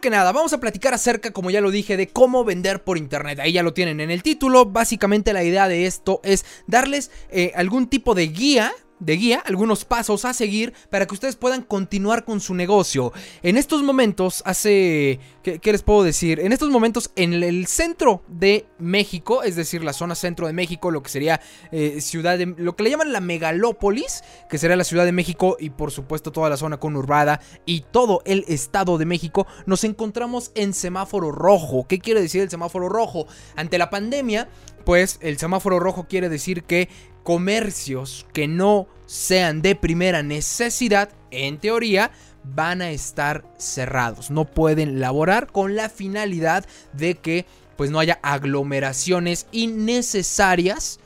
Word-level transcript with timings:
que 0.00 0.10
nada, 0.10 0.32
vamos 0.32 0.52
a 0.52 0.60
platicar 0.60 0.94
acerca, 0.94 1.32
como 1.32 1.50
ya 1.50 1.60
lo 1.60 1.70
dije, 1.70 1.96
de 1.96 2.08
cómo 2.08 2.44
vender 2.44 2.82
por 2.82 2.98
internet. 2.98 3.38
Ahí 3.40 3.52
ya 3.52 3.62
lo 3.62 3.74
tienen 3.74 4.00
en 4.00 4.10
el 4.10 4.22
título. 4.22 4.66
Básicamente 4.66 5.32
la 5.32 5.44
idea 5.44 5.68
de 5.68 5.86
esto 5.86 6.20
es 6.24 6.44
darles 6.66 7.10
eh, 7.30 7.52
algún 7.54 7.88
tipo 7.88 8.14
de 8.14 8.28
guía 8.28 8.72
de 9.00 9.16
guía, 9.16 9.42
algunos 9.44 9.84
pasos 9.84 10.24
a 10.24 10.32
seguir 10.32 10.72
para 10.90 11.06
que 11.06 11.14
ustedes 11.14 11.36
puedan 11.36 11.62
continuar 11.62 12.24
con 12.24 12.40
su 12.40 12.54
negocio. 12.54 13.12
En 13.42 13.56
estos 13.56 13.82
momentos, 13.82 14.42
hace... 14.44 15.20
¿Qué, 15.42 15.72
les 15.72 15.82
puedo 15.82 16.02
decir? 16.02 16.40
En 16.40 16.52
estos 16.52 16.68
momentos, 16.68 17.10
en 17.16 17.32
el 17.32 17.66
centro 17.68 18.22
de 18.28 18.66
México, 18.78 19.42
es 19.42 19.56
decir, 19.56 19.82
la 19.82 19.94
zona 19.94 20.14
centro 20.14 20.46
de 20.46 20.52
México, 20.52 20.90
lo 20.90 21.02
que 21.02 21.08
sería 21.08 21.40
eh, 21.72 22.02
ciudad 22.02 22.36
de... 22.36 22.54
lo 22.58 22.76
que 22.76 22.82
le 22.82 22.90
llaman 22.90 23.12
la 23.14 23.20
megalópolis, 23.20 24.22
que 24.50 24.58
sería 24.58 24.76
la 24.76 24.84
Ciudad 24.84 25.06
de 25.06 25.12
México 25.12 25.56
y 25.58 25.70
por 25.70 25.90
supuesto 25.90 26.32
toda 26.32 26.50
la 26.50 26.58
zona 26.58 26.78
conurbada 26.78 27.40
y 27.64 27.80
todo 27.90 28.20
el 28.26 28.44
Estado 28.48 28.98
de 28.98 29.06
México, 29.06 29.46
nos 29.64 29.84
encontramos 29.84 30.52
en 30.54 30.74
semáforo 30.74 31.32
rojo. 31.32 31.86
¿Qué 31.88 31.98
quiere 31.98 32.20
decir 32.20 32.42
el 32.42 32.50
semáforo 32.50 32.88
rojo? 32.88 33.26
Ante 33.56 33.78
la 33.78 33.88
pandemia, 33.88 34.48
pues 34.84 35.18
el 35.20 35.38
semáforo 35.38 35.80
rojo 35.80 36.06
quiere 36.08 36.28
decir 36.28 36.64
que 36.64 36.88
comercios 37.22 38.26
que 38.32 38.48
no 38.48 38.88
sean 39.06 39.62
de 39.62 39.74
primera 39.74 40.22
necesidad, 40.22 41.10
en 41.30 41.58
teoría, 41.58 42.10
van 42.44 42.82
a 42.82 42.90
estar 42.90 43.44
cerrados. 43.58 44.30
No 44.30 44.44
pueden 44.44 45.00
laborar 45.00 45.48
con 45.48 45.76
la 45.76 45.88
finalidad 45.88 46.64
de 46.92 47.16
que 47.16 47.46
pues 47.76 47.90
no 47.90 48.00
haya 48.00 48.18
aglomeraciones 48.22 49.46
innecesarias 49.52 51.00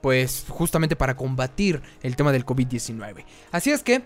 pues 0.00 0.44
justamente 0.48 0.94
para 0.94 1.16
combatir 1.16 1.82
el 2.02 2.14
tema 2.14 2.30
del 2.30 2.46
COVID-19. 2.46 3.24
Así 3.50 3.70
es 3.72 3.82
que 3.82 4.04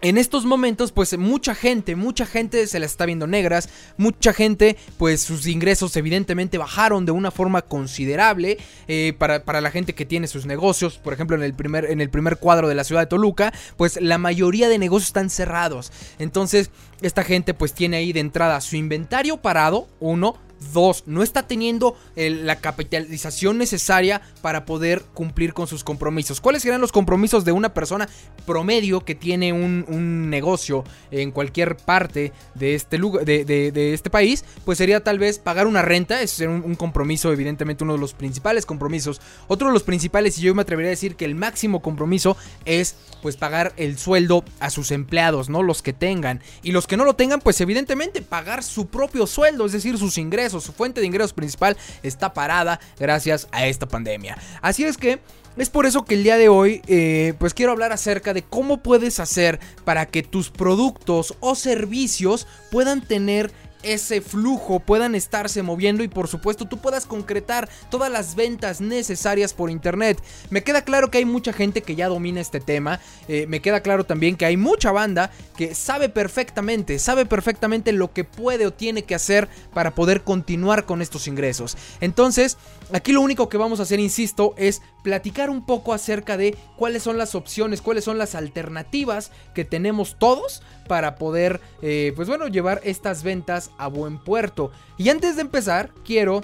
en 0.00 0.18
estos 0.18 0.44
momentos, 0.44 0.92
pues 0.92 1.16
mucha 1.18 1.54
gente, 1.54 1.96
mucha 1.96 2.26
gente 2.26 2.66
se 2.66 2.78
las 2.78 2.92
está 2.92 3.06
viendo 3.06 3.26
negras, 3.26 3.68
mucha 3.96 4.32
gente, 4.32 4.76
pues 4.96 5.22
sus 5.22 5.46
ingresos 5.46 5.96
evidentemente 5.96 6.58
bajaron 6.58 7.04
de 7.04 7.12
una 7.12 7.30
forma 7.30 7.62
considerable 7.62 8.58
eh, 8.86 9.14
para, 9.18 9.44
para, 9.44 9.60
la 9.60 9.70
gente 9.70 9.94
que 9.94 10.06
tiene 10.06 10.28
sus 10.28 10.46
negocios, 10.46 10.98
por 10.98 11.12
ejemplo 11.12 11.36
en 11.36 11.42
el, 11.42 11.54
primer, 11.54 11.86
en 11.86 12.00
el 12.00 12.10
primer 12.10 12.36
cuadro 12.36 12.68
de 12.68 12.74
la 12.74 12.84
ciudad 12.84 13.02
de 13.02 13.06
Toluca, 13.06 13.52
pues 13.76 14.00
la 14.00 14.18
mayoría 14.18 14.68
de 14.68 14.78
negocios 14.78 15.08
están 15.08 15.30
cerrados. 15.30 15.92
Entonces, 16.18 16.70
esta 17.02 17.24
gente 17.24 17.54
pues 17.54 17.72
tiene 17.72 17.96
ahí 17.96 18.12
de 18.12 18.20
entrada 18.20 18.60
su 18.60 18.76
inventario 18.76 19.38
parado, 19.38 19.88
uno, 20.00 20.36
Dos, 20.72 21.04
no 21.06 21.22
está 21.22 21.46
teniendo 21.46 21.96
la 22.16 22.56
capitalización 22.56 23.58
necesaria 23.58 24.20
para 24.42 24.64
poder 24.64 25.02
cumplir 25.14 25.54
con 25.54 25.68
sus 25.68 25.84
compromisos. 25.84 26.40
¿Cuáles 26.40 26.62
serán 26.62 26.80
los 26.80 26.90
compromisos 26.90 27.44
de 27.44 27.52
una 27.52 27.72
persona 27.72 28.08
promedio 28.44 29.04
que 29.04 29.14
tiene 29.14 29.52
un, 29.52 30.30
negocio 30.30 30.84
en 31.10 31.30
cualquier 31.30 31.76
parte 31.76 32.32
de 32.54 32.74
este, 32.74 32.98
lugar, 32.98 33.24
de, 33.24 33.94
este 33.94 34.10
país? 34.10 34.44
Pues 34.64 34.78
sería 34.78 35.02
tal 35.02 35.18
vez 35.18 35.38
pagar 35.38 35.66
una 35.66 35.82
renta, 35.82 36.20
es 36.22 36.40
un, 36.40 36.62
un 36.64 36.74
compromiso, 36.74 37.32
evidentemente 37.32 37.84
uno 37.84 37.92
de 37.92 38.00
los 38.00 38.14
principales 38.14 38.66
compromisos. 38.66 39.20
Otro 39.46 39.68
de 39.68 39.74
los 39.74 39.84
principales, 39.84 40.38
y 40.38 40.42
yo 40.42 40.54
me 40.54 40.62
atrevería 40.62 40.88
a 40.88 40.90
decir 40.90 41.14
que 41.14 41.24
el 41.24 41.36
máximo 41.36 41.80
compromiso 41.82 42.36
es 42.64 42.96
pues 43.22 43.36
pagar 43.36 43.72
el 43.76 43.96
sueldo 43.96 44.44
a 44.58 44.70
sus 44.70 44.90
empleados, 44.90 45.48
¿no? 45.48 45.62
Los 45.62 45.82
que 45.82 45.92
tengan. 45.92 46.42
Y 46.62 46.72
los 46.72 46.86
que 46.86 46.96
no 46.96 47.04
lo 47.04 47.14
tengan, 47.14 47.40
pues 47.40 47.60
evidentemente 47.60 48.22
pagar 48.22 48.64
su 48.64 48.86
propio 48.86 49.26
sueldo, 49.26 49.64
es 49.66 49.72
decir, 49.72 49.98
sus 49.98 50.18
ingresos 50.18 50.47
su 50.48 50.72
fuente 50.72 51.00
de 51.00 51.06
ingresos 51.06 51.32
principal 51.32 51.76
está 52.02 52.32
parada 52.32 52.80
gracias 52.98 53.48
a 53.52 53.66
esta 53.66 53.86
pandemia. 53.86 54.36
Así 54.62 54.84
es 54.84 54.96
que 54.96 55.20
es 55.56 55.70
por 55.70 55.86
eso 55.86 56.04
que 56.04 56.14
el 56.14 56.22
día 56.22 56.36
de 56.36 56.48
hoy 56.48 56.82
eh, 56.86 57.34
pues 57.38 57.52
quiero 57.52 57.72
hablar 57.72 57.92
acerca 57.92 58.32
de 58.32 58.42
cómo 58.42 58.82
puedes 58.82 59.18
hacer 59.18 59.58
para 59.84 60.06
que 60.06 60.22
tus 60.22 60.50
productos 60.50 61.34
o 61.40 61.56
servicios 61.56 62.46
puedan 62.70 63.00
tener 63.00 63.50
ese 63.82 64.20
flujo 64.20 64.80
puedan 64.80 65.14
estarse 65.14 65.62
moviendo 65.62 66.02
y 66.02 66.08
por 66.08 66.28
supuesto 66.28 66.66
tú 66.66 66.78
puedas 66.78 67.06
concretar 67.06 67.68
todas 67.90 68.10
las 68.10 68.34
ventas 68.34 68.80
necesarias 68.80 69.54
por 69.54 69.70
internet. 69.70 70.22
Me 70.50 70.62
queda 70.62 70.82
claro 70.82 71.10
que 71.10 71.18
hay 71.18 71.24
mucha 71.24 71.52
gente 71.52 71.82
que 71.82 71.94
ya 71.94 72.08
domina 72.08 72.40
este 72.40 72.60
tema, 72.60 73.00
eh, 73.28 73.46
me 73.46 73.60
queda 73.60 73.80
claro 73.80 74.04
también 74.04 74.36
que 74.36 74.46
hay 74.46 74.56
mucha 74.56 74.92
banda 74.92 75.30
que 75.56 75.74
sabe 75.74 76.08
perfectamente, 76.08 76.98
sabe 76.98 77.26
perfectamente 77.26 77.92
lo 77.92 78.12
que 78.12 78.24
puede 78.24 78.66
o 78.66 78.72
tiene 78.72 79.02
que 79.02 79.14
hacer 79.14 79.48
para 79.72 79.94
poder 79.94 80.22
continuar 80.22 80.84
con 80.84 81.02
estos 81.02 81.26
ingresos. 81.26 81.76
Entonces, 82.00 82.56
aquí 82.92 83.12
lo 83.12 83.20
único 83.20 83.48
que 83.48 83.56
vamos 83.56 83.80
a 83.80 83.84
hacer, 83.84 84.00
insisto, 84.00 84.54
es 84.56 84.82
platicar 85.02 85.50
un 85.50 85.64
poco 85.64 85.92
acerca 85.92 86.36
de 86.36 86.56
cuáles 86.76 87.02
son 87.02 87.18
las 87.18 87.34
opciones, 87.34 87.80
cuáles 87.80 88.04
son 88.04 88.18
las 88.18 88.34
alternativas 88.34 89.30
que 89.54 89.64
tenemos 89.64 90.16
todos 90.18 90.62
para 90.88 91.14
poder, 91.16 91.60
eh, 91.82 92.12
pues 92.16 92.26
bueno, 92.26 92.48
llevar 92.48 92.80
estas 92.82 93.22
ventas 93.22 93.70
a 93.78 93.86
buen 93.86 94.18
puerto. 94.18 94.72
Y 94.96 95.10
antes 95.10 95.36
de 95.36 95.42
empezar, 95.42 95.90
quiero 96.04 96.40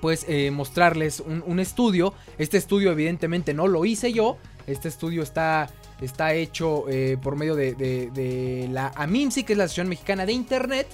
pues 0.00 0.26
eh, 0.28 0.50
mostrarles 0.50 1.20
un, 1.20 1.58
estudio. 1.60 2.12
Este 2.36 2.58
estudio 2.58 2.92
evidentemente 2.92 3.54
no 3.54 3.66
lo 3.66 3.86
hice 3.86 4.12
yo. 4.12 4.36
Este 4.66 4.88
estudio 4.88 5.22
está, 5.22 5.70
está 6.00 6.34
hecho 6.34 6.84
eh, 6.90 7.16
por 7.22 7.36
medio 7.36 7.56
de, 7.56 8.68
la 8.70 8.92
AMIMSI, 8.96 9.44
que 9.44 9.54
es 9.54 9.58
la 9.58 9.64
Asociación 9.64 9.88
Mexicana 9.88 10.26
de 10.26 10.32
Internet. 10.32 10.86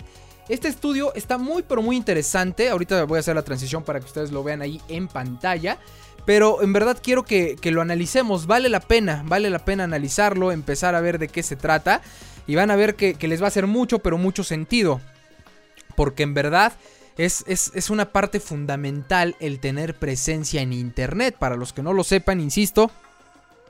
Este 0.49 0.69
estudio 0.69 1.13
está 1.15 1.39
muy 1.39 1.65
pero 1.65 1.83
muy 1.83 1.97
interesante. 1.97 2.69
Ahorita 2.69 3.03
voy 3.05 3.17
a 3.17 3.21
hacer 3.21 3.35
la 3.35 3.43
transición 3.43 3.83
para 3.83 3.99
que 3.99 4.07
ustedes 4.07 4.31
lo 4.31 4.45
vean 4.45 4.63
ahí 4.63 4.81
en 4.89 5.09
pantalla. 5.09 5.79
Pero 6.25 6.63
en 6.63 6.73
verdad 6.73 6.99
quiero 7.03 7.25
que, 7.25 7.59
lo 7.65 7.81
analicemos. 7.81 8.47
Vale 8.47 8.69
la 8.69 8.81
pena, 8.81 9.23
vale 9.27 9.51
la 9.51 9.65
pena 9.65 9.85
analizarlo, 9.85 10.53
empezar 10.53 10.95
a 10.95 11.01
ver 11.01 11.19
de 11.19 11.29
qué 11.29 11.43
se 11.43 11.57
trata. 11.57 12.03
Y 12.47 12.55
van 12.55 12.71
a 12.71 12.77
ver 12.77 12.95
que, 12.95 13.17
les 13.21 13.41
va 13.41 13.47
a 13.47 13.49
hacer 13.49 13.67
mucho, 13.67 14.01
pero 14.01 14.19
mucho 14.19 14.45
sentido. 14.45 15.01
Porque 15.97 16.23
en 16.23 16.35
verdad 16.35 16.73
es, 17.17 17.45
es, 17.47 17.91
una 17.91 18.13
parte 18.13 18.41
fundamental 18.41 19.37
el 19.41 19.61
tener 19.61 19.95
presencia 19.95 20.63
en 20.63 20.73
Internet. 20.73 21.37
Para 21.39 21.57
los 21.57 21.73
que 21.73 21.83
no 21.83 21.93
lo 21.93 22.05
sepan, 22.05 22.41
insisto, 22.41 22.91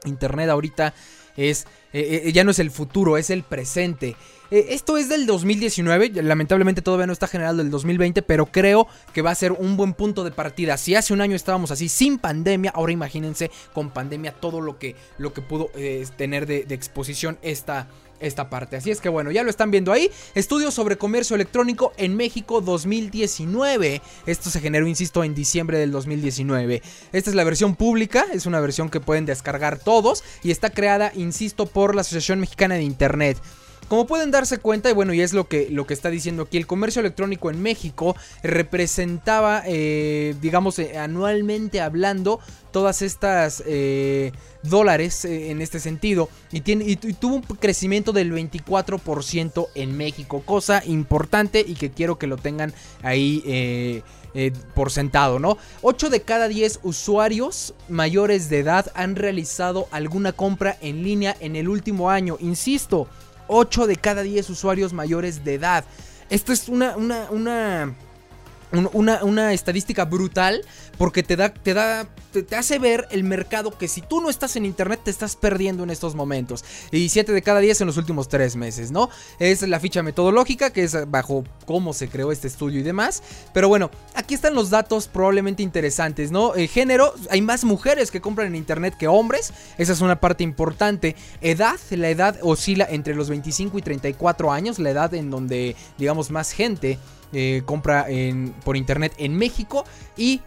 Internet 0.05 0.49
ahorita 0.51 0.95
es, 1.37 1.67
eh, 1.93 2.23
eh, 2.25 2.33
ya 2.33 2.45
no 2.45 2.51
es 2.51 2.59
el 2.59 2.71
futuro, 2.71 3.17
es 3.17 3.31
el 3.31 3.43
presente. 3.43 4.17
Eh, 4.51 4.67
esto 4.71 4.97
es 4.97 5.09
del 5.09 5.27
2019, 5.27 6.23
lamentablemente 6.23 6.83
todavía 6.83 7.07
no 7.07 7.13
está 7.13 7.27
generado 7.27 7.59
del 7.59 7.71
2020, 7.71 8.23
pero 8.23 8.47
creo 8.47 8.89
que 9.13 9.23
va 9.23 9.31
a 9.31 9.35
ser 9.35 9.53
un 9.53 9.77
buen 9.77 9.95
punto 9.95 10.25
de 10.25 10.31
partida. 10.31 10.77
Si 10.77 10.95
hace 10.95 11.13
un 11.13 11.21
año 11.21 11.37
estábamos 11.37 11.71
así 11.71 11.89
sin 11.89 12.19
pandemia, 12.19 12.73
ahora 12.75 12.93
imagínense 12.93 13.51
con 13.73 13.91
pandemia 13.91 14.33
todo 14.33 14.61
lo 14.61 14.79
que, 14.79 14.97
lo 15.19 15.33
que 15.33 15.43
pudo 15.43 15.71
tener 16.17 16.47
de, 16.47 16.65
de 16.65 16.75
exposición 16.75 17.39
esta 17.43 17.89
esta 18.21 18.51
parte. 18.51 18.77
Así 18.77 18.91
es 18.91 19.01
que 19.01 19.09
bueno, 19.09 19.31
ya 19.31 19.43
lo 19.43 19.51
están 19.51 19.71
viendo 19.71 19.93
ahí. 19.93 20.11
Estudio 20.35 20.71
sobre 20.71 20.99
comercio 20.99 21.35
electrónico 21.35 21.93
en 21.97 22.17
México 22.17 22.61
2019. 22.61 24.03
Esto 24.27 24.51
se 24.51 24.61
generó, 24.61 24.87
insisto, 24.87 25.25
en 25.25 25.35
diciembre 25.35 25.79
del 25.79 25.91
2019. 25.91 26.83
Esta 27.13 27.31
es 27.31 27.37
la 27.37 27.45
versión 27.45 27.77
pública, 27.77 28.27
es 28.33 28.47
una 28.47 28.61
versión 28.61 28.91
que 28.91 29.01
pueden 29.01 29.27
descargar 29.27 29.79
todos 29.79 30.23
y 30.43 30.51
está 30.51 30.71
creada, 30.71 31.13
insisto, 31.15 31.67
por 31.67 31.95
la 31.95 32.03
Asociación 32.03 32.41
Mexicana 32.41 32.77
de 32.77 32.83
Internet. 32.83 33.39
Como 33.89 34.07
pueden 34.07 34.31
darse 34.31 34.59
cuenta, 34.59 34.89
y 34.89 34.93
bueno, 34.93 35.13
y 35.15 35.21
es 35.21 35.33
lo 35.33 35.49
que, 35.49 35.69
lo 35.69 35.85
que 35.85 35.95
está 35.95 36.11
diciendo 36.11 36.45
aquí, 36.45 36.57
el 36.57 36.67
comercio 36.69 37.01
electrónico 37.01 37.51
en 37.51 37.61
México 37.61 38.15
representaba, 38.43 39.65
eh, 39.67 40.37
digamos, 40.41 40.79
eh, 40.79 40.97
anualmente 40.97 41.81
hablando, 41.81 42.39
todas 42.71 43.03
estas 43.03 43.65
eh, 43.67 44.31
dólares 44.63 45.25
en 45.25 45.61
este 45.61 45.81
sentido. 45.81 46.29
Y, 46.53 46.59
y, 46.71 46.97
tuvo 46.97 47.37
un 47.37 47.43
crecimiento 47.43 48.13
del 48.13 48.33
24% 48.33 49.67
en 49.75 49.97
México, 49.97 50.43
cosa 50.47 50.85
importante 50.87 51.65
y 51.67 51.75
que 51.75 51.91
quiero 51.91 52.17
que 52.17 52.29
lo 52.29 52.37
tengan 52.37 52.73
ahí. 53.03 54.05
por 54.77 54.93
sentado, 54.93 55.41
¿no? 55.41 55.59
8 55.83 56.09
de 56.09 56.23
cada 56.23 56.47
10 56.47 56.79
usuarios 56.85 57.75
mayores 57.89 58.49
de 58.49 58.61
edad 58.61 58.93
han 58.95 59.17
realizado 59.17 59.89
alguna 59.91 60.31
compra 60.31 60.79
en 60.81 61.03
línea 61.03 61.37
en 61.41 61.57
el 61.57 61.69
último 61.69 62.11
año. 62.11 62.37
Insisto, 62.39 63.09
8 63.51 63.87
de 63.87 63.97
cada 63.97 64.23
10 64.23 64.49
usuarios 64.51 64.93
mayores 64.93 65.45
de 65.45 65.55
edad. 65.55 65.85
Esto 66.31 66.53
es 66.53 66.69
una, 66.69 66.97
una, 66.97 67.27
una 67.31 67.95
una, 68.73 69.53
estadística 69.53 70.05
brutal 70.05 70.63
porque 70.97 71.23
te 71.23 71.37
da, 71.37 71.53
te 71.53 71.75
da, 71.75 72.07
te, 72.33 72.57
hace 72.57 72.79
ver 72.79 73.07
el 73.11 73.25
mercado 73.25 73.77
que 73.77 73.89
si 73.89 74.01
tú 74.01 74.21
no 74.21 74.31
estás 74.31 74.57
en 74.57 74.67
internet 74.67 75.01
te 75.05 75.11
estás 75.11 75.37
perdiendo 75.37 75.83
en 75.83 75.91
estos 75.91 76.15
momentos. 76.15 76.65
Y 76.93 77.09
7 77.09 77.33
de 77.33 77.43
cada 77.43 77.61
10 77.61 77.81
en 77.81 77.87
los 77.87 77.97
últimos 77.97 78.29
3 78.29 78.57
meses, 78.57 78.91
¿no? 78.91 79.11
Es 79.39 79.63
la 79.63 79.81
ficha 79.81 80.03
metodológica 80.03 80.71
que 80.71 80.85
es 80.85 81.11
bajo 81.11 81.45
cómo 81.67 81.93
se 81.93 82.09
creó 82.09 82.33
este 82.33 82.49
estudio 82.49 82.81
y 82.81 82.83
demás. 82.83 83.23
Pero 83.53 83.69
bueno, 83.69 83.91
aquí 84.15 84.35
están 84.35 84.55
los 84.55 84.71
datos 84.71 85.09
probablemente 85.09 85.63
interesantes, 85.63 86.31
¿no? 86.31 86.55
Eh, 86.55 86.69
género, 86.69 87.15
hay 87.31 87.43
más 87.43 87.65
mujeres 87.65 88.11
que 88.11 88.21
compran 88.21 88.49
en 88.49 88.57
internet 88.57 88.95
que 88.99 89.09
hombres. 89.09 89.53
Esa 89.79 89.93
es 89.93 90.01
una 90.01 90.21
parte 90.21 90.45
importante. 90.45 91.17
Edad, 91.41 91.79
la 91.91 92.09
edad 92.09 92.39
oscila 92.43 92.87
entre 92.89 93.15
los 93.15 93.29
25 93.29 93.79
y 93.79 93.83
34 93.83 94.53
años, 94.53 94.79
la 94.79 94.91
edad 94.91 95.15
en 95.15 95.31
donde, 95.31 95.77
digamos, 95.99 96.31
más 96.31 96.53
gente 96.53 96.99
eh, 97.33 97.63
compra 97.65 98.07
por 98.65 98.77
internet 98.77 99.13
en 99.19 99.37
México 99.37 99.85
y 100.17 100.41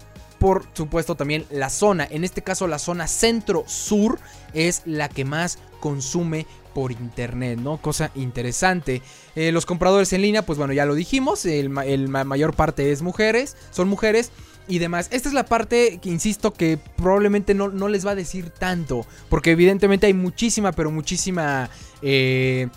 por 0.43 0.65
supuesto 0.73 1.15
también 1.15 1.45
la 1.51 1.69
zona, 1.69 2.05
en 2.09 2.25
este 2.25 2.41
caso 2.41 2.67
la 2.67 2.77
zona 2.77 3.07
centro-sur 3.07 4.19
es 4.53 4.81
la 4.85 5.07
que 5.07 5.23
más 5.23 5.57
consume 5.79 6.45
por 6.73 6.91
internet, 6.91 7.59
¿no? 7.59 7.77
Cosa 7.77 8.11
interesante. 8.15 9.01
Eh, 9.35 9.53
los 9.53 9.65
compradores 9.65 10.11
en 10.11 10.21
línea, 10.21 10.41
pues 10.41 10.57
bueno, 10.57 10.73
ya 10.73 10.85
lo 10.85 10.95
dijimos, 10.95 11.45
el, 11.45 11.69
mayor 11.69 12.55
parte 12.55 12.91
es 12.91 13.01
mujeres, 13.01 13.55
son 13.71 13.87
mujeres 13.87 14.31
y 14.67 14.79
demás. 14.79 15.07
Esta 15.11 15.29
es 15.29 15.33
la 15.33 15.45
parte 15.45 15.99
que 16.01 16.09
insisto 16.09 16.53
que 16.53 16.77
probablemente 16.97 17.53
no, 17.53 17.69
no 17.69 17.87
les 17.87 18.05
va 18.05 18.11
a 18.11 18.15
decir 18.15 18.49
tanto, 18.49 19.05
porque 19.29 19.51
evidentemente 19.51 20.07
hay 20.07 20.13
muchísima, 20.13 20.73
pero 20.73 20.91
muchísima... 20.91 21.69
Eh, 22.01 22.67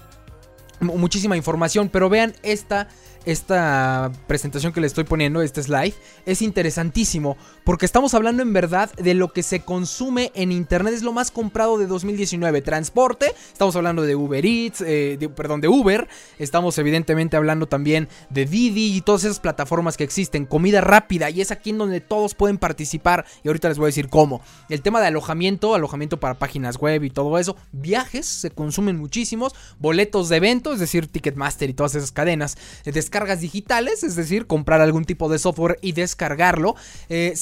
muchísima 0.79 1.39
información, 1.39 1.89
pero 1.89 2.11
vean 2.11 2.35
esta 2.43 2.89
esta 3.27 4.11
presentación 4.27 4.73
que 4.73 4.81
le 4.81 4.87
estoy 4.87 5.05
poniendo, 5.05 5.43
este 5.43 5.63
slide, 5.63 5.95
es 6.25 6.41
interesantísimo 6.41 7.37
porque 7.67 7.85
estamos 7.85 8.15
hablando 8.15 8.45
en 8.45 8.53
verdad 8.53 8.93
de 8.95 9.13
lo 9.15 9.33
que 9.33 9.43
se 9.43 9.59
consume 9.59 10.31
en 10.37 10.53
Internet, 10.53 10.95
es 10.95 11.03
lo 11.03 11.13
más 11.13 11.33
comprado 11.33 11.79
de 11.79 11.89
2019. 11.89 12.63
Transporte, 12.63 13.35
estamos 13.53 13.75
hablando 13.75 14.03
de 14.03 14.15
Uber 14.15 14.47
Eats, 14.47 14.85
eh, 14.87 15.19
perdón, 15.35 15.61
de 15.61 15.67
Uber, 15.67 16.07
estamos 16.39 16.79
evidentemente 16.79 17.37
hablando 17.37 17.67
también 17.67 18.09
de 18.31 18.47
Didi 18.47 18.97
y 18.97 19.01
todas 19.01 19.25
esas 19.25 19.41
plataformas 19.41 19.97
que 19.97 20.05
existen, 20.05 20.47
comida 20.47 20.81
rápida 20.81 21.29
y 21.29 21.41
es 21.41 21.51
aquí 21.51 21.71
en 21.71 21.79
donde 21.79 22.01
todos 22.01 22.37
pueden 22.37 22.59
participar. 22.59 23.27
Y 23.43 23.49
ahorita 23.49 23.69
les 23.69 23.79
voy 23.79 23.87
a 23.87 23.89
decir 23.89 24.11
cómo. 24.11 24.43
El 24.69 24.81
tema 24.81 25.01
de 25.01 25.09
alojamiento, 25.09 25.75
alojamiento 25.75 26.21
para 26.21 26.39
páginas 26.39 26.79
web 26.79 27.03
y 27.03 27.11
todo 27.11 27.37
eso, 27.37 27.57
viajes 27.73 28.27
se 28.27 28.53
consumen 28.53 28.97
muchísimos, 28.97 29.57
boletos 29.81 30.29
de 30.29 30.37
eventos, 30.37 30.75
es 30.75 30.81
decir, 30.81 31.09
Ticketmaster 31.09 31.69
y 31.69 31.75
todas 31.75 31.97
esas 31.97 32.13
cadenas, 32.13 32.57
descargas 32.85 33.41
digitales, 33.41 34.05
es 34.05 34.15
decir, 34.15 34.47
comprar 34.47 34.81
algún 34.81 35.05
tipo 35.05 35.29
de 35.29 35.41
software 35.41 35.81
y 35.83 35.91
descargarlo, 35.91 36.77
eh, 37.09 37.33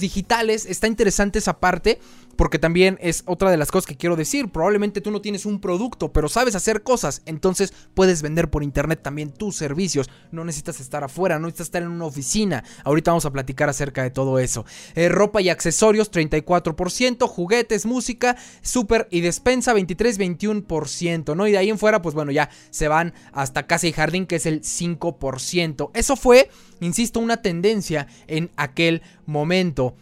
digitales, 0.00 0.66
está 0.66 0.86
interesante 0.86 1.38
esa 1.38 1.58
parte 1.58 1.98
porque 2.38 2.60
también 2.60 2.98
es 3.02 3.24
otra 3.26 3.50
de 3.50 3.56
las 3.56 3.72
cosas 3.72 3.86
que 3.86 3.96
quiero 3.96 4.14
decir. 4.14 4.48
Probablemente 4.48 5.00
tú 5.00 5.10
no 5.10 5.20
tienes 5.20 5.44
un 5.44 5.60
producto, 5.60 6.12
pero 6.12 6.28
sabes 6.28 6.54
hacer 6.54 6.84
cosas. 6.84 7.20
Entonces 7.26 7.74
puedes 7.94 8.22
vender 8.22 8.48
por 8.48 8.62
internet 8.62 9.00
también 9.02 9.32
tus 9.32 9.56
servicios. 9.56 10.08
No 10.30 10.44
necesitas 10.44 10.78
estar 10.78 11.02
afuera, 11.02 11.40
no 11.40 11.46
necesitas 11.48 11.66
estar 11.66 11.82
en 11.82 11.88
una 11.88 12.04
oficina. 12.04 12.62
Ahorita 12.84 13.10
vamos 13.10 13.24
a 13.24 13.32
platicar 13.32 13.68
acerca 13.68 14.04
de 14.04 14.10
todo 14.10 14.38
eso. 14.38 14.64
Eh, 14.94 15.08
ropa 15.08 15.42
y 15.42 15.48
accesorios, 15.48 16.12
34%. 16.12 17.26
Juguetes, 17.26 17.86
música, 17.86 18.36
súper 18.62 19.08
y 19.10 19.20
despensa, 19.20 19.74
23-21%. 19.74 21.34
¿no? 21.34 21.48
Y 21.48 21.50
de 21.50 21.58
ahí 21.58 21.70
en 21.70 21.78
fuera, 21.78 22.02
pues 22.02 22.14
bueno, 22.14 22.30
ya 22.30 22.50
se 22.70 22.86
van 22.86 23.14
hasta 23.32 23.66
casa 23.66 23.88
y 23.88 23.92
jardín, 23.92 24.26
que 24.26 24.36
es 24.36 24.46
el 24.46 24.62
5%. 24.62 25.90
Eso 25.92 26.14
fue, 26.14 26.50
insisto, 26.78 27.18
una 27.18 27.42
tendencia 27.42 28.06
en 28.28 28.52
aquel 28.54 29.02
momento. 29.26 29.96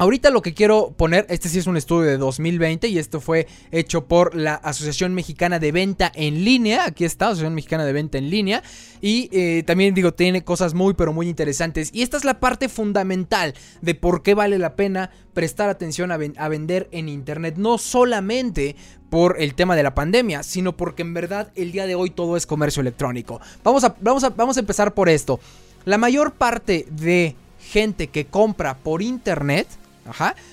Ahorita 0.00 0.30
lo 0.30 0.40
que 0.40 0.54
quiero 0.54 0.94
poner, 0.96 1.26
este 1.28 1.50
sí 1.50 1.58
es 1.58 1.66
un 1.66 1.76
estudio 1.76 2.08
de 2.08 2.16
2020 2.16 2.88
y 2.88 2.96
esto 2.96 3.20
fue 3.20 3.46
hecho 3.70 4.06
por 4.06 4.34
la 4.34 4.54
Asociación 4.54 5.12
Mexicana 5.12 5.58
de 5.58 5.72
Venta 5.72 6.10
en 6.14 6.42
Línea. 6.42 6.86
Aquí 6.86 7.04
está, 7.04 7.26
Asociación 7.26 7.54
Mexicana 7.54 7.84
de 7.84 7.92
Venta 7.92 8.16
en 8.16 8.30
Línea. 8.30 8.62
Y 9.02 9.28
eh, 9.30 9.62
también 9.66 9.92
digo, 9.92 10.14
tiene 10.14 10.42
cosas 10.42 10.72
muy 10.72 10.94
pero 10.94 11.12
muy 11.12 11.28
interesantes. 11.28 11.90
Y 11.92 12.00
esta 12.00 12.16
es 12.16 12.24
la 12.24 12.40
parte 12.40 12.70
fundamental 12.70 13.52
de 13.82 13.94
por 13.94 14.22
qué 14.22 14.32
vale 14.32 14.56
la 14.56 14.74
pena 14.74 15.10
prestar 15.34 15.68
atención 15.68 16.10
a, 16.12 16.48
vender 16.48 16.88
en 16.92 17.10
Internet. 17.10 17.56
No 17.58 17.76
solamente 17.76 18.76
por 19.10 19.38
el 19.38 19.54
tema 19.54 19.76
de 19.76 19.82
la 19.82 19.94
pandemia, 19.94 20.42
sino 20.42 20.78
porque 20.78 21.02
en 21.02 21.12
verdad 21.12 21.52
el 21.56 21.72
día 21.72 21.84
de 21.84 21.94
hoy 21.94 22.08
todo 22.08 22.38
es 22.38 22.46
comercio 22.46 22.80
electrónico. 22.80 23.38
Vamos 23.62 23.84
a, 23.84 23.94
vamos 24.00 24.24
a, 24.24 24.30
vamos 24.30 24.56
a 24.56 24.60
empezar 24.60 24.94
por 24.94 25.10
esto. 25.10 25.40
La 25.84 25.98
mayor 25.98 26.32
parte 26.32 26.86
de 26.90 27.36
gente 27.60 28.06
que 28.06 28.24
compra 28.24 28.78
por 28.78 29.02
Internet 29.02 29.68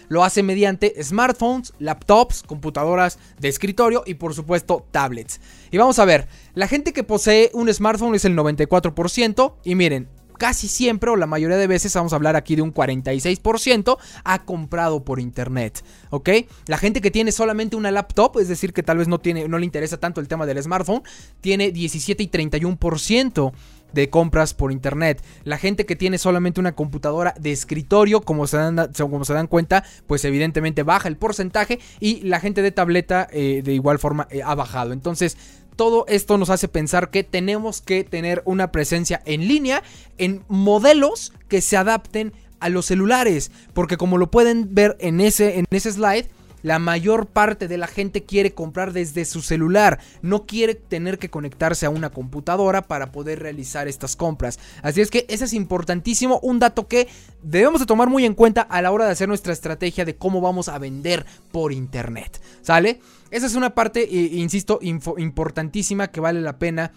Lo 0.07 0.24
hace 0.24 0.44
mediante 0.44 1.01
smartphones, 1.04 1.74
laptops, 1.80 2.44
computadoras 2.44 3.19
de 3.39 3.48
escritorio 3.48 4.04
y 4.06 4.15
por 4.15 4.33
supuesto 4.33 4.86
tablets. 4.92 5.39
Y 5.71 5.77
vamos 5.77 6.00
a 6.00 6.06
ver, 6.06 6.27
la 6.54 6.68
gente 6.68 6.94
que 6.94 7.04
posee 7.04 7.51
un 7.54 7.71
smartphone 7.74 8.15
es 8.15 8.25
el 8.25 8.36
94% 8.36 9.54
y 9.63 9.75
miren, 9.75 10.07
casi 10.38 10.68
siempre 10.68 11.09
o 11.09 11.15
la 11.15 11.25
mayoría 11.25 11.57
de 11.57 11.68
veces, 11.68 11.94
vamos 11.95 12.13
a 12.13 12.15
hablar 12.15 12.36
aquí 12.36 12.56
de 12.56 12.62
un 12.62 12.74
46%, 12.74 13.98
ha 14.24 14.45
comprado 14.45 15.04
por 15.04 15.19
internet, 15.19 15.83
¿ok? 16.09 16.30
La 16.68 16.77
gente 16.77 17.01
que 17.01 17.12
tiene 17.12 17.31
solamente 17.31 17.75
una 17.75 17.92
laptop, 17.92 18.38
es 18.39 18.48
decir, 18.48 18.74
que 18.74 18.83
tal 18.83 18.98
vez 18.98 19.07
no, 19.07 19.19
tiene, 19.19 19.48
no 19.48 19.57
le 19.57 19.65
interesa 19.65 19.98
tanto 19.98 20.21
el 20.21 20.27
tema 20.27 20.45
del 20.45 20.62
smartphone, 20.62 21.04
tiene 21.42 21.71
17 21.71 22.24
y 22.24 22.27
31% 22.27 23.51
de 23.94 24.10
compras 24.10 24.54
por 24.54 24.72
internet. 24.72 25.24
La 25.44 25.57
gente 25.57 25.86
que 25.86 25.95
tiene 25.95 26.18
solamente 26.18 26.60
una 26.60 26.74
computadora 26.74 27.34
de 27.39 27.51
escritorio, 27.51 28.22
como 28.22 28.48
se 28.48 28.57
dan, 28.57 28.92
como 28.94 29.25
se 29.25 29.34
dan 29.34 29.48
cuenta, 29.48 29.84
pues 30.06 30.25
evidentemente 30.25 30.84
baja 30.84 31.07
el 31.07 31.18
porcentaje 31.18 31.80
y 32.00 32.22
la 32.22 32.39
gente 32.39 32.62
de 32.62 32.72
tableta 32.72 33.28
eh, 33.31 33.62
de 33.63 33.74
igual 33.74 34.00
forma 34.00 34.28
eh, 34.30 34.42
ha 34.44 34.56
bajado. 34.56 34.94
Entonces, 34.94 35.38
todo 35.75 36.06
esto 36.07 36.38
nos 36.38 36.50
hace 36.50 36.68
pensar 36.68 37.12
que 37.12 37.24
tenemos 37.24 37.81
que 37.81 38.04
tener 38.04 38.42
una 38.45 38.72
presencia 38.72 39.22
en 39.25 39.48
línea 39.48 39.84
en 40.18 40.44
modelos 40.48 41.33
que 41.48 41.62
se 41.62 41.78
adapten 41.78 42.33
a 42.60 42.69
los 42.69 42.88
celulares, 42.88 43.51
porque 43.74 43.98
como 43.98 44.18
lo 44.18 44.31
pueden 44.31 44.74
ver 44.74 44.98
en 45.00 45.22
ese, 45.22 45.60
en 45.60 45.66
ese 45.69 45.92
slide, 45.92 46.28
la 46.63 46.80
mayor 46.80 47.27
parte 47.27 47.68
de 47.68 47.77
la 47.77 47.88
gente 47.88 48.24
quiere 48.24 48.54
comprar 48.54 48.94
desde 48.94 49.25
su 49.25 49.42
celular, 49.42 50.00
no 50.21 50.45
quiere 50.45 50.75
tener 50.75 51.19
que 51.19 51.30
conectarse 51.30 51.86
a 51.86 51.89
una 51.89 52.09
computadora 52.09 52.83
para 52.83 53.12
poder 53.12 53.39
realizar 53.39 53.88
estas 53.88 54.15
compras. 54.15 54.59
Así 54.81 55.01
es 55.01 55.09
que 55.12 55.25
eso 55.30 55.45
es 55.45 55.54
importantísimo, 55.54 56.39
un 56.42 56.59
dato 56.59 56.88
que 56.88 57.07
debemos 57.44 57.80
de 57.80 57.86
tomar 57.86 58.09
muy 58.09 58.25
en 58.25 58.33
cuenta 58.33 58.62
a 58.62 58.81
la 58.81 58.92
hora 58.92 59.06
de 59.06 59.12
hacer 59.12 59.27
nuestra 59.27 59.54
estrategia 59.54 60.06
de 60.06 60.15
cómo 60.15 60.42
vamos 60.42 60.69
a 60.69 60.77
vender 60.77 61.25
por 61.51 61.71
internet. 61.71 62.42
¿Sale? 62.62 63.00
Esa 63.31 63.45
es 63.45 63.56
una 63.56 63.75
parte, 63.75 64.04
eh, 64.04 64.30
insisto, 64.33 64.80
importantísima 64.81 66.07
que 66.07 66.21
vale 66.21 66.42
la 66.42 66.57
pena 66.57 66.92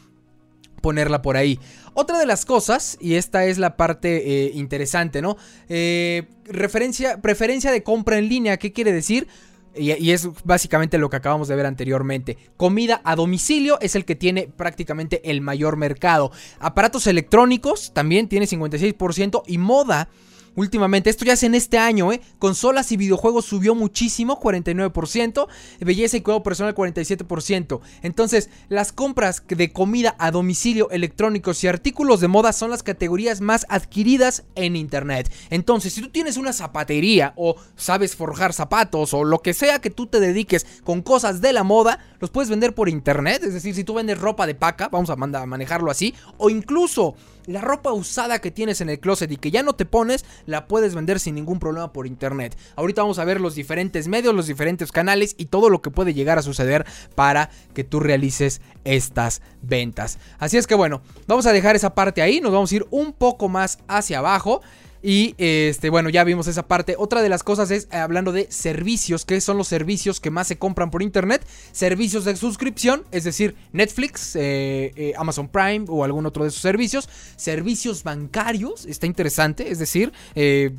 ponerla 0.80 1.22
por 1.22 1.36
ahí. 1.36 1.58
Otra 1.94 2.18
de 2.18 2.26
las 2.26 2.44
cosas, 2.44 2.96
y 3.00 3.14
esta 3.14 3.44
es 3.44 3.58
la 3.58 3.76
parte 3.76 4.46
eh, 4.46 4.52
interesante, 4.54 5.22
¿no? 5.22 5.36
Eh, 5.68 6.28
referencia, 6.44 7.20
preferencia 7.20 7.70
de 7.70 7.82
compra 7.82 8.18
en 8.18 8.28
línea, 8.28 8.56
¿qué 8.56 8.72
quiere 8.72 8.92
decir? 8.92 9.28
Y, 9.74 10.10
es 10.10 10.28
básicamente 10.44 10.98
lo 10.98 11.10
que 11.10 11.16
acabamos 11.16 11.48
de 11.48 11.56
ver 11.56 11.66
anteriormente. 11.66 12.36
Comida 12.56 13.00
a 13.04 13.14
domicilio 13.14 13.78
es 13.80 13.94
el 13.94 14.04
que 14.04 14.16
tiene 14.16 14.48
prácticamente 14.48 15.30
el 15.30 15.40
mayor 15.40 15.76
mercado. 15.76 16.32
Aparatos 16.58 17.06
electrónicos 17.06 17.92
también 17.92 18.28
tiene 18.28 18.46
56% 18.46 19.42
y 19.46 19.58
moda 19.58 20.08
últimamente. 20.54 21.10
Esto 21.10 21.24
ya 21.24 21.34
es 21.34 21.42
en 21.42 21.54
este 21.54 21.78
año, 21.78 22.12
¿eh? 22.12 22.20
Consolas 22.38 22.92
y 22.92 22.96
videojuegos 22.96 23.44
subió 23.44 23.74
muchísimo, 23.74 24.40
49%. 24.40 25.48
Belleza 25.80 26.16
y 26.16 26.20
cuidado 26.20 26.42
personal, 26.42 26.74
47%. 26.74 27.80
Entonces, 28.02 28.50
las 28.68 28.92
compras 28.92 29.42
de 29.48 29.72
comida 29.72 30.16
a 30.18 30.30
domicilio, 30.30 30.90
electrónicos 30.90 31.62
y 31.64 31.68
artículos 31.68 32.20
de 32.20 32.28
moda 32.28 32.52
son 32.52 32.70
las 32.70 32.82
categorías 32.82 33.40
más 33.40 33.66
adquiridas 33.68 34.44
en 34.54 34.76
Internet. 34.76 35.32
Entonces, 35.50 35.92
si 35.92 36.00
tú 36.00 36.10
tienes 36.10 36.36
una 36.36 36.52
zapatería 36.52 37.32
o 37.36 37.56
sabes 37.76 38.16
forjar 38.16 38.52
zapatos 38.52 39.14
o 39.14 39.24
lo 39.24 39.40
que 39.40 39.54
sea 39.54 39.80
que 39.80 39.90
tú 39.90 40.06
te 40.06 40.20
dediques 40.20 40.66
con 40.84 41.02
cosas 41.02 41.40
de 41.40 41.52
la 41.52 41.64
moda, 41.64 41.98
los 42.20 42.30
puedes 42.30 42.50
vender 42.50 42.74
por 42.74 42.88
Internet. 42.88 43.42
Es 43.44 43.54
decir, 43.54 43.74
si 43.74 43.84
tú 43.84 43.94
vendes 43.94 44.18
ropa 44.18 44.46
de 44.46 44.54
paca, 44.54 44.88
vamos 44.88 45.10
a 45.10 45.16
manejarlo 45.16 45.90
así. 45.90 46.14
O 46.36 46.50
incluso 46.50 47.14
la 47.46 47.60
ropa 47.60 47.92
usada 47.92 48.40
que 48.40 48.50
tienes 48.50 48.80
en 48.80 48.90
el 48.90 49.00
closet 49.00 49.30
y 49.30 49.36
que 49.36 49.50
ya 49.50 49.62
no 49.62 49.74
te 49.74 49.84
pones, 49.84 50.24
la 50.46 50.66
puedes 50.66 50.94
vender 50.94 51.20
sin 51.20 51.34
ningún 51.34 51.58
problema 51.58 51.92
por 51.92 52.06
internet. 52.06 52.56
Ahorita 52.76 53.02
vamos 53.02 53.18
a 53.18 53.24
ver 53.24 53.40
los 53.40 53.54
diferentes 53.54 54.08
medios, 54.08 54.34
los 54.34 54.46
diferentes 54.46 54.92
canales 54.92 55.34
y 55.38 55.46
todo 55.46 55.70
lo 55.70 55.82
que 55.82 55.90
puede 55.90 56.14
llegar 56.14 56.38
a 56.38 56.42
suceder 56.42 56.86
para 57.14 57.50
que 57.74 57.84
tú 57.84 58.00
realices 58.00 58.60
estas 58.84 59.42
ventas. 59.62 60.18
Así 60.38 60.56
es 60.56 60.66
que 60.66 60.74
bueno, 60.74 61.02
vamos 61.26 61.46
a 61.46 61.52
dejar 61.52 61.76
esa 61.76 61.94
parte 61.94 62.22
ahí, 62.22 62.40
nos 62.40 62.52
vamos 62.52 62.72
a 62.72 62.76
ir 62.76 62.86
un 62.90 63.12
poco 63.12 63.48
más 63.48 63.78
hacia 63.88 64.18
abajo. 64.18 64.62
Y 65.02 65.34
este, 65.38 65.88
bueno, 65.88 66.10
ya 66.10 66.24
vimos 66.24 66.46
esa 66.46 66.66
parte. 66.66 66.94
Otra 66.98 67.22
de 67.22 67.28
las 67.30 67.42
cosas 67.42 67.70
es 67.70 67.88
eh, 67.90 67.96
hablando 67.96 68.32
de 68.32 68.46
servicios, 68.50 69.24
que 69.24 69.40
son 69.40 69.56
los 69.56 69.68
servicios 69.68 70.20
que 70.20 70.30
más 70.30 70.46
se 70.48 70.58
compran 70.58 70.90
por 70.90 71.02
internet. 71.02 71.46
Servicios 71.72 72.24
de 72.24 72.36
suscripción, 72.36 73.04
es 73.10 73.24
decir, 73.24 73.54
Netflix, 73.72 74.36
eh, 74.36 74.92
eh, 74.96 75.12
Amazon 75.16 75.48
Prime 75.48 75.86
o 75.88 76.04
algún 76.04 76.26
otro 76.26 76.44
de 76.44 76.50
sus 76.50 76.60
servicios. 76.60 77.08
Servicios 77.36 78.02
bancarios, 78.02 78.84
está 78.84 79.06
interesante, 79.06 79.70
es 79.70 79.78
decir, 79.78 80.12
que, 80.34 80.74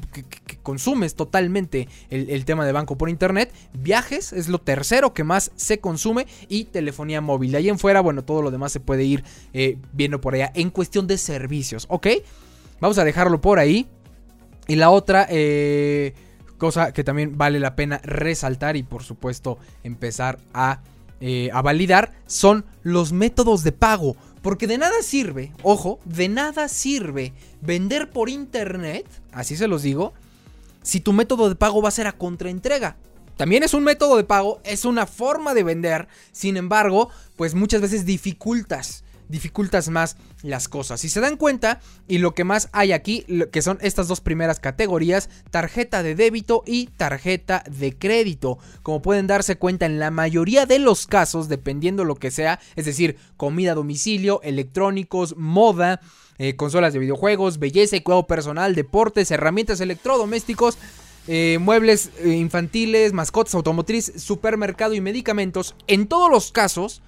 consumes 0.61 1.15
totalmente 1.15 1.87
el, 2.09 2.45
tema 2.45 2.65
de 2.65 2.71
banco 2.71 2.97
por 2.97 3.09
internet. 3.09 3.51
Viajes 3.73 4.33
es 4.33 4.47
lo 4.47 4.59
tercero 4.59 5.13
que 5.13 5.23
más 5.23 5.51
se 5.55 5.79
consume 5.79 6.27
y 6.47 6.65
telefonía 6.65 7.21
móvil. 7.21 7.51
De 7.51 7.57
ahí 7.57 7.69
en 7.69 7.79
fuera, 7.79 8.01
bueno, 8.01 8.23
todo 8.23 8.41
lo 8.43 8.51
demás 8.51 8.71
se 8.71 8.79
puede 8.79 9.03
ir 9.03 9.23
viendo 9.93 10.21
por 10.21 10.35
allá 10.35 10.51
en 10.53 10.69
cuestión 10.69 11.07
de 11.07 11.17
servicios, 11.17 11.85
¿ok? 11.89 12.07
Vamos 12.79 12.97
a 12.97 13.03
dejarlo 13.03 13.41
por 13.41 13.59
ahí. 13.59 13.87
Y 14.67 14.75
la 14.75 14.89
otra 14.89 15.27
eh, 15.29 16.13
cosa 16.57 16.93
que 16.93 17.03
también 17.03 17.37
vale 17.37 17.59
la 17.59 17.75
pena 17.75 17.99
resaltar 18.03 18.77
y 18.77 18.83
por 18.83 19.03
supuesto 19.03 19.57
empezar 19.83 20.39
a, 20.53 20.81
eh, 21.19 21.49
a 21.53 21.61
validar 21.61 22.13
son 22.27 22.65
los 22.83 23.11
métodos 23.11 23.63
de 23.63 23.71
pago. 23.71 24.15
Porque 24.41 24.67
de 24.67 24.77
nada 24.77 25.01
sirve, 25.03 25.51
ojo, 25.61 25.99
de 26.05 26.29
nada 26.29 26.67
sirve 26.67 27.33
vender 27.61 28.09
por 28.09 28.29
internet, 28.29 29.05
así 29.31 29.55
se 29.55 29.67
los 29.67 29.83
digo, 29.83 30.13
si 30.81 30.99
tu 30.99 31.13
método 31.13 31.47
de 31.47 31.55
pago 31.55 31.81
va 31.81 31.89
a 31.89 31.91
ser 31.91 32.07
a 32.07 32.13
contraentrega. 32.13 32.95
también 33.37 33.63
es 33.63 33.73
un 33.73 33.83
método 33.83 34.17
de 34.17 34.23
pago, 34.23 34.59
es 34.63 34.85
una 34.85 35.07
forma 35.07 35.53
de 35.53 35.63
vender, 35.63 36.07
sin 36.31 36.57
embargo, 36.57 37.09
pues 37.35 37.55
muchas 37.55 37.81
veces 37.81 38.05
dificultas 38.05 39.03
dificultas 39.31 39.89
más 39.89 40.17
las 40.43 40.67
cosas. 40.67 41.01
Si 41.01 41.09
se 41.09 41.21
dan 41.21 41.37
cuenta, 41.37 41.79
y 42.07 42.19
lo 42.19 42.35
que 42.35 42.43
más 42.43 42.69
hay 42.71 42.91
aquí, 42.91 43.25
que 43.51 43.61
son 43.61 43.77
estas 43.81 44.07
dos 44.07 44.21
primeras 44.21 44.59
categorías, 44.59 45.29
tarjeta 45.49 46.03
de 46.03 46.15
débito 46.15 46.63
y 46.65 46.87
tarjeta 46.87 47.63
de 47.69 47.97
crédito. 47.97 48.59
Como 48.83 49.01
pueden 49.01 49.27
darse 49.27 49.55
cuenta 49.55 49.85
en 49.85 49.99
la 49.99 50.11
mayoría 50.11 50.65
de 50.65 50.79
los 50.79 51.07
casos, 51.07 51.49
dependiendo 51.49 52.05
lo 52.05 52.15
que 52.15 52.31
sea, 52.31 52.59
es 52.75 52.85
decir, 52.85 53.17
comida 53.37 53.71
a 53.71 53.75
domicilio, 53.75 54.41
electrónicos, 54.43 55.35
moda, 55.37 56.01
eh, 56.37 56.55
consolas 56.55 56.93
de 56.93 56.99
videojuegos, 56.99 57.59
belleza 57.59 57.95
y 57.95 58.01
cuidado 58.01 58.27
personal, 58.27 58.75
deportes, 58.75 59.31
herramientas 59.31 59.79
electrodomésticos, 59.79 60.77
eh, 61.27 61.59
muebles 61.61 62.09
eh, 62.17 62.29
infantiles, 62.29 63.13
mascotas, 63.13 63.53
automotriz, 63.53 64.11
supermercado 64.17 64.95
y 64.95 65.01
medicamentos, 65.01 65.75
en 65.85 66.07
todos 66.07 66.31
los 66.31 66.51
casos, 66.51 67.03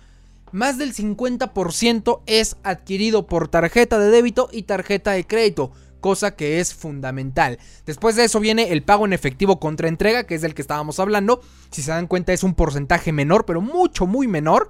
más 0.53 0.77
del 0.77 0.93
50% 0.93 2.21
es 2.25 2.55
adquirido 2.63 3.27
por 3.27 3.49
tarjeta 3.49 3.99
de 3.99 4.09
débito 4.09 4.49
y 4.51 4.63
tarjeta 4.63 5.11
de 5.11 5.25
crédito, 5.25 5.71
cosa 5.99 6.35
que 6.35 6.59
es 6.59 6.73
fundamental. 6.73 7.59
Después 7.85 8.15
de 8.15 8.25
eso 8.25 8.39
viene 8.39 8.71
el 8.71 8.83
pago 8.83 9.05
en 9.05 9.13
efectivo 9.13 9.59
contra 9.59 9.87
entrega, 9.87 10.25
que 10.25 10.35
es 10.35 10.41
del 10.41 10.53
que 10.53 10.61
estábamos 10.61 10.99
hablando. 10.99 11.41
Si 11.71 11.81
se 11.81 11.91
dan 11.91 12.07
cuenta 12.07 12.33
es 12.33 12.43
un 12.43 12.53
porcentaje 12.53 13.11
menor, 13.11 13.45
pero 13.45 13.61
mucho, 13.61 14.05
muy 14.05 14.27
menor. 14.27 14.69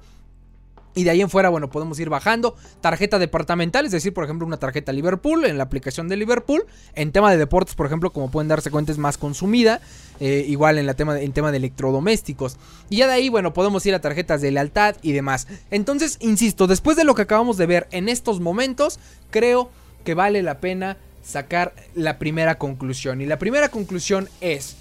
Y 0.95 1.03
de 1.03 1.09
ahí 1.09 1.21
en 1.21 1.29
fuera, 1.29 1.49
bueno, 1.49 1.69
podemos 1.69 1.99
ir 1.99 2.09
bajando. 2.09 2.55
Tarjeta 2.81 3.19
departamental, 3.19 3.85
es 3.85 3.91
decir, 3.91 4.13
por 4.13 4.23
ejemplo, 4.23 4.45
una 4.45 4.57
tarjeta 4.57 4.91
Liverpool 4.91 5.45
en 5.45 5.57
la 5.57 5.63
aplicación 5.63 6.07
de 6.07 6.17
Liverpool. 6.17 6.65
En 6.95 7.11
tema 7.11 7.31
de 7.31 7.37
deportes, 7.37 7.75
por 7.75 7.85
ejemplo, 7.85 8.11
como 8.11 8.29
pueden 8.29 8.47
darse 8.47 8.71
cuenta, 8.71 8.91
es 8.91 8.97
más 8.97 9.17
consumida. 9.17 9.81
Eh, 10.19 10.45
igual 10.47 10.77
en, 10.77 10.93
tema, 10.95 11.19
en 11.19 11.33
tema 11.33 11.51
de 11.51 11.57
electrodomésticos. 11.57 12.57
Y 12.89 12.97
ya 12.97 13.07
de 13.07 13.13
ahí, 13.13 13.29
bueno, 13.29 13.53
podemos 13.53 13.85
ir 13.85 13.95
a 13.95 14.01
tarjetas 14.01 14.41
de 14.41 14.51
lealtad 14.51 14.95
y 15.01 15.11
demás. 15.11 15.47
Entonces, 15.71 16.17
insisto, 16.21 16.67
después 16.67 16.95
de 16.95 17.03
lo 17.03 17.15
que 17.15 17.23
acabamos 17.23 17.57
de 17.57 17.65
ver 17.65 17.87
en 17.91 18.09
estos 18.09 18.39
momentos, 18.39 18.99
creo 19.31 19.69
que 20.05 20.13
vale 20.13 20.43
la 20.43 20.59
pena 20.59 20.97
sacar 21.23 21.73
la 21.95 22.19
primera 22.19 22.57
conclusión. 22.57 23.21
Y 23.21 23.25
la 23.25 23.39
primera 23.39 23.69
conclusión 23.69 24.29
es, 24.41 24.75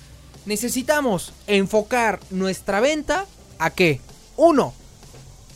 necesitamos 0.45 1.33
enfocar 1.47 2.21
nuestra 2.31 2.81
venta 2.81 3.27
a 3.59 3.71
qué? 3.71 4.01
Uno, 4.37 4.75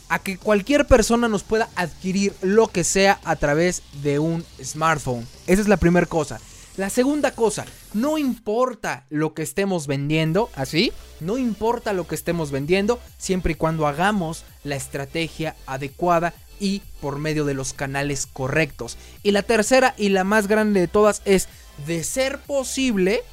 a 0.09 0.19
que 0.19 0.37
cualquier 0.37 0.87
persona 0.87 1.27
nos 1.27 1.43
pueda 1.43 1.69
adquirir 1.75 2.33
lo 2.41 2.67
que 2.67 2.83
sea 2.83 3.19
a 3.23 3.35
través 3.35 3.83
de 4.01 4.19
un 4.19 4.45
smartphone. 4.63 5.27
Esa 5.47 5.61
es 5.61 5.67
la 5.67 5.77
primera 5.77 6.05
cosa. 6.05 6.39
La 6.77 6.91
segunda 6.91 7.31
cosa, 7.31 7.65
no 7.95 8.19
importa 8.19 9.05
lo 9.09 9.33
que 9.33 9.41
estemos 9.41 9.87
vendiendo, 9.87 10.51
así, 10.55 10.93
no 11.19 11.39
importa 11.39 11.91
lo 11.91 12.05
que 12.05 12.13
estemos 12.13 12.51
vendiendo, 12.51 12.99
siempre 13.17 13.53
y 13.53 13.55
cuando 13.55 13.87
hagamos 13.87 14.45
la 14.63 14.75
estrategia 14.75 15.55
adecuada 15.65 16.35
y 16.59 16.83
por 17.01 17.17
medio 17.17 17.45
de 17.45 17.55
los 17.55 17.73
canales 17.73 18.27
correctos. 18.27 18.95
Y 19.23 19.31
la 19.31 19.41
tercera 19.41 19.95
y 19.97 20.09
la 20.09 20.23
más 20.23 20.47
grande 20.47 20.81
de 20.81 20.87
todas 20.87 21.23
es, 21.25 21.47
de 21.87 22.03
ser 22.03 22.39
posible, 22.41 23.23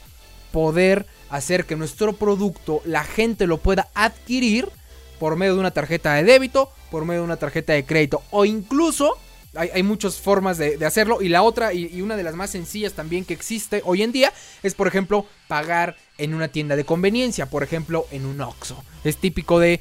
poder 0.50 1.06
hacer 1.28 1.66
que 1.66 1.76
nuestro 1.76 2.14
producto 2.14 2.80
la 2.86 3.04
gente 3.04 3.46
lo 3.46 3.58
pueda 3.58 3.88
adquirir 3.94 4.70
por 5.18 5.36
medio 5.36 5.54
de 5.54 5.60
una 5.60 5.70
tarjeta 5.70 6.14
de 6.14 6.24
débito, 6.24 6.70
por 6.90 7.04
medio 7.04 7.20
de 7.20 7.26
una 7.26 7.36
tarjeta 7.36 7.72
de 7.72 7.84
crédito 7.84 8.22
o 8.30 8.44
incluso 8.44 9.16
hay, 9.56 9.84
muchas 9.84 10.16
formas 10.16 10.58
de, 10.58 10.84
hacerlo 10.84 11.22
y 11.22 11.28
la 11.28 11.42
otra 11.42 11.72
y, 11.72 12.02
una 12.02 12.16
de 12.16 12.24
las 12.24 12.34
más 12.34 12.50
sencillas 12.50 12.94
también 12.94 13.24
que 13.24 13.34
existe 13.34 13.82
hoy 13.84 14.02
en 14.02 14.10
día 14.10 14.32
es 14.64 14.74
por 14.74 14.88
ejemplo 14.88 15.26
pagar 15.46 15.96
en 16.18 16.34
una 16.34 16.48
tienda 16.48 16.74
de 16.74 16.84
conveniencia, 16.84 17.46
por 17.46 17.62
ejemplo 17.62 18.06
en 18.10 18.26
un 18.26 18.40
Oxxo. 18.40 18.82
Es 19.04 19.18
típico 19.18 19.60
de 19.60 19.80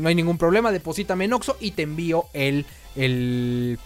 no 0.00 0.08
hay 0.08 0.14
ningún 0.14 0.38
problema, 0.38 0.72
deposítame 0.72 1.26
en 1.26 1.34
Oxxo 1.34 1.58
y 1.60 1.72
te 1.72 1.82
envío 1.82 2.26
el, 2.32 2.64
el, 2.96 3.78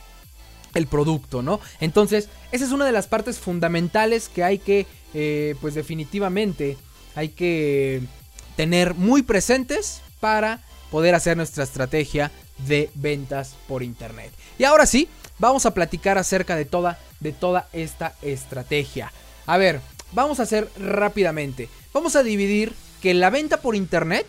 el 0.74 0.86
producto, 0.86 1.42
¿no? 1.42 1.60
Entonces 1.80 2.28
esa 2.52 2.64
es 2.64 2.70
una 2.70 2.86
de 2.86 2.92
las 2.92 3.08
partes 3.08 3.40
fundamentales 3.40 4.28
que 4.28 4.44
hay 4.44 4.58
que 4.58 4.86
eh, 5.14 5.54
pues 5.60 5.74
definitivamente 5.74 6.76
hay 7.14 7.28
que 7.28 8.02
tener 8.56 8.94
muy 8.94 9.22
presentes 9.22 10.02
para 10.18 10.60
poder 10.91 11.14
hacer 11.14 11.37
nuestra 11.37 11.64
estrategia 11.64 12.31
de 12.67 12.91
ventas 12.95 13.55
por 13.69 13.83
internet. 13.83 14.33
Y 14.59 14.64
ahora 14.64 14.87
sí, 14.87 15.09
vamos 15.38 15.67
a 15.67 15.75
platicar 15.75 16.19
acerca 16.19 16.57
de 16.57 16.64
toda, 16.64 16.99
de 17.21 17.33
toda 17.33 17.69
esta 17.73 18.14
estrategia. 18.23 19.12
A 19.47 19.57
ver, 19.57 19.81
vamos 20.12 20.41
a 20.41 20.45
hacer 20.45 20.69
rápidamente. 20.79 21.69
Vamos 21.93 22.17
a 22.17 22.23
dividir 22.23 22.73
que 23.03 23.14
la 23.14 23.31
venta 23.31 23.59
por 23.59 23.76
internet 23.76 24.26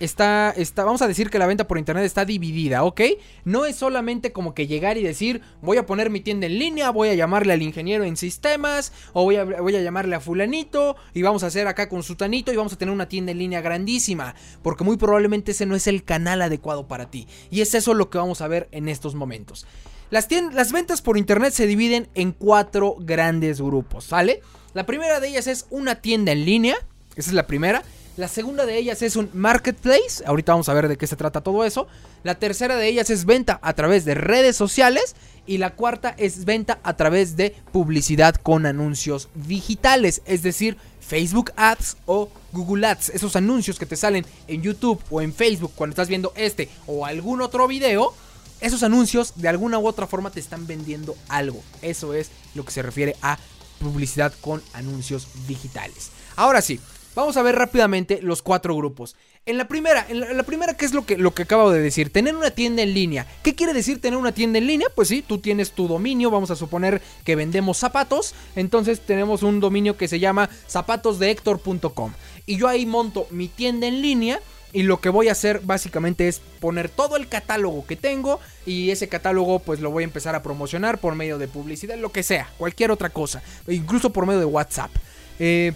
está, 0.00 0.52
está, 0.56 0.84
vamos 0.84 1.02
a 1.02 1.08
decir 1.08 1.30
que 1.30 1.38
la 1.38 1.46
venta 1.46 1.66
por 1.66 1.78
internet 1.78 2.04
está 2.04 2.24
dividida, 2.24 2.84
¿ok? 2.84 3.00
No 3.44 3.64
es 3.64 3.76
solamente 3.76 4.32
como 4.32 4.54
que 4.54 4.66
llegar 4.66 4.98
y 4.98 5.02
decir, 5.02 5.40
voy 5.62 5.76
a 5.76 5.86
poner 5.86 6.10
mi 6.10 6.20
tienda 6.20 6.46
en 6.46 6.58
línea, 6.58 6.90
voy 6.90 7.08
a 7.08 7.14
llamarle 7.14 7.52
al 7.52 7.62
ingeniero 7.62 8.04
en 8.04 8.16
sistemas, 8.16 8.92
o 9.12 9.24
voy 9.24 9.36
a, 9.36 9.44
voy 9.44 9.76
a 9.76 9.82
llamarle 9.82 10.16
a 10.16 10.20
fulanito, 10.20 10.96
y 11.12 11.22
vamos 11.22 11.42
a 11.44 11.46
hacer 11.46 11.66
acá 11.66 11.88
con 11.88 12.02
sutanito, 12.02 12.52
y 12.52 12.56
vamos 12.56 12.72
a 12.72 12.78
tener 12.78 12.92
una 12.92 13.08
tienda 13.08 13.32
en 13.32 13.38
línea 13.38 13.60
grandísima, 13.60 14.34
porque 14.62 14.84
muy 14.84 14.96
probablemente 14.96 15.52
ese 15.52 15.66
no 15.66 15.76
es 15.76 15.86
el 15.86 16.04
canal 16.04 16.42
adecuado 16.42 16.88
para 16.88 17.10
ti. 17.10 17.26
Y 17.50 17.60
es 17.60 17.74
eso 17.74 17.94
lo 17.94 18.10
que 18.10 18.18
vamos 18.18 18.40
a 18.40 18.48
ver 18.48 18.68
en 18.72 18.88
estos 18.88 19.14
momentos. 19.14 19.66
Las, 20.10 20.28
las 20.52 20.72
ventas 20.72 21.02
por 21.02 21.18
internet 21.18 21.52
se 21.52 21.66
dividen 21.66 22.08
en 22.14 22.32
cuatro 22.32 22.96
grandes 22.98 23.60
grupos, 23.60 24.04
¿sale? 24.04 24.42
La 24.74 24.86
primera 24.86 25.20
de 25.20 25.28
ellas 25.28 25.46
es 25.46 25.66
una 25.70 25.96
tienda 25.96 26.32
en 26.32 26.44
línea, 26.44 26.76
esa 27.16 27.30
es 27.30 27.34
la 27.34 27.46
primera. 27.46 27.82
La 28.16 28.28
segunda 28.28 28.64
de 28.64 28.78
ellas 28.78 29.02
es 29.02 29.16
un 29.16 29.28
marketplace. 29.32 30.24
Ahorita 30.24 30.52
vamos 30.52 30.68
a 30.68 30.74
ver 30.74 30.86
de 30.86 30.96
qué 30.96 31.08
se 31.08 31.16
trata 31.16 31.40
todo 31.40 31.64
eso. 31.64 31.88
La 32.22 32.36
tercera 32.36 32.76
de 32.76 32.86
ellas 32.86 33.10
es 33.10 33.24
venta 33.24 33.58
a 33.60 33.72
través 33.72 34.04
de 34.04 34.14
redes 34.14 34.54
sociales. 34.54 35.16
Y 35.46 35.58
la 35.58 35.70
cuarta 35.70 36.14
es 36.16 36.44
venta 36.44 36.78
a 36.84 36.96
través 36.96 37.36
de 37.36 37.56
publicidad 37.72 38.36
con 38.36 38.66
anuncios 38.66 39.28
digitales. 39.34 40.22
Es 40.26 40.42
decir, 40.42 40.76
Facebook 41.00 41.52
Ads 41.56 41.96
o 42.06 42.30
Google 42.52 42.86
Ads. 42.86 43.08
Esos 43.10 43.34
anuncios 43.34 43.80
que 43.80 43.86
te 43.86 43.96
salen 43.96 44.24
en 44.46 44.62
YouTube 44.62 45.02
o 45.10 45.20
en 45.20 45.34
Facebook 45.34 45.72
cuando 45.74 45.94
estás 45.94 46.08
viendo 46.08 46.32
este 46.36 46.68
o 46.86 47.06
algún 47.06 47.42
otro 47.42 47.66
video. 47.66 48.14
Esos 48.60 48.84
anuncios 48.84 49.32
de 49.34 49.48
alguna 49.48 49.80
u 49.80 49.88
otra 49.88 50.06
forma 50.06 50.30
te 50.30 50.38
están 50.38 50.68
vendiendo 50.68 51.16
algo. 51.28 51.60
Eso 51.82 52.14
es 52.14 52.30
lo 52.54 52.64
que 52.64 52.70
se 52.70 52.82
refiere 52.82 53.16
a 53.22 53.38
publicidad 53.80 54.32
con 54.40 54.62
anuncios 54.72 55.26
digitales. 55.48 56.10
Ahora 56.36 56.62
sí, 56.62 56.80
Vamos 57.14 57.36
a 57.36 57.42
ver 57.42 57.54
rápidamente 57.54 58.20
los 58.22 58.42
cuatro 58.42 58.76
grupos. 58.76 59.14
En 59.46 59.58
la 59.58 59.68
primera, 59.68 60.04
en 60.08 60.36
la, 60.36 60.42
primera, 60.42 60.74
¿qué 60.74 60.84
es 60.84 60.94
lo 60.94 61.06
que, 61.06 61.16
lo 61.16 61.34
que 61.34 61.42
acabo 61.42 61.70
de 61.70 61.80
decir? 61.80 62.10
Tener 62.10 62.34
una 62.34 62.50
tienda 62.50 62.82
en 62.82 62.94
línea. 62.94 63.26
¿Qué 63.42 63.54
quiere 63.54 63.72
decir 63.72 64.00
tener 64.00 64.18
una 64.18 64.32
tienda 64.32 64.58
en 64.58 64.66
línea? 64.66 64.88
Pues 64.94 65.08
sí, 65.08 65.22
tú 65.22 65.38
tienes 65.38 65.72
tu 65.72 65.86
dominio, 65.86 66.30
vamos 66.30 66.50
a 66.50 66.56
suponer 66.56 67.02
que 67.24 67.36
vendemos 67.36 67.78
zapatos, 67.78 68.34
entonces 68.56 69.00
tenemos 69.00 69.42
un 69.42 69.60
dominio 69.60 69.96
que 69.96 70.08
se 70.08 70.18
llama 70.18 70.48
zapatosdehector.com. 70.68 72.12
Y 72.46 72.56
yo 72.56 72.68
ahí 72.68 72.86
monto 72.86 73.26
mi 73.30 73.48
tienda 73.48 73.86
en 73.86 74.02
línea 74.02 74.40
y 74.72 74.82
lo 74.82 75.00
que 75.00 75.08
voy 75.08 75.28
a 75.28 75.32
hacer 75.32 75.60
básicamente 75.62 76.26
es 76.26 76.40
poner 76.58 76.88
todo 76.88 77.16
el 77.16 77.28
catálogo 77.28 77.86
que 77.86 77.96
tengo 77.96 78.40
y 78.66 78.90
ese 78.90 79.08
catálogo 79.08 79.60
pues 79.60 79.80
lo 79.80 79.90
voy 79.90 80.02
a 80.02 80.04
empezar 80.04 80.34
a 80.34 80.42
promocionar 80.42 80.98
por 80.98 81.14
medio 81.14 81.38
de 81.38 81.46
publicidad, 81.46 81.96
lo 81.96 82.10
que 82.10 82.24
sea, 82.24 82.50
cualquier 82.58 82.90
otra 82.90 83.10
cosa, 83.10 83.42
incluso 83.68 84.10
por 84.10 84.26
medio 84.26 84.40
de 84.40 84.46
WhatsApp. 84.46 84.90
Eh, 85.38 85.72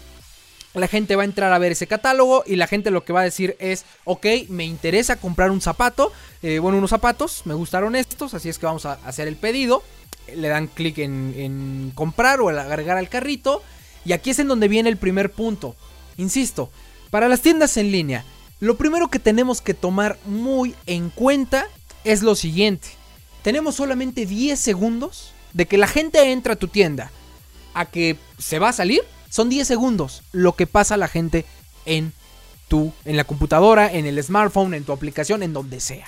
la 0.78 0.88
gente 0.88 1.16
va 1.16 1.22
a 1.22 1.24
entrar 1.24 1.52
a 1.52 1.58
ver 1.58 1.72
ese 1.72 1.86
catálogo 1.86 2.42
y 2.46 2.56
la 2.56 2.66
gente 2.66 2.90
lo 2.90 3.04
que 3.04 3.12
va 3.12 3.20
a 3.20 3.24
decir 3.24 3.56
es, 3.58 3.84
ok, 4.04 4.26
me 4.48 4.64
interesa 4.64 5.16
comprar 5.16 5.50
un 5.50 5.60
zapato, 5.60 6.12
eh, 6.42 6.58
bueno, 6.58 6.78
unos 6.78 6.90
zapatos, 6.90 7.42
me 7.44 7.54
gustaron 7.54 7.96
estos, 7.96 8.34
así 8.34 8.48
es 8.48 8.58
que 8.58 8.66
vamos 8.66 8.86
a 8.86 8.94
hacer 9.04 9.28
el 9.28 9.36
pedido, 9.36 9.82
le 10.34 10.48
dan 10.48 10.66
clic 10.66 10.98
en, 10.98 11.92
comprar 11.94 12.40
o 12.40 12.48
agregar 12.48 12.98
al 12.98 13.08
carrito 13.08 13.62
y 14.04 14.12
aquí 14.12 14.30
es 14.30 14.38
en 14.38 14.48
donde 14.48 14.68
viene 14.68 14.88
el 14.88 14.96
primer 14.96 15.32
punto. 15.32 15.74
Insisto, 16.16 16.70
para 17.10 17.28
las 17.28 17.40
tiendas 17.40 17.76
en 17.76 17.90
línea, 17.90 18.24
lo 18.60 18.76
primero 18.76 19.08
que 19.08 19.18
tenemos 19.18 19.60
que 19.60 19.74
tomar 19.74 20.18
muy 20.26 20.74
en 20.86 21.10
cuenta 21.10 21.66
es 22.04 22.22
lo 22.22 22.34
siguiente. 22.34 22.88
Tenemos 23.42 23.76
solamente 23.76 24.26
10 24.26 24.58
segundos 24.58 25.32
de 25.52 25.66
que 25.66 25.78
la 25.78 25.86
gente 25.86 26.32
entra 26.32 26.54
a 26.54 26.56
tu 26.56 26.68
tienda 26.68 27.10
a 27.74 27.86
que 27.86 28.16
se 28.38 28.58
va 28.58 28.70
a 28.70 28.72
salir 28.72 29.02
son 29.28 29.48
10 29.48 29.66
segundos 29.66 30.22
lo 30.32 30.54
que 30.54 30.66
pasa 30.66 30.94
a 30.94 30.98
la 30.98 31.08
gente 31.08 31.44
en 31.84 32.12
tu, 32.68 32.92
en 33.04 33.16
la 33.16 33.24
computadora, 33.24 33.92
en 33.92 34.06
el 34.06 34.22
smartphone, 34.22 34.74
en 34.74 34.84
tu 34.84 34.92
aplicación, 34.92 35.42
en 35.42 35.52
donde 35.52 35.80
sea. 35.80 36.06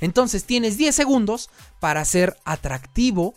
Entonces 0.00 0.44
tienes 0.44 0.76
10 0.76 0.94
segundos 0.94 1.50
para 1.78 2.00
hacer 2.00 2.36
atractivo 2.44 3.34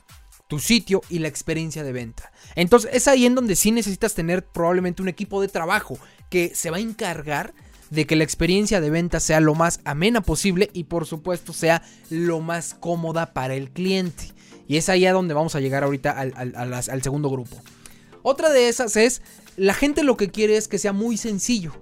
tu 0.48 0.60
sitio 0.60 1.02
y 1.10 1.20
la 1.20 1.28
experiencia 1.28 1.84
de 1.84 1.92
venta. 1.92 2.32
Entonces 2.56 2.92
es 2.94 3.08
ahí 3.08 3.26
en 3.26 3.36
donde 3.36 3.56
sí 3.56 3.72
necesitas 3.72 4.14
tener 4.14 4.46
probablemente 4.46 5.02
un 5.02 5.10
equipo 5.10 5.42
de 5.42 5.48
trabajo 5.48 5.98
que 6.30 6.54
se 6.56 6.70
va 6.70 6.78
a 6.78 6.82
encargar 6.82 7.54
de 7.90 8.06
que 8.08 8.16
la 8.16 8.24
experiencia 8.24 8.82
de 8.82 8.90
venta 8.90 9.20
sea 9.20 9.40
lo 9.40 9.56
más 9.56 9.80
amena 9.86 10.22
posible 10.22 10.70
y 10.74 10.86
por 10.86 11.06
supuesto 11.06 11.54
sea 11.54 11.84
lo 12.10 12.40
más 12.40 12.74
cómoda 12.74 13.34
para 13.34 13.54
el 13.54 13.70
cliente. 13.72 14.32
Y 14.68 14.78
es 14.78 14.90
ahí 14.90 15.06
a 15.06 15.14
donde 15.14 15.34
vamos 15.34 15.56
a 15.56 15.60
llegar 15.60 15.84
ahorita 15.84 16.12
al 16.12 17.04
segundo 17.04 17.30
grupo. 17.30 17.62
Otra 18.24 18.50
de 18.50 18.70
esas 18.70 18.96
es, 18.96 19.22
la 19.58 19.74
gente 19.74 20.04
lo 20.04 20.18
que 20.18 20.32
quiere 20.32 20.58
es 20.58 20.68
que 20.68 20.80
sea 20.80 20.94
muy 20.94 21.18
sencillo. 21.18 21.74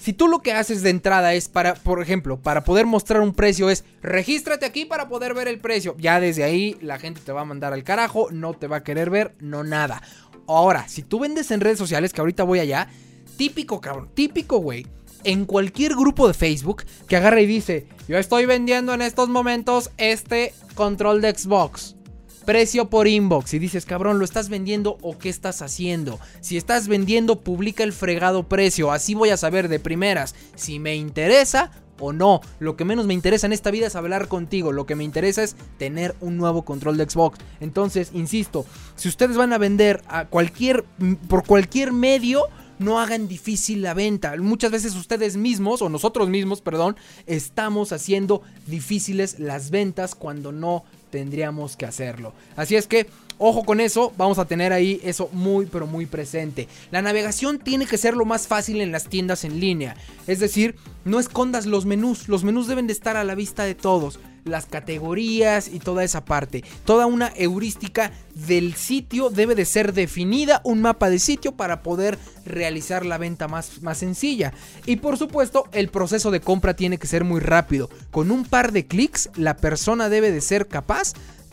Si 0.00 0.14
tú 0.14 0.28
lo 0.28 0.40
que 0.40 0.54
haces 0.54 0.82
de 0.82 0.88
entrada 0.88 1.34
es 1.34 1.48
para, 1.48 1.74
por 1.74 2.00
ejemplo, 2.00 2.40
para 2.40 2.64
poder 2.64 2.86
mostrar 2.86 3.20
un 3.20 3.34
precio 3.34 3.68
es 3.68 3.84
regístrate 4.00 4.64
aquí 4.64 4.86
para 4.86 5.10
poder 5.10 5.34
ver 5.34 5.46
el 5.46 5.60
precio. 5.60 5.94
Ya 5.98 6.20
desde 6.20 6.42
ahí 6.42 6.78
la 6.80 6.98
gente 6.98 7.20
te 7.22 7.32
va 7.32 7.42
a 7.42 7.44
mandar 7.44 7.74
al 7.74 7.84
carajo, 7.84 8.28
no 8.30 8.54
te 8.54 8.66
va 8.66 8.76
a 8.76 8.82
querer 8.82 9.10
ver, 9.10 9.34
no 9.40 9.62
nada. 9.62 10.02
Ahora, 10.48 10.88
si 10.88 11.02
tú 11.02 11.20
vendes 11.20 11.50
en 11.50 11.60
redes 11.60 11.78
sociales, 11.78 12.14
que 12.14 12.22
ahorita 12.22 12.44
voy 12.44 12.60
allá, 12.60 12.88
típico 13.36 13.80
cabrón, 13.82 14.10
típico 14.14 14.56
güey. 14.56 14.86
En 15.22 15.44
cualquier 15.44 15.94
grupo 15.94 16.26
de 16.26 16.32
Facebook 16.32 16.84
que 17.06 17.16
agarra 17.16 17.42
y 17.42 17.46
dice, 17.46 17.86
yo 18.08 18.16
estoy 18.16 18.46
vendiendo 18.46 18.94
en 18.94 19.02
estos 19.02 19.28
momentos 19.28 19.90
este 19.98 20.54
control 20.74 21.20
de 21.20 21.36
Xbox 21.36 21.94
precio 22.40 22.90
por 22.90 23.08
inbox. 23.08 23.54
Y 23.54 23.58
dices, 23.58 23.86
cabrón, 23.86 24.18
¿lo 24.18 24.24
estás 24.24 24.48
vendiendo 24.48 24.98
o 25.02 25.18
qué 25.18 25.28
estás 25.28 25.62
haciendo? 25.62 26.18
Si 26.40 26.56
estás 26.56 26.88
vendiendo, 26.88 27.40
publica 27.40 27.84
el 27.84 27.92
fregado 27.92 28.48
precio. 28.48 28.92
Así 28.92 29.14
voy 29.14 29.30
a 29.30 29.36
saber 29.36 29.68
de 29.68 29.78
primeras 29.78 30.34
si 30.56 30.78
me 30.78 30.96
interesa 30.96 31.70
o 32.00 32.12
no. 32.12 32.40
Lo 32.58 32.76
que 32.76 32.84
menos 32.84 33.06
me 33.06 33.14
interesa 33.14 33.46
en 33.46 33.52
esta 33.52 33.70
vida 33.70 33.86
es 33.86 33.96
hablar 33.96 34.28
contigo. 34.28 34.72
Lo 34.72 34.86
que 34.86 34.96
me 34.96 35.04
interesa 35.04 35.42
es 35.42 35.54
tener 35.78 36.16
un 36.20 36.36
nuevo 36.36 36.64
control 36.64 36.96
de 36.96 37.08
Xbox. 37.08 37.38
Entonces, 37.60 38.10
insisto, 38.14 38.66
si 38.96 39.08
ustedes 39.08 39.36
van 39.36 39.52
a 39.52 39.58
vender 39.58 40.02
a 40.08 40.26
cualquier 40.26 40.84
por 41.28 41.46
cualquier 41.46 41.92
medio, 41.92 42.46
no 42.80 42.98
hagan 42.98 43.28
difícil 43.28 43.82
la 43.82 43.92
venta. 43.92 44.34
Muchas 44.38 44.72
veces 44.72 44.96
ustedes 44.96 45.36
mismos, 45.36 45.82
o 45.82 45.90
nosotros 45.90 46.30
mismos, 46.30 46.62
perdón, 46.62 46.96
estamos 47.26 47.92
haciendo 47.92 48.40
difíciles 48.66 49.38
las 49.38 49.70
ventas 49.70 50.14
cuando 50.14 50.50
no 50.50 50.84
tendríamos 51.10 51.76
que 51.76 51.86
hacerlo. 51.86 52.32
Así 52.56 52.76
es 52.76 52.86
que, 52.86 53.06
ojo 53.40 53.64
con 53.64 53.80
eso, 53.80 54.12
vamos 54.16 54.38
a 54.38 54.44
tener 54.44 54.72
ahí 54.72 55.00
eso 55.02 55.28
muy 55.32 55.66
pero 55.66 55.86
muy 55.86 56.06
presente. 56.06 56.68
La 56.92 57.02
navegación 57.02 57.58
tiene 57.58 57.86
que 57.86 57.98
ser 57.98 58.14
lo 58.14 58.26
más 58.26 58.46
fácil 58.46 58.80
en 58.80 58.92
las 58.92 59.08
tiendas 59.08 59.44
en 59.44 59.58
línea. 59.58 59.96
Es 60.26 60.38
decir, 60.38 60.76
no 61.04 61.18
escondas 61.18 61.66
los 61.66 61.86
menús, 61.86 62.28
los 62.28 62.44
menús 62.44 62.68
deben 62.68 62.86
de 62.86 62.92
estar 62.92 63.16
a 63.16 63.24
la 63.24 63.34
vista 63.34 63.64
de 63.64 63.74
todos 63.74 64.20
las 64.44 64.66
categorías 64.66 65.68
y 65.68 65.78
toda 65.78 66.04
esa 66.04 66.24
parte. 66.24 66.64
Toda 66.84 67.06
una 67.06 67.32
heurística 67.36 68.12
del 68.34 68.74
sitio 68.74 69.30
debe 69.30 69.54
de 69.54 69.64
ser 69.64 69.92
definida, 69.92 70.60
un 70.64 70.82
mapa 70.82 71.10
de 71.10 71.18
sitio 71.18 71.52
para 71.52 71.82
poder 71.82 72.18
realizar 72.44 73.04
la 73.04 73.18
venta 73.18 73.48
más, 73.48 73.82
más 73.82 73.98
sencilla. 73.98 74.52
Y 74.86 74.96
por 74.96 75.16
supuesto, 75.16 75.64
el 75.72 75.88
proceso 75.88 76.30
de 76.30 76.40
compra 76.40 76.74
tiene 76.74 76.98
que 76.98 77.06
ser 77.06 77.24
muy 77.24 77.40
rápido. 77.40 77.90
Con 78.10 78.30
un 78.30 78.44
par 78.44 78.72
de 78.72 78.86
clics, 78.86 79.30
la 79.36 79.56
persona 79.56 80.08
debe 80.08 80.30
de 80.30 80.40
ser 80.40 80.68
capaz 80.68 81.12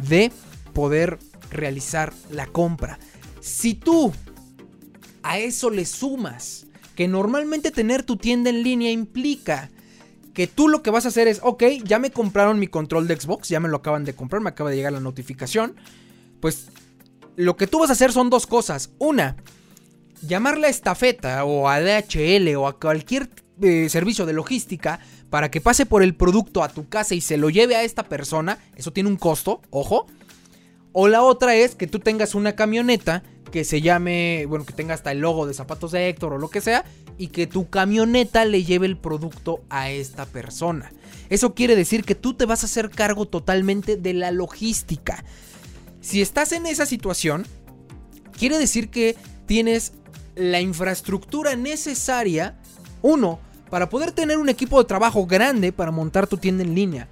de 0.09 0.31
poder 0.73 1.17
realizar 1.49 2.13
la 2.31 2.45
compra. 2.47 2.99
Si 3.39 3.73
tú 3.73 4.13
a 5.23 5.39
eso 5.39 5.69
le 5.69 5.85
sumas 5.85 6.67
que 6.95 7.07
normalmente 7.07 7.71
tener 7.71 8.03
tu 8.03 8.17
tienda 8.17 8.49
en 8.49 8.63
línea 8.63 8.91
implica 8.91 9.69
que 10.33 10.47
tú 10.47 10.67
lo 10.67 10.83
que 10.83 10.91
vas 10.91 11.05
a 11.05 11.07
hacer 11.07 11.27
es, 11.27 11.39
ok, 11.43 11.63
ya 11.83 11.99
me 11.99 12.11
compraron 12.11 12.59
mi 12.59 12.67
control 12.67 13.07
de 13.07 13.19
Xbox, 13.19 13.49
ya 13.49 13.59
me 13.59 13.69
lo 13.69 13.77
acaban 13.77 14.05
de 14.05 14.13
comprar, 14.13 14.41
me 14.41 14.49
acaba 14.49 14.69
de 14.69 14.75
llegar 14.75 14.93
la 14.93 14.99
notificación. 14.99 15.75
Pues 16.39 16.67
lo 17.35 17.57
que 17.57 17.67
tú 17.67 17.79
vas 17.79 17.89
a 17.89 17.93
hacer 17.93 18.11
son 18.11 18.29
dos 18.29 18.45
cosas. 18.45 18.91
Una, 18.99 19.35
llamarle 20.21 20.67
a 20.67 20.69
estafeta 20.69 21.43
o 21.45 21.69
a 21.69 21.79
DHL 21.79 22.55
o 22.55 22.67
a 22.67 22.79
cualquier 22.79 23.29
eh, 23.61 23.89
servicio 23.89 24.25
de 24.25 24.33
logística 24.33 24.99
para 25.29 25.51
que 25.51 25.61
pase 25.61 25.85
por 25.85 26.03
el 26.03 26.15
producto 26.15 26.63
a 26.63 26.69
tu 26.69 26.87
casa 26.87 27.15
y 27.15 27.21
se 27.21 27.37
lo 27.37 27.49
lleve 27.49 27.75
a 27.75 27.83
esta 27.83 28.03
persona. 28.03 28.59
Eso 28.75 28.93
tiene 28.93 29.09
un 29.09 29.17
costo, 29.17 29.61
ojo. 29.69 30.07
O 30.93 31.07
la 31.07 31.21
otra 31.21 31.55
es 31.55 31.75
que 31.75 31.87
tú 31.87 31.99
tengas 31.99 32.35
una 32.35 32.55
camioneta 32.55 33.23
que 33.51 33.63
se 33.63 33.81
llame, 33.81 34.45
bueno, 34.47 34.65
que 34.65 34.73
tenga 34.73 34.93
hasta 34.93 35.11
el 35.11 35.19
logo 35.19 35.47
de 35.47 35.53
zapatos 35.53 35.91
de 35.91 36.09
Héctor 36.09 36.33
o 36.33 36.37
lo 36.37 36.49
que 36.49 36.61
sea, 36.61 36.85
y 37.17 37.27
que 37.27 37.47
tu 37.47 37.69
camioneta 37.69 38.45
le 38.45 38.63
lleve 38.63 38.85
el 38.85 38.97
producto 38.97 39.61
a 39.69 39.89
esta 39.89 40.25
persona. 40.25 40.91
Eso 41.29 41.53
quiere 41.53 41.75
decir 41.75 42.03
que 42.03 42.15
tú 42.15 42.33
te 42.33 42.45
vas 42.45 42.63
a 42.63 42.67
hacer 42.67 42.89
cargo 42.89 43.25
totalmente 43.25 43.97
de 43.97 44.13
la 44.13 44.31
logística. 44.31 45.23
Si 46.01 46.21
estás 46.21 46.51
en 46.51 46.65
esa 46.65 46.85
situación, 46.85 47.45
quiere 48.37 48.57
decir 48.57 48.89
que 48.89 49.15
tienes 49.45 49.93
la 50.35 50.61
infraestructura 50.61 51.55
necesaria, 51.55 52.59
uno, 53.01 53.39
para 53.69 53.89
poder 53.89 54.11
tener 54.11 54.37
un 54.37 54.49
equipo 54.49 54.79
de 54.79 54.87
trabajo 54.87 55.25
grande 55.25 55.71
para 55.71 55.91
montar 55.91 56.27
tu 56.27 56.37
tienda 56.37 56.63
en 56.63 56.75
línea. 56.75 57.07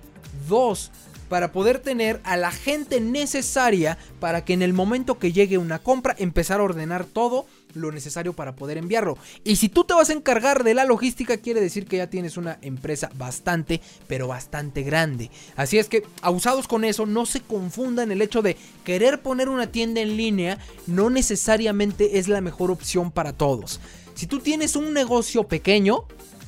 Dos, 0.48 0.92
para 1.30 1.52
poder 1.52 1.80
tener 1.80 2.22
a 2.24 2.38
la 2.38 2.52
gente 2.52 3.00
necesaria 3.02 3.98
para 4.20 4.46
que 4.46 4.54
en 4.54 4.62
el 4.62 4.74
momento 4.74 5.20
que 5.20 5.32
llegue 5.32 5.58
una 5.58 5.80
compra 5.80 6.16
empezar 6.18 6.60
a 6.60 6.64
ordenar 6.64 7.06
todo 7.06 7.46
lo 7.74 7.92
necesario 7.92 8.34
para 8.34 8.56
poder 8.56 8.78
enviarlo. 8.78 9.18
Y 9.44 9.58
si 9.58 9.70
tú 9.70 9.84
te 9.84 9.94
vas 9.94 10.10
a 10.10 10.14
encargar 10.14 10.64
de 10.64 10.74
la 10.74 10.86
logística, 10.86 11.38
quiere 11.38 11.62
decir 11.62 11.86
que 11.86 11.98
ya 11.98 12.10
tienes 12.10 12.38
una 12.38 12.58
empresa 12.62 13.10
bastante, 13.16 13.82
pero 14.08 14.28
bastante 14.28 14.84
grande. 14.84 15.30
Así 15.56 15.78
es 15.78 15.88
que, 15.88 16.04
abusados 16.22 16.68
con 16.68 16.86
eso, 16.86 17.06
no 17.06 17.26
se 17.26 17.42
confundan 17.42 18.12
el 18.12 18.22
hecho 18.22 18.42
de 18.42 18.58
querer 18.84 19.22
poner 19.22 19.50
una 19.50 19.68
tienda 19.68 20.02
en 20.02 20.18
línea, 20.18 20.58
no 20.88 21.10
necesariamente 21.10 22.18
es 22.18 22.28
la 22.28 22.42
mejor 22.42 22.72
opción 22.72 23.12
para 23.12 23.34
todos. 23.34 23.80
Si 24.14 24.28
tú 24.28 24.40
tienes 24.40 24.78
un 24.78 24.94
negocio 24.94 25.44
pequeño, 25.44 26.06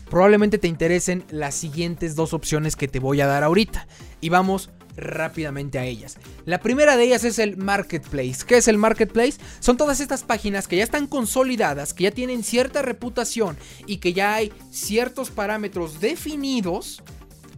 probablemente 0.10 0.58
te 0.58 0.67
interesen 0.67 1.26
las 1.30 1.56
siguientes 1.56 2.15
dos 2.15 2.34
opciones 2.34 2.76
que 2.76 2.88
te 2.88 3.00
voy 3.00 3.22
a 3.22 3.28
dar 3.28 3.43
ahorita. 3.43 3.88
Y 4.22 4.30
vamos 4.30 4.70
rápidamente 4.98 5.80
a 5.80 5.86
ellas. 5.86 6.17
La 6.46 6.60
primera 6.60 6.98
de 6.98 7.04
ellas 7.04 7.24
es 7.24 7.39
el 7.39 7.56
marketplace. 7.56 8.39
¿Qué 8.46 8.58
es 8.58 8.67
el 8.67 8.78
marketplace? 8.78 9.38
Son 9.60 9.78
todas 9.78 10.00
estas 10.00 10.24
páginas 10.24 10.67
que 10.67 10.78
ya 10.78 10.84
están 10.84 11.08
consolidadas, 11.08 11.93
que 11.93 12.06
ya 12.06 12.12
tienen 12.12 12.43
cierta 12.43 12.82
reputación 12.82 13.58
y 13.86 13.98
que 13.98 14.13
ya 14.13 14.34
hay 14.34 14.52
ciertos 14.72 15.30
parámetros 15.30 16.02
definidos 16.02 17.04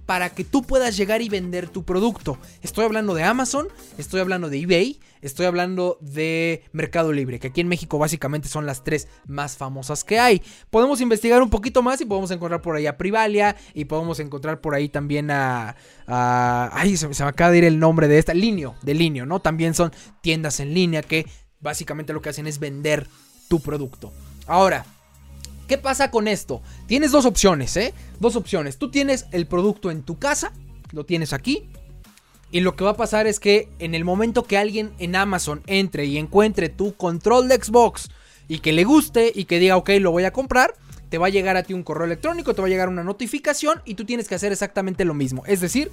para 0.10 0.32
que 0.32 0.44
tú 0.44 0.64
puedas 0.64 0.98
llegar 0.98 1.22
y 1.22 1.30
vender 1.30 1.70
tu 1.70 1.86
producto. 1.86 2.40
Estoy 2.64 2.84
hablando 2.84 3.14
de 3.14 3.22
Amazon, 3.22 3.68
estoy 4.00 4.22
hablando 4.22 4.50
de 4.50 4.60
eBay, 4.60 5.00
estoy 5.22 5.46
hablando 5.46 6.00
de 6.02 6.64
Mercado 6.72 7.14
Libre, 7.14 7.38
que 7.38 7.50
aquí 7.50 7.62
en 7.62 7.68
México 7.68 8.00
básicamente 8.00 8.50
son 8.50 8.66
las 8.66 8.84
tres 8.84 9.08
más 9.28 9.56
famosas 9.56 10.04
que 10.04 10.18
hay. 10.20 10.42
Podemos 10.72 11.00
investigar 11.00 11.44
un 11.44 11.52
poquito 11.52 11.84
más 11.84 12.02
y 12.02 12.06
podemos 12.06 12.32
encontrar 12.32 12.60
por 12.60 12.76
ahí 12.76 12.88
a 12.88 12.98
Privalia 12.98 13.56
y 13.76 13.86
podemos 13.86 14.20
encontrar 14.20 14.62
por 14.62 14.74
ahí 14.74 14.90
también 14.90 15.30
a... 15.30 15.76
ay, 16.08 16.98
se, 16.98 17.08
me 17.08 17.16
acaba 17.30 17.52
de 17.52 17.60
ir 17.60 17.66
el 17.66 17.78
nombre 17.78 18.08
de 18.08 18.18
esta, 18.18 18.34
Linio, 18.34 18.74
de 18.82 18.96
Linio, 18.96 19.28
¿no? 19.28 19.42
También 19.42 19.76
son 19.76 19.92
tiendas 20.22 20.60
en 20.60 20.74
línea 20.74 21.04
que 21.04 21.28
básicamente 21.60 22.14
lo 22.14 22.22
que 22.24 22.30
hacen 22.30 22.48
es 22.48 22.58
vender 22.58 23.08
tu 23.48 23.60
producto. 23.60 24.12
Ahora, 24.48 24.88
¿Qué 25.70 25.78
pasa 25.78 26.10
con 26.10 26.28
esto? 26.28 26.64
Tienes 26.88 27.12
dos 27.12 27.26
opciones, 27.26 27.78
¿eh? 27.78 27.94
Dos 28.20 28.36
opciones. 28.36 28.80
Tú 28.80 28.90
tienes 28.90 29.28
el 29.32 29.46
producto 29.46 29.92
en 29.92 30.02
tu 30.02 30.18
casa, 30.18 30.52
lo 30.94 31.06
tienes 31.06 31.32
aquí. 31.32 31.70
Y 32.50 32.62
lo 32.62 32.76
que 32.76 32.84
va 32.84 32.90
a 32.90 32.98
pasar 32.98 33.28
es 33.28 33.40
que 33.40 33.70
en 33.78 33.94
el 33.94 34.04
momento 34.04 34.46
que 34.46 34.58
alguien 34.58 34.92
en 34.98 35.16
Amazon 35.16 35.62
entre 35.68 36.06
y 36.06 36.18
encuentre 36.18 36.70
tu 36.70 36.96
control 36.96 37.48
de 37.48 37.64
Xbox 37.64 38.10
y 38.48 38.60
que 38.60 38.74
le 38.74 38.84
guste 38.84 39.32
y 39.36 39.46
que 39.46 39.60
diga, 39.60 39.78
ok, 39.78 39.92
lo 40.00 40.10
voy 40.10 40.24
a 40.24 40.34
comprar, 40.34 40.74
te 41.10 41.20
va 41.20 41.28
a 41.28 41.30
llegar 41.30 41.56
a 41.56 41.62
ti 41.62 41.76
un 41.76 41.84
correo 41.84 42.06
electrónico, 42.06 42.56
te 42.56 42.62
va 42.64 42.68
a 42.68 42.72
llegar 42.72 42.90
una 42.90 43.04
notificación 43.04 43.84
y 43.86 43.94
tú 43.94 44.06
tienes 44.06 44.28
que 44.28 44.34
hacer 44.34 44.52
exactamente 44.52 45.06
lo 45.06 45.14
mismo. 45.14 45.44
Es 45.46 45.62
decir, 45.62 45.92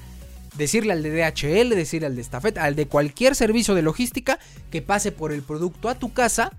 decirle 0.56 0.94
al 0.94 1.02
de 1.02 1.10
DHL, 1.10 1.68
decirle 1.76 2.06
al 2.06 2.16
de 2.16 2.22
Estafeta, 2.22 2.64
al 2.64 2.76
de 2.76 2.88
cualquier 2.88 3.34
servicio 3.34 3.74
de 3.74 3.82
logística 3.82 4.38
que 4.70 4.80
pase 4.80 5.12
por 5.12 5.32
el 5.32 5.42
producto 5.42 5.90
a 5.90 5.96
tu 5.96 6.14
casa 6.14 6.50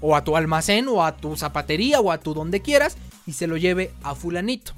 o 0.00 0.16
a 0.16 0.24
tu 0.24 0.36
almacén 0.36 0.88
o 0.88 1.04
a 1.04 1.16
tu 1.16 1.36
zapatería 1.36 2.00
o 2.00 2.10
a 2.10 2.18
tu 2.18 2.34
donde 2.34 2.60
quieras 2.60 2.96
y 3.26 3.32
se 3.32 3.46
lo 3.46 3.56
lleve 3.56 3.92
a 4.02 4.14
fulanito. 4.14 4.72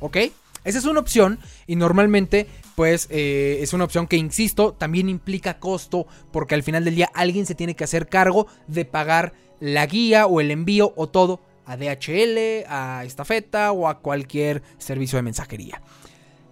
¿Ok? 0.00 0.16
Esa 0.64 0.78
es 0.78 0.84
una 0.84 1.00
opción 1.00 1.38
y 1.66 1.76
normalmente 1.76 2.46
pues 2.74 3.08
eh, 3.10 3.58
es 3.60 3.72
una 3.72 3.84
opción 3.84 4.06
que, 4.06 4.16
insisto, 4.16 4.72
también 4.72 5.08
implica 5.08 5.58
costo 5.58 6.06
porque 6.30 6.54
al 6.54 6.62
final 6.62 6.84
del 6.84 6.94
día 6.94 7.10
alguien 7.14 7.46
se 7.46 7.54
tiene 7.54 7.74
que 7.74 7.84
hacer 7.84 8.08
cargo 8.08 8.46
de 8.66 8.84
pagar 8.84 9.32
la 9.60 9.86
guía 9.86 10.26
o 10.26 10.40
el 10.40 10.50
envío 10.50 10.92
o 10.96 11.08
todo 11.08 11.40
a 11.66 11.76
DHL, 11.76 12.66
a 12.68 13.02
Estafeta 13.04 13.72
o 13.72 13.88
a 13.88 13.98
cualquier 13.98 14.62
servicio 14.78 15.16
de 15.16 15.22
mensajería. 15.22 15.82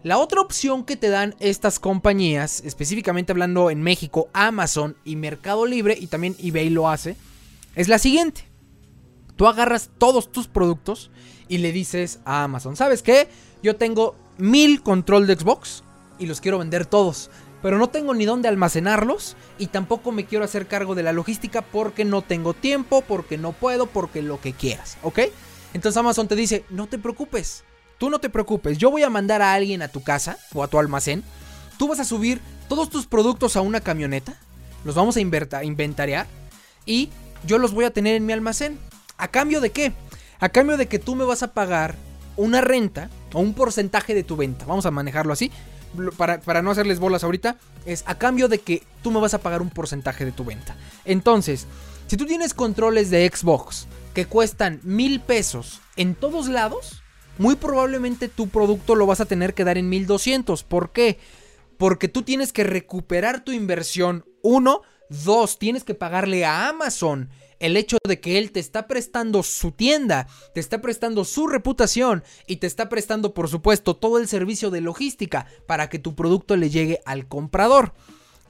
La 0.02 0.18
otra 0.18 0.40
opción 0.40 0.84
que 0.84 0.96
te 0.96 1.08
dan 1.08 1.34
estas 1.40 1.80
compañías, 1.80 2.62
específicamente 2.64 3.32
hablando 3.32 3.70
en 3.70 3.82
México, 3.82 4.28
Amazon 4.32 4.96
y 5.04 5.16
Mercado 5.16 5.66
Libre, 5.66 5.96
y 5.98 6.06
también 6.06 6.36
eBay 6.38 6.70
lo 6.70 6.88
hace, 6.88 7.16
es 7.76 7.88
la 7.88 8.00
siguiente. 8.00 8.48
Tú 9.36 9.46
agarras 9.46 9.90
todos 9.98 10.32
tus 10.32 10.48
productos 10.48 11.12
y 11.46 11.58
le 11.58 11.70
dices 11.70 12.18
a 12.24 12.42
Amazon, 12.42 12.74
¿sabes 12.74 13.02
qué? 13.02 13.28
Yo 13.62 13.76
tengo 13.76 14.16
mil 14.38 14.82
control 14.82 15.26
de 15.26 15.36
Xbox 15.36 15.84
y 16.18 16.26
los 16.26 16.40
quiero 16.40 16.58
vender 16.58 16.86
todos. 16.86 17.30
Pero 17.62 17.78
no 17.78 17.88
tengo 17.88 18.14
ni 18.14 18.24
dónde 18.24 18.48
almacenarlos 18.48 19.36
y 19.58 19.66
tampoco 19.66 20.10
me 20.10 20.24
quiero 20.24 20.44
hacer 20.44 20.66
cargo 20.66 20.94
de 20.94 21.02
la 21.02 21.12
logística 21.12 21.62
porque 21.62 22.04
no 22.04 22.22
tengo 22.22 22.54
tiempo, 22.54 23.02
porque 23.02 23.38
no 23.38 23.52
puedo, 23.52 23.86
porque 23.86 24.22
lo 24.22 24.40
que 24.40 24.52
quieras, 24.52 24.98
¿ok? 25.02 25.20
Entonces 25.74 25.96
Amazon 25.98 26.28
te 26.28 26.36
dice, 26.36 26.64
no 26.70 26.86
te 26.86 26.98
preocupes, 26.98 27.64
tú 27.98 28.08
no 28.08 28.20
te 28.20 28.30
preocupes, 28.30 28.78
yo 28.78 28.90
voy 28.90 29.02
a 29.02 29.10
mandar 29.10 29.42
a 29.42 29.52
alguien 29.52 29.82
a 29.82 29.88
tu 29.88 30.02
casa 30.02 30.38
o 30.54 30.62
a 30.62 30.68
tu 30.68 30.78
almacén, 30.78 31.24
tú 31.78 31.88
vas 31.88 32.00
a 32.00 32.04
subir 32.04 32.40
todos 32.68 32.88
tus 32.88 33.06
productos 33.06 33.56
a 33.56 33.62
una 33.62 33.80
camioneta, 33.80 34.38
los 34.84 34.94
vamos 34.94 35.16
a 35.16 35.20
inventariar 35.20 36.26
y 36.84 37.10
yo 37.44 37.58
los 37.58 37.72
voy 37.72 37.84
a 37.84 37.90
tener 37.90 38.16
en 38.16 38.26
mi 38.26 38.32
almacén. 38.32 38.78
¿A 39.18 39.28
cambio 39.28 39.60
de 39.60 39.70
qué? 39.70 39.92
A 40.40 40.48
cambio 40.48 40.76
de 40.76 40.86
que 40.86 40.98
tú 40.98 41.14
me 41.14 41.24
vas 41.24 41.42
a 41.42 41.52
pagar 41.52 41.94
una 42.36 42.60
renta 42.60 43.10
o 43.32 43.40
un 43.40 43.54
porcentaje 43.54 44.14
de 44.14 44.22
tu 44.22 44.36
venta. 44.36 44.64
Vamos 44.66 44.86
a 44.86 44.90
manejarlo 44.90 45.32
así. 45.32 45.50
Para, 46.16 46.40
para, 46.40 46.60
no 46.60 46.70
hacerles 46.70 46.98
bolas 46.98 47.24
ahorita, 47.24 47.56
es 47.86 48.04
a 48.06 48.16
cambio 48.16 48.48
de 48.48 48.58
que 48.58 48.82
tú 49.02 49.10
me 49.10 49.20
vas 49.20 49.32
a 49.32 49.38
pagar 49.38 49.62
un 49.62 49.70
porcentaje 49.70 50.26
de 50.26 50.32
tu 50.32 50.44
venta. 50.44 50.76
Entonces, 51.06 51.66
si 52.06 52.16
tú 52.16 52.26
tienes 52.26 52.52
controles 52.52 53.10
de 53.10 53.26
Xbox 53.28 53.86
que 54.12 54.26
cuestan 54.26 54.80
mil 54.82 55.20
pesos 55.20 55.80
en 55.96 56.14
todos 56.14 56.48
lados, 56.48 57.02
muy 57.38 57.56
probablemente 57.56 58.28
tu 58.28 58.48
producto 58.48 58.94
lo 58.94 59.06
vas 59.06 59.20
a 59.20 59.26
tener 59.26 59.54
que 59.54 59.64
dar 59.64 59.78
en 59.78 59.88
1200. 59.88 60.64
¿Por 60.64 60.92
qué? 60.92 61.18
Porque 61.78 62.08
tú 62.08 62.22
tienes 62.22 62.52
que 62.52 62.64
recuperar 62.64 63.44
tu 63.44 63.52
inversión. 63.52 64.24
Uno, 64.42 64.82
dos, 65.08 65.58
tienes 65.58 65.84
que 65.84 65.94
pagarle 65.94 66.44
a 66.44 66.68
Amazon 66.68 67.30
el 67.58 67.76
hecho 67.76 67.98
de 68.06 68.20
que 68.20 68.38
él 68.38 68.52
te 68.52 68.60
está 68.60 68.86
prestando 68.86 69.42
su 69.42 69.72
tienda, 69.72 70.26
te 70.54 70.60
está 70.60 70.80
prestando 70.80 71.24
su 71.24 71.46
reputación 71.46 72.22
y 72.46 72.56
te 72.56 72.66
está 72.66 72.88
prestando, 72.88 73.34
por 73.34 73.48
supuesto, 73.48 73.96
todo 73.96 74.18
el 74.18 74.28
servicio 74.28 74.70
de 74.70 74.80
logística 74.80 75.46
para 75.66 75.88
que 75.88 75.98
tu 75.98 76.14
producto 76.14 76.56
le 76.56 76.70
llegue 76.70 77.00
al 77.06 77.26
comprador. 77.26 77.94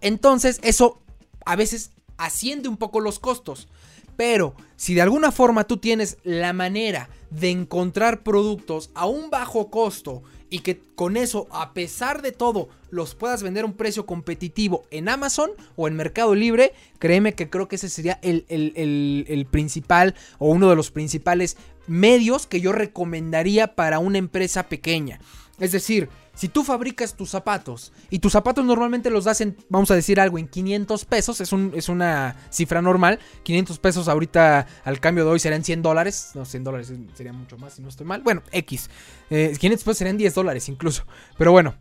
Entonces, 0.00 0.58
eso 0.62 1.00
a 1.44 1.56
veces 1.56 1.92
asciende 2.16 2.68
un 2.68 2.76
poco 2.76 3.00
los 3.00 3.18
costos. 3.18 3.68
Pero 4.16 4.54
si 4.76 4.94
de 4.94 5.02
alguna 5.02 5.30
forma 5.30 5.64
tú 5.64 5.76
tienes 5.76 6.18
la 6.24 6.52
manera 6.52 7.10
de 7.30 7.50
encontrar 7.50 8.22
productos 8.22 8.90
a 8.94 9.06
un 9.06 9.30
bajo 9.30 9.70
costo 9.70 10.22
y 10.50 10.60
que 10.60 10.80
con 10.94 11.16
eso, 11.16 11.48
a 11.50 11.72
pesar 11.74 12.22
de 12.22 12.32
todo, 12.32 12.68
los 12.90 13.14
puedas 13.14 13.42
vender 13.42 13.64
a 13.64 13.66
un 13.66 13.74
precio 13.74 14.06
competitivo 14.06 14.84
en 14.90 15.08
Amazon 15.08 15.50
o 15.74 15.88
en 15.88 15.96
Mercado 15.96 16.34
Libre, 16.34 16.72
créeme 16.98 17.34
que 17.34 17.50
creo 17.50 17.68
que 17.68 17.76
ese 17.76 17.88
sería 17.88 18.18
el, 18.22 18.44
el 18.48 19.46
principal 19.50 20.14
o 20.38 20.48
uno 20.48 20.70
de 20.70 20.76
los 20.76 20.90
principales 20.90 21.56
medios 21.86 22.46
que 22.46 22.60
yo 22.60 22.72
recomendaría 22.72 23.74
para 23.74 23.98
una 23.98 24.18
empresa 24.18 24.68
pequeña. 24.68 25.20
Es 25.58 25.72
decir, 25.72 26.08
si 26.36 26.48
tú 26.48 26.64
fabricas 26.64 27.14
tus 27.14 27.30
zapatos 27.30 27.92
y 28.10 28.18
tus 28.18 28.32
zapatos 28.32 28.62
normalmente 28.62 29.08
los 29.08 29.24
das 29.24 29.40
en, 29.40 29.56
vamos 29.70 29.90
a 29.90 29.94
decir 29.94 30.20
algo, 30.20 30.38
en 30.38 30.46
500 30.46 31.06
pesos, 31.06 31.40
es, 31.40 31.50
un, 31.50 31.72
es 31.74 31.88
una 31.88 32.36
cifra 32.50 32.82
normal. 32.82 33.18
500 33.42 33.78
pesos 33.78 34.06
ahorita 34.06 34.66
al 34.84 35.00
cambio 35.00 35.24
de 35.24 35.30
hoy 35.30 35.40
serían 35.40 35.64
100 35.64 35.80
dólares. 35.80 36.32
No, 36.34 36.44
100 36.44 36.62
dólares 36.62 36.92
sería 37.14 37.32
mucho 37.32 37.56
más 37.56 37.72
si 37.72 37.82
no 37.82 37.88
estoy 37.88 38.06
mal. 38.06 38.20
Bueno, 38.20 38.42
X. 38.52 38.90
500 39.30 39.60
eh, 39.60 39.84
pesos 39.84 39.96
serían 39.96 40.18
10 40.18 40.34
dólares 40.34 40.68
incluso. 40.68 41.06
Pero 41.38 41.52
bueno, 41.52 41.74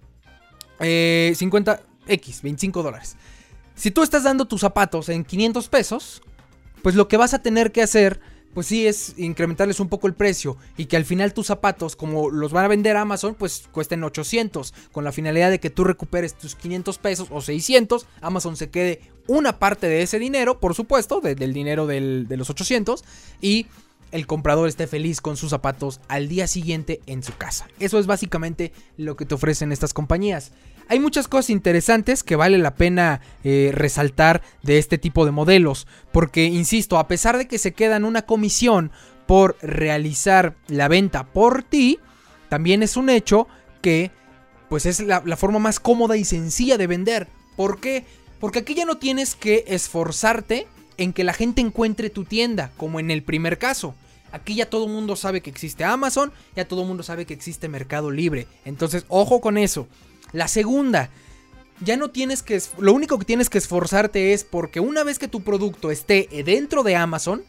50 0.79 1.73
eh, 1.73 2.13
X, 2.13 2.41
25 2.41 2.81
dólares. 2.81 3.17
Si 3.75 3.91
tú 3.91 4.03
estás 4.03 4.23
dando 4.23 4.45
tus 4.45 4.61
zapatos 4.61 5.09
en 5.09 5.25
500 5.25 5.67
pesos, 5.67 6.21
pues 6.81 6.95
lo 6.95 7.09
que 7.09 7.17
vas 7.17 7.33
a 7.33 7.39
tener 7.39 7.73
que 7.73 7.81
hacer 7.81 8.21
pues 8.55 8.67
sí 8.67 8.87
es 8.87 9.13
incrementarles 9.17 9.81
un 9.81 9.89
poco 9.89 10.07
el 10.07 10.13
precio 10.13 10.55
y 10.77 10.85
que 10.85 10.95
al 10.95 11.03
final 11.03 11.33
tus 11.33 11.47
zapatos, 11.47 11.97
como 11.97 12.31
los 12.31 12.53
van 12.53 12.63
a 12.63 12.69
vender 12.69 12.95
a 12.95 13.01
Amazon, 13.01 13.35
pues 13.35 13.67
cuesten 13.71 14.01
800, 14.01 14.73
con 14.93 15.03
la 15.03 15.11
finalidad 15.11 15.51
de 15.51 15.59
que 15.59 15.69
tú 15.69 15.83
recuperes 15.83 16.35
tus 16.35 16.55
500 16.55 16.97
pesos 16.97 17.27
o 17.31 17.41
600, 17.41 18.07
Amazon 18.21 18.55
se 18.55 18.69
quede 18.69 19.01
una 19.27 19.59
parte 19.59 19.87
de 19.87 20.01
ese 20.01 20.19
dinero, 20.19 20.61
por 20.61 20.73
supuesto, 20.73 21.19
del 21.19 21.53
dinero 21.53 21.85
de 21.85 22.37
los 22.37 22.49
800, 22.49 23.03
y 23.41 23.67
el 24.11 24.25
comprador 24.25 24.69
esté 24.69 24.87
feliz 24.87 25.19
con 25.19 25.35
sus 25.35 25.49
zapatos 25.49 25.99
al 26.07 26.29
día 26.29 26.47
siguiente 26.47 27.01
en 27.07 27.23
su 27.23 27.35
casa. 27.35 27.67
Eso 27.79 27.99
es 27.99 28.05
básicamente 28.05 28.71
lo 28.95 29.17
que 29.17 29.25
te 29.25 29.35
ofrecen 29.35 29.73
estas 29.73 29.93
compañías. 29.93 30.53
Hay 30.87 30.99
muchas 30.99 31.27
cosas 31.27 31.49
interesantes 31.49 32.23
que 32.23 32.35
vale 32.35 32.57
la 32.57 32.75
pena 32.75 33.21
eh, 33.43 33.71
resaltar 33.73 34.41
de 34.61 34.77
este 34.77 34.97
tipo 34.97 35.25
de 35.25 35.31
modelos, 35.31 35.87
porque, 36.11 36.45
insisto, 36.45 36.99
a 36.99 37.07
pesar 37.07 37.37
de 37.37 37.47
que 37.47 37.57
se 37.57 37.73
quedan 37.73 38.05
una 38.05 38.23
comisión 38.23 38.91
por 39.25 39.57
realizar 39.61 40.55
la 40.67 40.87
venta 40.87 41.25
por 41.25 41.63
ti, 41.63 41.99
también 42.49 42.83
es 42.83 42.97
un 42.97 43.09
hecho 43.09 43.47
que 43.81 44.11
pues 44.69 44.85
es 44.85 44.99
la, 44.99 45.21
la 45.25 45.37
forma 45.37 45.59
más 45.59 45.79
cómoda 45.79 46.17
y 46.17 46.25
sencilla 46.25 46.77
de 46.77 46.87
vender. 46.87 47.27
¿Por 47.55 47.79
qué? 47.79 48.05
Porque 48.39 48.59
aquí 48.59 48.75
ya 48.75 48.85
no 48.85 48.97
tienes 48.97 49.35
que 49.35 49.63
esforzarte 49.67 50.67
en 50.97 51.13
que 51.13 51.23
la 51.23 51.33
gente 51.33 51.61
encuentre 51.61 52.09
tu 52.09 52.25
tienda, 52.25 52.71
como 52.77 52.99
en 52.99 53.11
el 53.11 53.23
primer 53.23 53.57
caso. 53.57 53.95
Aquí 54.31 54.55
ya 54.55 54.69
todo 54.69 54.85
el 54.85 54.91
mundo 54.91 55.15
sabe 55.15 55.41
que 55.41 55.49
existe 55.49 55.83
Amazon, 55.83 56.31
ya 56.55 56.67
todo 56.67 56.81
el 56.81 56.87
mundo 56.87 57.03
sabe 57.03 57.25
que 57.25 57.33
existe 57.33 57.69
Mercado 57.69 58.11
Libre. 58.11 58.47
Entonces, 58.65 59.05
ojo 59.07 59.39
con 59.39 59.57
eso. 59.57 59.87
La 60.31 60.47
segunda, 60.47 61.09
ya 61.81 61.97
no 61.97 62.09
tienes 62.09 62.43
que... 62.43 62.61
Lo 62.77 62.93
único 62.93 63.19
que 63.19 63.25
tienes 63.25 63.49
que 63.49 63.57
esforzarte 63.57 64.33
es 64.33 64.43
porque 64.43 64.79
una 64.79 65.03
vez 65.03 65.19
que 65.19 65.27
tu 65.27 65.41
producto 65.41 65.91
esté 65.91 66.27
dentro 66.45 66.83
de 66.83 66.95
Amazon, 66.95 67.43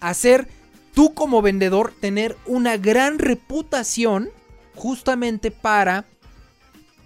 hacer 0.00 0.48
tú 0.94 1.14
como 1.14 1.42
vendedor 1.42 1.92
tener 1.98 2.36
una 2.46 2.76
gran 2.76 3.18
reputación 3.18 4.30
justamente 4.74 5.50
para 5.50 6.04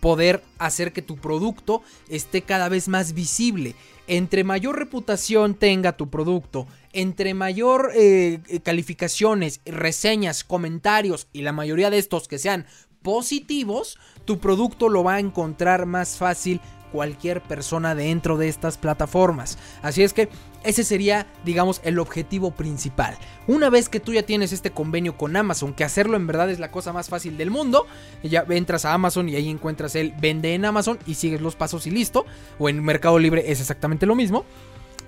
poder 0.00 0.42
hacer 0.58 0.92
que 0.92 1.02
tu 1.02 1.16
producto 1.16 1.82
esté 2.08 2.42
cada 2.42 2.68
vez 2.68 2.88
más 2.88 3.12
visible. 3.12 3.74
Entre 4.06 4.44
mayor 4.44 4.78
reputación 4.78 5.54
tenga 5.54 5.96
tu 5.96 6.10
producto, 6.10 6.68
entre 6.92 7.34
mayor 7.34 7.90
eh, 7.94 8.40
calificaciones, 8.62 9.60
reseñas, 9.64 10.44
comentarios 10.44 11.26
y 11.32 11.42
la 11.42 11.52
mayoría 11.52 11.90
de 11.90 11.98
estos 11.98 12.28
que 12.28 12.38
sean 12.38 12.66
positivos, 13.06 14.00
tu 14.24 14.40
producto 14.40 14.88
lo 14.88 15.04
va 15.04 15.14
a 15.14 15.20
encontrar 15.20 15.86
más 15.86 16.16
fácil 16.16 16.60
cualquier 16.90 17.40
persona 17.40 17.94
dentro 17.94 18.36
de 18.36 18.48
estas 18.48 18.78
plataformas. 18.78 19.58
Así 19.80 20.02
es 20.02 20.12
que 20.12 20.28
ese 20.64 20.82
sería, 20.82 21.28
digamos, 21.44 21.80
el 21.84 22.00
objetivo 22.00 22.50
principal. 22.50 23.16
Una 23.46 23.70
vez 23.70 23.88
que 23.88 24.00
tú 24.00 24.12
ya 24.12 24.24
tienes 24.24 24.52
este 24.52 24.72
convenio 24.72 25.16
con 25.16 25.36
Amazon, 25.36 25.72
que 25.72 25.84
hacerlo 25.84 26.16
en 26.16 26.26
verdad 26.26 26.50
es 26.50 26.58
la 26.58 26.72
cosa 26.72 26.92
más 26.92 27.08
fácil 27.08 27.36
del 27.36 27.52
mundo, 27.52 27.86
ya 28.24 28.44
entras 28.48 28.84
a 28.84 28.92
Amazon 28.92 29.28
y 29.28 29.36
ahí 29.36 29.50
encuentras 29.50 29.94
el 29.94 30.12
vende 30.20 30.54
en 30.54 30.64
Amazon 30.64 30.98
y 31.06 31.14
sigues 31.14 31.40
los 31.40 31.54
pasos 31.54 31.86
y 31.86 31.92
listo. 31.92 32.26
O 32.58 32.68
en 32.68 32.82
Mercado 32.82 33.20
Libre 33.20 33.52
es 33.52 33.60
exactamente 33.60 34.04
lo 34.04 34.16
mismo. 34.16 34.44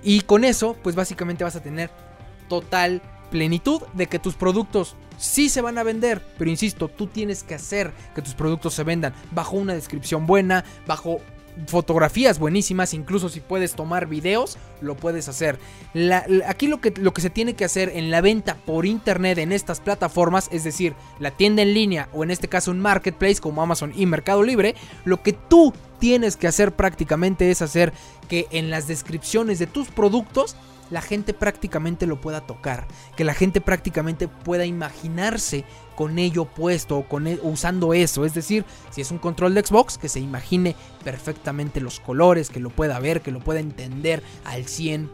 Y 0.03 0.21
con 0.21 0.45
eso, 0.45 0.77
pues 0.83 0.95
básicamente 0.95 1.43
vas 1.43 1.57
a 1.57 1.61
tener 1.61 1.89
total 2.47 3.01
plenitud 3.29 3.81
de 3.93 4.07
que 4.07 4.19
tus 4.19 4.35
productos 4.35 4.95
sí 5.17 5.49
se 5.49 5.61
van 5.61 5.77
a 5.77 5.83
vender, 5.83 6.25
pero 6.37 6.49
insisto, 6.49 6.87
tú 6.87 7.07
tienes 7.07 7.43
que 7.43 7.55
hacer 7.55 7.93
que 8.15 8.21
tus 8.21 8.33
productos 8.33 8.73
se 8.73 8.83
vendan 8.83 9.13
bajo 9.31 9.57
una 9.57 9.73
descripción 9.73 10.25
buena, 10.25 10.63
bajo 10.87 11.19
fotografías 11.67 12.39
buenísimas, 12.39 12.93
incluso 12.93 13.29
si 13.29 13.41
puedes 13.41 13.73
tomar 13.73 14.07
videos, 14.07 14.57
lo 14.81 14.95
puedes 14.95 15.27
hacer. 15.27 15.59
aquí 16.47 16.67
lo 16.67 16.79
que, 16.79 16.91
lo 16.91 17.13
que 17.13 17.21
se 17.21 17.29
tiene 17.29 17.53
que 17.53 17.65
hacer 17.65 17.91
en 17.95 18.11
la 18.11 18.21
venta 18.21 18.55
por 18.55 18.85
internet 18.85 19.37
en 19.39 19.51
estas 19.51 19.79
plataformas, 19.79 20.49
es 20.51 20.63
decir, 20.63 20.93
la 21.19 21.31
tienda 21.31 21.61
en 21.61 21.73
línea 21.73 22.09
o 22.13 22.23
en 22.23 22.31
este 22.31 22.47
caso 22.47 22.71
un 22.71 22.79
marketplace 22.79 23.41
como 23.41 23.61
Amazon 23.61 23.93
y 23.95 24.05
Mercado 24.05 24.43
Libre, 24.43 24.75
lo 25.05 25.21
que 25.21 25.33
tú 25.33 25.73
tienes 25.99 26.37
que 26.37 26.47
hacer 26.47 26.71
prácticamente 26.71 27.51
es 27.51 27.61
hacer 27.61 27.93
que 28.29 28.47
en 28.51 28.69
las 28.69 28.87
descripciones 28.87 29.59
de 29.59 29.67
tus 29.67 29.89
productos 29.89 30.55
la 30.89 31.01
gente 31.01 31.33
prácticamente 31.33 32.05
lo 32.05 32.19
pueda 32.19 32.41
tocar, 32.41 32.87
que 33.15 33.23
la 33.23 33.33
gente 33.33 33.61
prácticamente 33.61 34.27
pueda 34.27 34.65
imaginarse 34.65 35.65
con 35.95 36.19
ello 36.19 36.45
puesto 36.45 36.97
o 36.97 37.19
e, 37.19 37.39
usando 37.43 37.93
eso, 37.93 38.25
es 38.25 38.33
decir, 38.33 38.65
si 38.89 39.01
es 39.01 39.11
un 39.11 39.17
control 39.17 39.53
de 39.53 39.65
Xbox 39.65 39.97
que 39.97 40.09
se 40.09 40.19
imagine 40.19 40.75
perfectamente 41.03 41.81
los 41.81 41.99
colores, 41.99 42.49
que 42.49 42.59
lo 42.59 42.69
pueda 42.69 42.99
ver, 42.99 43.21
que 43.21 43.31
lo 43.31 43.39
pueda 43.39 43.59
entender 43.59 44.23
al 44.45 44.65
100%. 44.65 45.09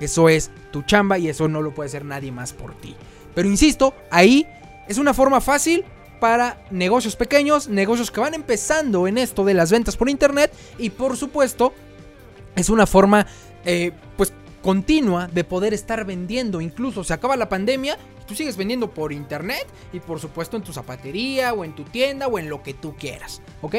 Eso 0.00 0.28
es 0.28 0.50
tu 0.72 0.82
chamba 0.82 1.18
y 1.18 1.28
eso 1.28 1.48
no 1.48 1.62
lo 1.62 1.74
puede 1.74 1.88
hacer 1.88 2.04
nadie 2.04 2.32
más 2.32 2.52
por 2.52 2.74
ti. 2.74 2.94
Pero 3.34 3.48
insisto, 3.48 3.94
ahí 4.10 4.46
es 4.88 4.98
una 4.98 5.14
forma 5.14 5.40
fácil 5.40 5.84
para 6.20 6.64
negocios 6.70 7.16
pequeños, 7.16 7.68
negocios 7.68 8.10
que 8.10 8.20
van 8.20 8.34
empezando 8.34 9.06
en 9.06 9.18
esto 9.18 9.44
de 9.44 9.54
las 9.54 9.70
ventas 9.70 9.96
por 9.96 10.08
internet 10.08 10.52
y 10.78 10.90
por 10.90 11.16
supuesto 11.16 11.72
es 12.54 12.70
una 12.70 12.86
forma 12.86 13.26
eh, 13.64 13.92
pues 14.16 14.32
continua 14.66 15.28
de 15.28 15.44
poder 15.44 15.72
estar 15.72 16.04
vendiendo. 16.04 16.60
Incluso 16.60 17.04
se 17.04 17.14
acaba 17.14 17.36
la 17.36 17.48
pandemia 17.48 17.96
tú 18.26 18.34
sigues 18.34 18.56
vendiendo 18.56 18.90
por 18.90 19.12
internet 19.12 19.64
y 19.92 20.00
por 20.00 20.18
supuesto 20.18 20.56
en 20.56 20.64
tu 20.64 20.72
zapatería 20.72 21.54
o 21.54 21.64
en 21.64 21.72
tu 21.76 21.84
tienda 21.84 22.26
o 22.26 22.36
en 22.36 22.48
lo 22.48 22.64
que 22.64 22.74
tú 22.74 22.96
quieras. 22.96 23.40
¿Ok? 23.62 23.76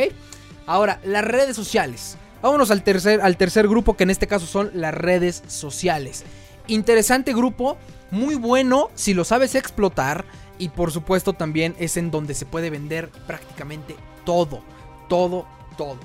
Ahora, 0.66 1.02
las 1.04 1.26
redes 1.26 1.58
sociales. 1.58 2.18
Vámonos 2.42 2.72
al 2.72 2.84
tercer, 2.84 3.20
al 3.22 3.36
tercer 3.36 3.68
grupo 3.68 3.98
que 3.98 4.04
en 4.04 4.12
este 4.12 4.28
caso 4.28 4.46
son 4.46 4.72
las 4.74 4.94
redes 4.94 5.44
sociales. 5.48 6.24
Interesante 6.68 7.34
grupo, 7.34 7.78
muy 8.10 8.36
bueno 8.36 8.90
si 8.96 9.14
lo 9.14 9.26
sabes 9.26 9.56
explotar 9.56 10.24
y 10.58 10.70
por 10.70 10.94
supuesto 10.94 11.34
también 11.34 11.76
es 11.80 11.98
en 11.98 12.12
donde 12.12 12.34
se 12.34 12.46
puede 12.46 12.70
vender 12.70 13.10
prácticamente 13.28 13.94
todo, 14.24 14.62
todo, 15.10 15.46
todo. 15.78 16.00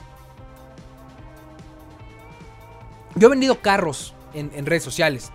Yo 3.14 3.28
he 3.28 3.30
vendido 3.30 3.60
carros 3.60 4.14
en, 4.34 4.66
redes 4.66 4.82
sociales. 4.82 5.30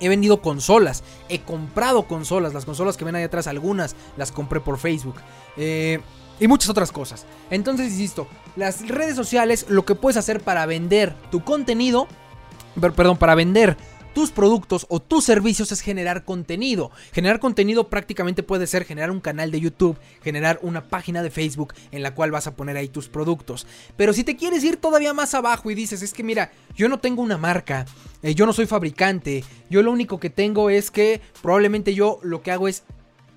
He 0.00 0.08
vendido 0.08 0.40
consolas, 0.40 1.02
he 1.28 1.40
comprado 1.40 2.06
consolas, 2.06 2.54
las 2.54 2.64
consolas 2.64 2.96
que 2.96 3.04
ven 3.04 3.16
ahí 3.16 3.24
atrás, 3.24 3.46
algunas 3.46 3.96
las 4.16 4.30
compré 4.30 4.60
por 4.60 4.78
Facebook. 4.78 5.16
Eh, 5.56 6.00
y 6.40 6.46
muchas 6.46 6.70
otras 6.70 6.92
cosas. 6.92 7.26
Entonces, 7.50 7.92
insisto, 7.92 8.28
las 8.54 8.86
redes 8.86 9.16
sociales, 9.16 9.66
lo 9.68 9.84
que 9.84 9.94
puedes 9.94 10.16
hacer 10.16 10.40
para 10.40 10.66
vender 10.66 11.14
tu 11.30 11.42
contenido, 11.42 12.06
perdón, 12.80 13.16
para 13.16 13.34
vender 13.34 13.76
tus 14.14 14.30
productos 14.30 14.86
o 14.88 15.00
tus 15.00 15.24
servicios 15.24 15.72
es 15.72 15.80
generar 15.80 16.24
contenido. 16.24 16.90
Generar 17.12 17.40
contenido 17.40 17.88
prácticamente 17.88 18.42
puede 18.42 18.66
ser 18.66 18.84
generar 18.84 19.10
un 19.10 19.20
canal 19.20 19.50
de 19.50 19.60
YouTube, 19.60 19.98
generar 20.22 20.58
una 20.62 20.84
página 20.88 21.22
de 21.22 21.30
Facebook 21.30 21.74
en 21.92 22.02
la 22.02 22.14
cual 22.14 22.30
vas 22.30 22.46
a 22.46 22.56
poner 22.56 22.76
ahí 22.76 22.88
tus 22.88 23.08
productos. 23.08 23.66
Pero 23.96 24.12
si 24.12 24.24
te 24.24 24.36
quieres 24.36 24.64
ir 24.64 24.76
todavía 24.76 25.14
más 25.14 25.34
abajo 25.34 25.70
y 25.70 25.74
dices, 25.74 26.02
es 26.02 26.12
que 26.12 26.22
mira, 26.22 26.52
yo 26.76 26.88
no 26.88 26.98
tengo 26.98 27.22
una 27.22 27.38
marca, 27.38 27.86
eh, 28.22 28.34
yo 28.34 28.46
no 28.46 28.52
soy 28.52 28.66
fabricante, 28.66 29.44
yo 29.70 29.82
lo 29.82 29.92
único 29.92 30.18
que 30.18 30.30
tengo 30.30 30.70
es 30.70 30.90
que 30.90 31.20
probablemente 31.42 31.94
yo 31.94 32.18
lo 32.22 32.42
que 32.42 32.50
hago 32.50 32.68
es 32.68 32.84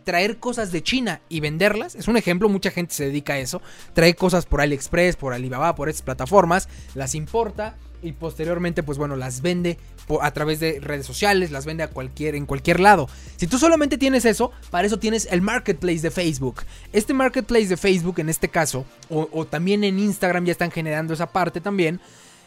traer 0.04 0.38
cosas 0.38 0.72
de 0.72 0.84
China 0.84 1.22
y 1.30 1.40
venderlas. 1.40 1.96
Es 1.96 2.08
un 2.08 2.18
ejemplo, 2.18 2.50
mucha 2.50 2.72
gente 2.72 2.94
se 2.94 3.06
dedica 3.06 3.34
a 3.34 3.40
eso. 3.40 3.62
Trae 3.94 4.16
cosas 4.16 4.46
por 4.46 4.62
AliExpress, 4.62 5.16
por 5.16 5.34
Alibaba, 5.34 5.76
por 5.76 5.90
estas 5.90 6.04
plataformas, 6.04 6.68
las 6.96 7.16
importa 7.16 7.76
y 8.02 8.14
posteriormente 8.14 8.84
pues 8.84 8.98
bueno 8.98 9.16
las 9.16 9.42
vende 9.42 9.78
a 10.22 10.32
través 10.32 10.60
de 10.60 10.80
redes 10.82 11.06
sociales, 11.06 11.52
las 11.52 11.66
vende 11.66 11.84
a 11.84 11.90
cualquier 11.90 12.36
en 12.36 12.46
cualquier 12.46 12.80
lado. 12.80 13.08
Si 13.38 13.48
tú 13.48 13.58
solamente 13.58 13.98
tienes 13.98 14.26
eso, 14.26 14.52
para 14.70 14.88
eso 14.88 15.00
tienes 15.00 15.28
el 15.32 15.42
marketplace 15.42 16.00
de 16.00 16.12
Facebook. 16.12 16.64
Este 16.92 17.14
marketplace 17.14 17.68
de 17.68 17.78
Facebook 17.78 18.20
en 18.20 18.30
este 18.30 18.50
caso 18.50 18.86
o, 19.10 19.46
también 19.46 19.84
en 19.84 20.00
Instagram 20.00 20.46
ya 20.46 20.52
están 20.52 20.72
generando 20.72 21.14
esa 21.14 21.28
parte 21.28 21.62
también. 21.62 22.00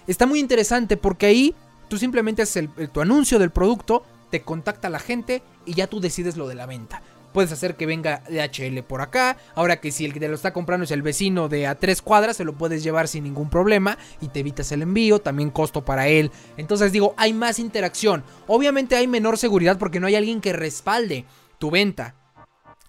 Está 0.06 0.26
muy 0.26 0.40
interesante 0.40 0.96
porque 0.96 1.26
ahí 1.26 1.54
tú 1.88 1.98
simplemente 1.98 2.42
haces 2.42 2.68
tu 2.92 3.00
anuncio 3.00 3.38
del 3.38 3.50
producto, 3.50 4.04
te 4.30 4.42
contacta 4.42 4.88
la 4.90 4.98
gente 4.98 5.42
y 5.64 5.74
ya 5.74 5.86
tú 5.86 6.00
decides 6.00 6.36
lo 6.36 6.48
de 6.48 6.54
la 6.54 6.66
venta. 6.66 7.02
Puedes 7.34 7.50
hacer 7.50 7.74
que 7.74 7.84
venga 7.84 8.22
DHL 8.30 8.84
por 8.84 9.00
acá. 9.02 9.36
Ahora 9.56 9.80
que 9.80 9.90
si 9.90 10.04
el 10.04 10.12
que 10.12 10.20
te 10.20 10.28
lo 10.28 10.36
está 10.36 10.52
comprando 10.52 10.84
es 10.84 10.92
el 10.92 11.02
vecino 11.02 11.48
de 11.48 11.66
a 11.66 11.74
tres 11.74 12.00
cuadras, 12.00 12.36
se 12.36 12.44
lo 12.44 12.52
puedes 12.52 12.84
llevar 12.84 13.08
sin 13.08 13.24
ningún 13.24 13.50
problema 13.50 13.98
y 14.20 14.28
te 14.28 14.38
evitas 14.38 14.70
el 14.70 14.82
envío. 14.82 15.18
También 15.18 15.50
costo 15.50 15.84
para 15.84 16.06
él. 16.06 16.30
Entonces 16.56 16.92
digo, 16.92 17.12
hay 17.16 17.32
más 17.32 17.58
interacción. 17.58 18.22
Obviamente 18.46 18.94
hay 18.94 19.08
menor 19.08 19.36
seguridad 19.36 19.78
porque 19.78 19.98
no 19.98 20.06
hay 20.06 20.14
alguien 20.14 20.40
que 20.40 20.52
respalde 20.52 21.24
tu 21.58 21.72
venta 21.72 22.14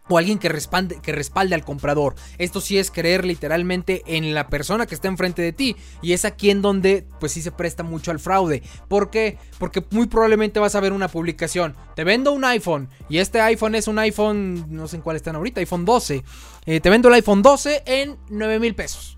o 0.08 0.18
alguien 0.18 0.38
que 0.38 0.50
respalde, 0.50 1.00
que 1.02 1.12
respalde 1.12 1.56
al 1.56 1.64
comprador. 1.64 2.16
Esto 2.38 2.62
sí 2.62 2.78
es 2.78 2.92
creer 2.92 3.26
literalmente 3.26 4.04
en 4.06 4.34
la 4.34 4.48
persona 4.48 4.86
que 4.86 4.96
está 4.96 5.08
enfrente 5.08 5.42
de 5.42 5.54
ti. 5.54 5.76
Y 6.02 6.14
es 6.14 6.26
aquí 6.26 6.50
en 6.50 6.62
donde 6.62 7.06
pues 7.20 7.32
sí 7.32 7.42
se 7.42 7.52
presta 7.52 7.84
mucho 7.84 8.12
al 8.12 8.20
fraude. 8.20 8.62
¿Por 8.88 9.10
qué? 9.10 9.38
Porque 9.58 9.84
muy 9.92 10.08
probablemente 10.08 10.60
vas 10.60 10.76
a 10.76 10.80
ver 10.80 10.94
una 10.94 11.08
publicación. 11.08 11.76
Te 11.96 12.04
vendo 12.04 12.32
un 12.32 12.46
iPhone. 12.46 12.90
Y 13.10 13.18
este 13.18 13.42
iPhone 13.42 13.76
es 13.76 13.88
un 13.88 14.00
iPhone, 14.00 14.66
no 14.70 14.88
sé 14.88 14.98
en 14.98 15.02
cuál 15.02 15.16
están 15.16 15.36
ahorita, 15.36 15.60
iPhone 15.60 15.86
12. 15.86 16.24
Eh, 16.66 16.80
te 16.80 16.90
vendo 16.90 17.08
el 17.08 17.16
iPhone 17.16 17.42
12 17.42 17.84
en 17.86 18.18
9 18.30 18.60
mil 18.60 18.76
pesos. 18.76 19.18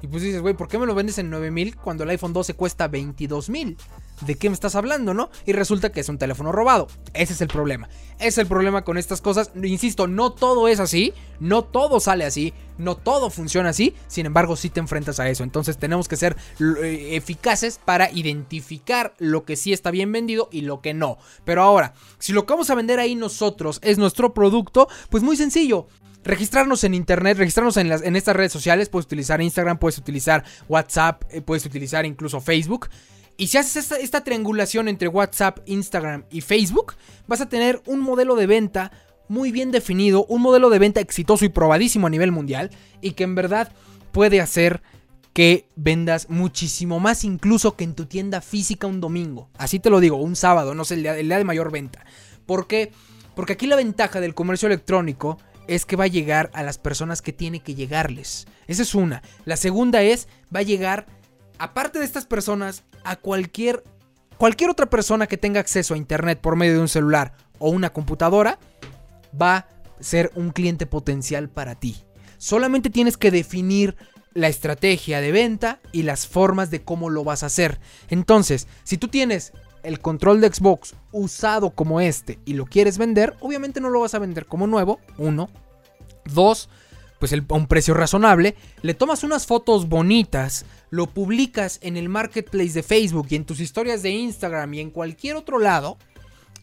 Y 0.00 0.06
pues 0.06 0.22
dices, 0.22 0.40
güey, 0.40 0.54
¿por 0.54 0.68
qué 0.68 0.78
me 0.78 0.86
lo 0.86 0.94
vendes 0.94 1.18
en 1.18 1.30
9 1.30 1.50
mil 1.50 1.76
cuando 1.76 2.04
el 2.04 2.10
iPhone 2.10 2.32
12 2.32 2.54
cuesta 2.54 2.86
22 2.86 3.50
mil? 3.50 3.76
¿De 4.20 4.34
qué 4.36 4.48
me 4.48 4.54
estás 4.54 4.74
hablando, 4.74 5.14
no? 5.14 5.30
Y 5.46 5.52
resulta 5.52 5.90
que 5.90 6.00
es 6.00 6.08
un 6.08 6.18
teléfono 6.18 6.52
robado. 6.52 6.88
Ese 7.14 7.32
es 7.32 7.40
el 7.40 7.48
problema. 7.48 7.88
Es 8.18 8.38
el 8.38 8.46
problema 8.46 8.82
con 8.82 8.98
estas 8.98 9.20
cosas. 9.20 9.50
Insisto, 9.62 10.06
no 10.06 10.32
todo 10.32 10.68
es 10.68 10.80
así, 10.80 11.12
no 11.40 11.62
todo 11.64 12.00
sale 12.00 12.24
así, 12.24 12.52
no 12.78 12.96
todo 12.96 13.30
funciona 13.30 13.70
así, 13.70 13.94
sin 14.06 14.26
embargo 14.26 14.56
sí 14.56 14.70
te 14.70 14.80
enfrentas 14.80 15.20
a 15.20 15.28
eso. 15.28 15.44
Entonces 15.44 15.78
tenemos 15.78 16.08
que 16.08 16.16
ser 16.16 16.36
eh, 16.60 17.10
eficaces 17.12 17.80
para 17.84 18.10
identificar 18.10 19.14
lo 19.18 19.44
que 19.44 19.56
sí 19.56 19.72
está 19.72 19.90
bien 19.90 20.12
vendido 20.12 20.48
y 20.50 20.62
lo 20.62 20.80
que 20.80 20.94
no. 20.94 21.18
Pero 21.44 21.62
ahora, 21.62 21.94
si 22.18 22.32
lo 22.32 22.46
que 22.46 22.52
vamos 22.52 22.70
a 22.70 22.74
vender 22.74 22.98
ahí 23.00 23.14
nosotros 23.14 23.78
es 23.82 23.98
nuestro 23.98 24.34
producto, 24.34 24.88
pues 25.10 25.22
muy 25.22 25.36
sencillo 25.36 25.86
registrarnos 26.24 26.84
en 26.84 26.94
internet, 26.94 27.38
registrarnos 27.38 27.76
en 27.78 28.16
estas 28.16 28.36
redes 28.36 28.52
sociales. 28.52 28.88
Puedes 28.88 29.06
utilizar 29.06 29.40
Instagram, 29.40 29.78
puedes 29.78 29.98
utilizar 29.98 30.44
WhatsApp, 30.68 31.22
eh, 31.30 31.40
puedes 31.40 31.64
utilizar 31.64 32.04
incluso 32.04 32.40
Facebook. 32.40 32.88
Y 33.40 33.46
si 33.46 33.56
haces 33.56 33.92
esta, 33.92 34.24
triangulación 34.24 34.88
entre 34.88 35.06
WhatsApp, 35.06 35.60
Instagram 35.64 36.24
y 36.28 36.40
Facebook, 36.40 36.94
vas 37.28 37.40
a 37.40 37.48
tener 37.48 37.80
un 37.86 38.00
modelo 38.00 38.34
de 38.34 38.48
venta 38.48 38.90
muy 39.28 39.52
bien 39.52 39.70
definido, 39.70 40.26
un 40.26 40.42
modelo 40.42 40.70
de 40.70 40.80
venta 40.80 41.00
exitoso 41.00 41.44
y 41.44 41.48
probadísimo 41.48 42.08
a 42.08 42.10
nivel 42.10 42.32
mundial 42.32 42.70
y 43.00 43.12
que 43.12 43.22
en 43.22 43.36
verdad 43.36 43.72
puede 44.10 44.40
hacer 44.40 44.82
que 45.32 45.68
vendas 45.76 46.28
muchísimo 46.28 46.98
más 46.98 47.22
incluso 47.22 47.76
que 47.76 47.84
en 47.84 47.94
tu 47.94 48.06
tienda 48.06 48.40
física 48.40 48.88
un 48.88 49.00
domingo. 49.00 49.50
Así 49.56 49.78
te 49.78 49.88
lo 49.88 50.00
digo, 50.00 50.16
un 50.16 50.34
sábado, 50.34 50.74
no 50.74 50.84
sé, 50.84 50.94
el 50.94 51.02
día, 51.02 51.16
el 51.16 51.28
día 51.28 51.38
de 51.38 51.44
mayor 51.44 51.70
venta. 51.70 52.04
¿Por 52.44 52.66
qué? 52.66 52.90
Porque 53.36 53.52
aquí 53.52 53.68
la 53.68 53.76
ventaja 53.76 54.20
del 54.20 54.34
comercio 54.34 54.66
electrónico 54.66 55.38
es 55.68 55.86
que 55.86 55.94
va 55.94 56.04
a 56.04 56.08
llegar 56.08 56.50
a 56.54 56.64
las 56.64 56.78
personas 56.78 57.22
que 57.22 57.32
tiene 57.32 57.60
que 57.60 57.76
llegarles. 57.76 58.48
Esa 58.66 58.82
es 58.82 58.96
una. 58.96 59.22
La 59.44 59.56
segunda 59.56 60.02
es, 60.02 60.26
va 60.52 60.60
a 60.60 60.64
llegar 60.64 61.06
aparte 61.58 61.98
de 61.98 62.04
estas 62.04 62.26
personas, 62.26 62.84
a 63.04 63.16
cualquier, 63.16 63.84
cualquier 64.36 64.70
otra 64.70 64.86
persona 64.86 65.26
que 65.26 65.36
tenga 65.36 65.60
acceso 65.60 65.94
a 65.94 65.98
Internet 65.98 66.40
por 66.40 66.56
medio 66.56 66.74
de 66.74 66.80
un 66.80 66.88
celular 66.88 67.34
o 67.58 67.70
una 67.70 67.90
computadora, 67.90 68.58
va 69.40 69.56
a 69.56 69.68
ser 70.00 70.30
un 70.34 70.50
cliente 70.50 70.86
potencial 70.86 71.48
para 71.48 71.74
ti. 71.74 71.96
Solamente 72.38 72.90
tienes 72.90 73.16
que 73.16 73.30
definir 73.30 73.96
la 74.34 74.48
estrategia 74.48 75.20
de 75.20 75.32
venta 75.32 75.80
y 75.92 76.02
las 76.02 76.26
formas 76.26 76.70
de 76.70 76.82
cómo 76.82 77.10
lo 77.10 77.24
vas 77.24 77.42
a 77.42 77.46
hacer. 77.46 77.80
Entonces, 78.08 78.68
si 78.84 78.96
tú 78.96 79.08
tienes 79.08 79.52
el 79.82 80.00
control 80.00 80.40
de 80.40 80.52
Xbox 80.52 80.94
usado 81.12 81.70
como 81.70 82.00
este 82.00 82.38
y 82.44 82.54
lo 82.54 82.66
quieres 82.66 82.98
vender, 82.98 83.34
obviamente 83.40 83.80
no 83.80 83.90
lo 83.90 84.00
vas 84.00 84.14
a 84.14 84.18
vender 84.18 84.46
como 84.46 84.66
nuevo, 84.66 85.00
uno. 85.16 85.48
Dos, 86.24 86.68
pues 87.18 87.32
a 87.32 87.54
un 87.54 87.66
precio 87.66 87.94
razonable, 87.94 88.54
le 88.82 88.94
tomas 88.94 89.24
unas 89.24 89.46
fotos 89.46 89.88
bonitas, 89.88 90.64
lo 90.90 91.06
publicas 91.06 91.78
en 91.82 91.96
el 91.96 92.08
marketplace 92.08 92.72
de 92.72 92.82
Facebook 92.82 93.26
y 93.30 93.36
en 93.36 93.44
tus 93.44 93.60
historias 93.60 94.02
de 94.02 94.10
Instagram 94.10 94.74
y 94.74 94.80
en 94.80 94.90
cualquier 94.90 95.36
otro 95.36 95.58
lado, 95.58 95.98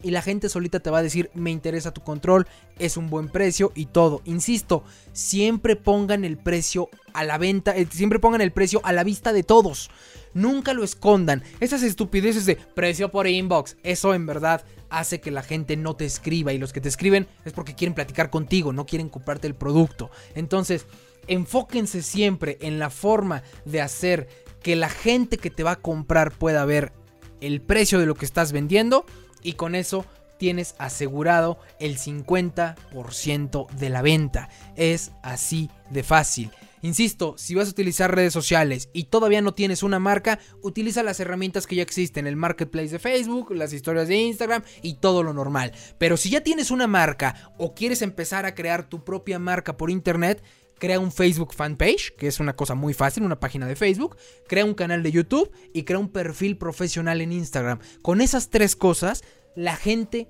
y 0.02 0.10
la 0.10 0.22
gente 0.22 0.48
solita 0.48 0.80
te 0.80 0.90
va 0.90 0.98
a 0.98 1.02
decir, 1.02 1.30
me 1.34 1.50
interesa 1.50 1.92
tu 1.92 2.02
control, 2.02 2.46
es 2.78 2.96
un 2.96 3.10
buen 3.10 3.28
precio 3.28 3.72
y 3.74 3.86
todo. 3.86 4.22
Insisto, 4.24 4.84
siempre 5.12 5.76
pongan 5.76 6.24
el 6.24 6.36
precio 6.36 6.88
a 7.12 7.24
la 7.24 7.38
venta, 7.38 7.76
eh, 7.76 7.86
siempre 7.90 8.18
pongan 8.18 8.40
el 8.40 8.52
precio 8.52 8.80
a 8.84 8.92
la 8.92 9.04
vista 9.04 9.32
de 9.32 9.42
todos. 9.42 9.90
Nunca 10.34 10.74
lo 10.74 10.84
escondan. 10.84 11.42
Esas 11.60 11.82
estupideces 11.82 12.44
de 12.46 12.56
precio 12.56 13.10
por 13.10 13.26
inbox, 13.26 13.76
eso 13.82 14.14
en 14.14 14.26
verdad 14.26 14.64
hace 14.90 15.20
que 15.20 15.30
la 15.30 15.42
gente 15.42 15.76
no 15.76 15.96
te 15.96 16.04
escriba 16.04 16.52
y 16.52 16.58
los 16.58 16.72
que 16.72 16.80
te 16.80 16.88
escriben 16.88 17.26
es 17.44 17.52
porque 17.52 17.74
quieren 17.74 17.94
platicar 17.94 18.30
contigo, 18.30 18.72
no 18.72 18.86
quieren 18.86 19.08
comprarte 19.08 19.46
el 19.46 19.54
producto. 19.54 20.10
Entonces, 20.34 20.86
enfóquense 21.26 22.02
siempre 22.02 22.58
en 22.60 22.78
la 22.78 22.90
forma 22.90 23.42
de 23.64 23.80
hacer 23.80 24.28
que 24.62 24.76
la 24.76 24.88
gente 24.88 25.38
que 25.38 25.50
te 25.50 25.62
va 25.62 25.72
a 25.72 25.80
comprar 25.80 26.32
pueda 26.32 26.64
ver 26.64 26.92
el 27.40 27.60
precio 27.60 27.98
de 27.98 28.06
lo 28.06 28.14
que 28.14 28.24
estás 28.24 28.52
vendiendo 28.52 29.06
y 29.46 29.52
con 29.52 29.74
eso 29.74 30.04
tienes 30.38 30.74
asegurado 30.78 31.58
el 31.78 31.98
50% 31.98 33.70
de 33.70 33.90
la 33.90 34.02
venta. 34.02 34.48
Es 34.74 35.12
así 35.22 35.70
de 35.90 36.02
fácil. 36.02 36.50
Insisto, 36.82 37.34
si 37.38 37.54
vas 37.54 37.68
a 37.68 37.70
utilizar 37.70 38.14
redes 38.14 38.32
sociales 38.32 38.90
y 38.92 39.04
todavía 39.04 39.40
no 39.40 39.54
tienes 39.54 39.82
una 39.82 39.98
marca, 39.98 40.38
utiliza 40.62 41.02
las 41.02 41.20
herramientas 41.20 41.66
que 41.66 41.76
ya 41.76 41.82
existen, 41.82 42.26
el 42.26 42.36
marketplace 42.36 42.90
de 42.90 42.98
Facebook, 42.98 43.52
las 43.52 43.72
historias 43.72 44.08
de 44.08 44.16
Instagram 44.16 44.62
y 44.82 44.94
todo 44.94 45.22
lo 45.22 45.32
normal. 45.32 45.72
Pero 45.98 46.16
si 46.16 46.28
ya 46.30 46.42
tienes 46.42 46.70
una 46.70 46.86
marca 46.86 47.52
o 47.56 47.74
quieres 47.74 48.02
empezar 48.02 48.46
a 48.46 48.54
crear 48.54 48.88
tu 48.88 49.04
propia 49.04 49.38
marca 49.38 49.76
por 49.76 49.90
internet, 49.90 50.42
crea 50.78 51.00
un 51.00 51.12
Facebook 51.12 51.54
fanpage, 51.54 52.14
que 52.16 52.26
es 52.26 52.40
una 52.40 52.54
cosa 52.54 52.74
muy 52.74 52.94
fácil, 52.94 53.24
una 53.24 53.40
página 53.40 53.66
de 53.66 53.76
Facebook, 53.76 54.16
crea 54.46 54.64
un 54.64 54.74
canal 54.74 55.02
de 55.02 55.12
YouTube 55.12 55.50
y 55.72 55.84
crea 55.84 55.98
un 55.98 56.10
perfil 56.10 56.56
profesional 56.56 57.20
en 57.20 57.32
Instagram. 57.32 57.78
Con 58.02 58.20
esas 58.20 58.50
tres 58.50 58.76
cosas, 58.76 59.22
la 59.56 59.74
gente 59.74 60.28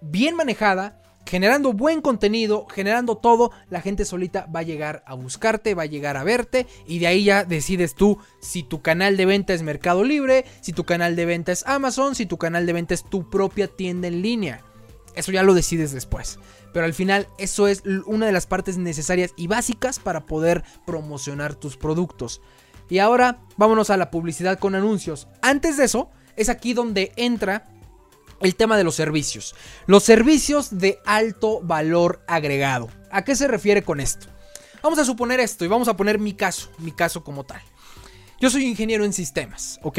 bien 0.00 0.36
manejada, 0.36 1.02
generando 1.24 1.72
buen 1.72 2.00
contenido, 2.00 2.66
generando 2.72 3.16
todo, 3.16 3.50
la 3.68 3.80
gente 3.80 4.04
solita 4.04 4.46
va 4.54 4.60
a 4.60 4.64
llegar 4.64 5.02
a 5.06 5.14
buscarte, 5.14 5.74
va 5.74 5.82
a 5.82 5.86
llegar 5.86 6.16
a 6.16 6.22
verte 6.22 6.66
y 6.86 7.00
de 7.00 7.08
ahí 7.08 7.24
ya 7.24 7.44
decides 7.44 7.96
tú 7.96 8.18
si 8.40 8.62
tu 8.62 8.80
canal 8.80 9.16
de 9.16 9.26
venta 9.26 9.52
es 9.52 9.62
Mercado 9.62 10.04
Libre, 10.04 10.44
si 10.60 10.72
tu 10.72 10.84
canal 10.84 11.16
de 11.16 11.26
venta 11.26 11.50
es 11.50 11.66
Amazon, 11.66 12.14
si 12.14 12.26
tu 12.26 12.38
canal 12.38 12.64
de 12.64 12.72
venta 12.72 12.94
es 12.94 13.02
tu 13.02 13.28
propia 13.28 13.66
tienda 13.66 14.06
en 14.06 14.22
línea. 14.22 14.62
Eso 15.16 15.32
ya 15.32 15.42
lo 15.42 15.54
decides 15.54 15.92
después. 15.92 16.38
Pero 16.72 16.84
al 16.84 16.94
final 16.94 17.26
eso 17.38 17.68
es 17.68 17.82
una 18.04 18.26
de 18.26 18.32
las 18.32 18.46
partes 18.46 18.76
necesarias 18.76 19.32
y 19.36 19.46
básicas 19.46 19.98
para 19.98 20.26
poder 20.26 20.62
promocionar 20.84 21.54
tus 21.54 21.76
productos. 21.78 22.42
Y 22.90 22.98
ahora 22.98 23.40
vámonos 23.56 23.88
a 23.88 23.96
la 23.96 24.10
publicidad 24.10 24.58
con 24.58 24.74
anuncios. 24.74 25.26
Antes 25.40 25.78
de 25.78 25.84
eso, 25.84 26.10
es 26.36 26.50
aquí 26.50 26.74
donde 26.74 27.12
entra 27.16 27.66
el 28.40 28.56
tema 28.56 28.76
de 28.76 28.84
los 28.84 28.94
servicios. 28.94 29.54
Los 29.86 30.02
servicios 30.02 30.78
de 30.78 31.00
alto 31.04 31.60
valor 31.62 32.22
agregado. 32.26 32.88
¿A 33.10 33.24
qué 33.24 33.34
se 33.36 33.48
refiere 33.48 33.82
con 33.82 34.00
esto? 34.00 34.26
Vamos 34.82 34.98
a 34.98 35.04
suponer 35.04 35.40
esto 35.40 35.64
y 35.64 35.68
vamos 35.68 35.88
a 35.88 35.96
poner 35.96 36.18
mi 36.18 36.34
caso, 36.34 36.70
mi 36.78 36.92
caso 36.92 37.24
como 37.24 37.44
tal. 37.44 37.60
Yo 38.40 38.50
soy 38.50 38.66
ingeniero 38.66 39.04
en 39.04 39.12
sistemas, 39.12 39.80
¿ok? 39.82 39.98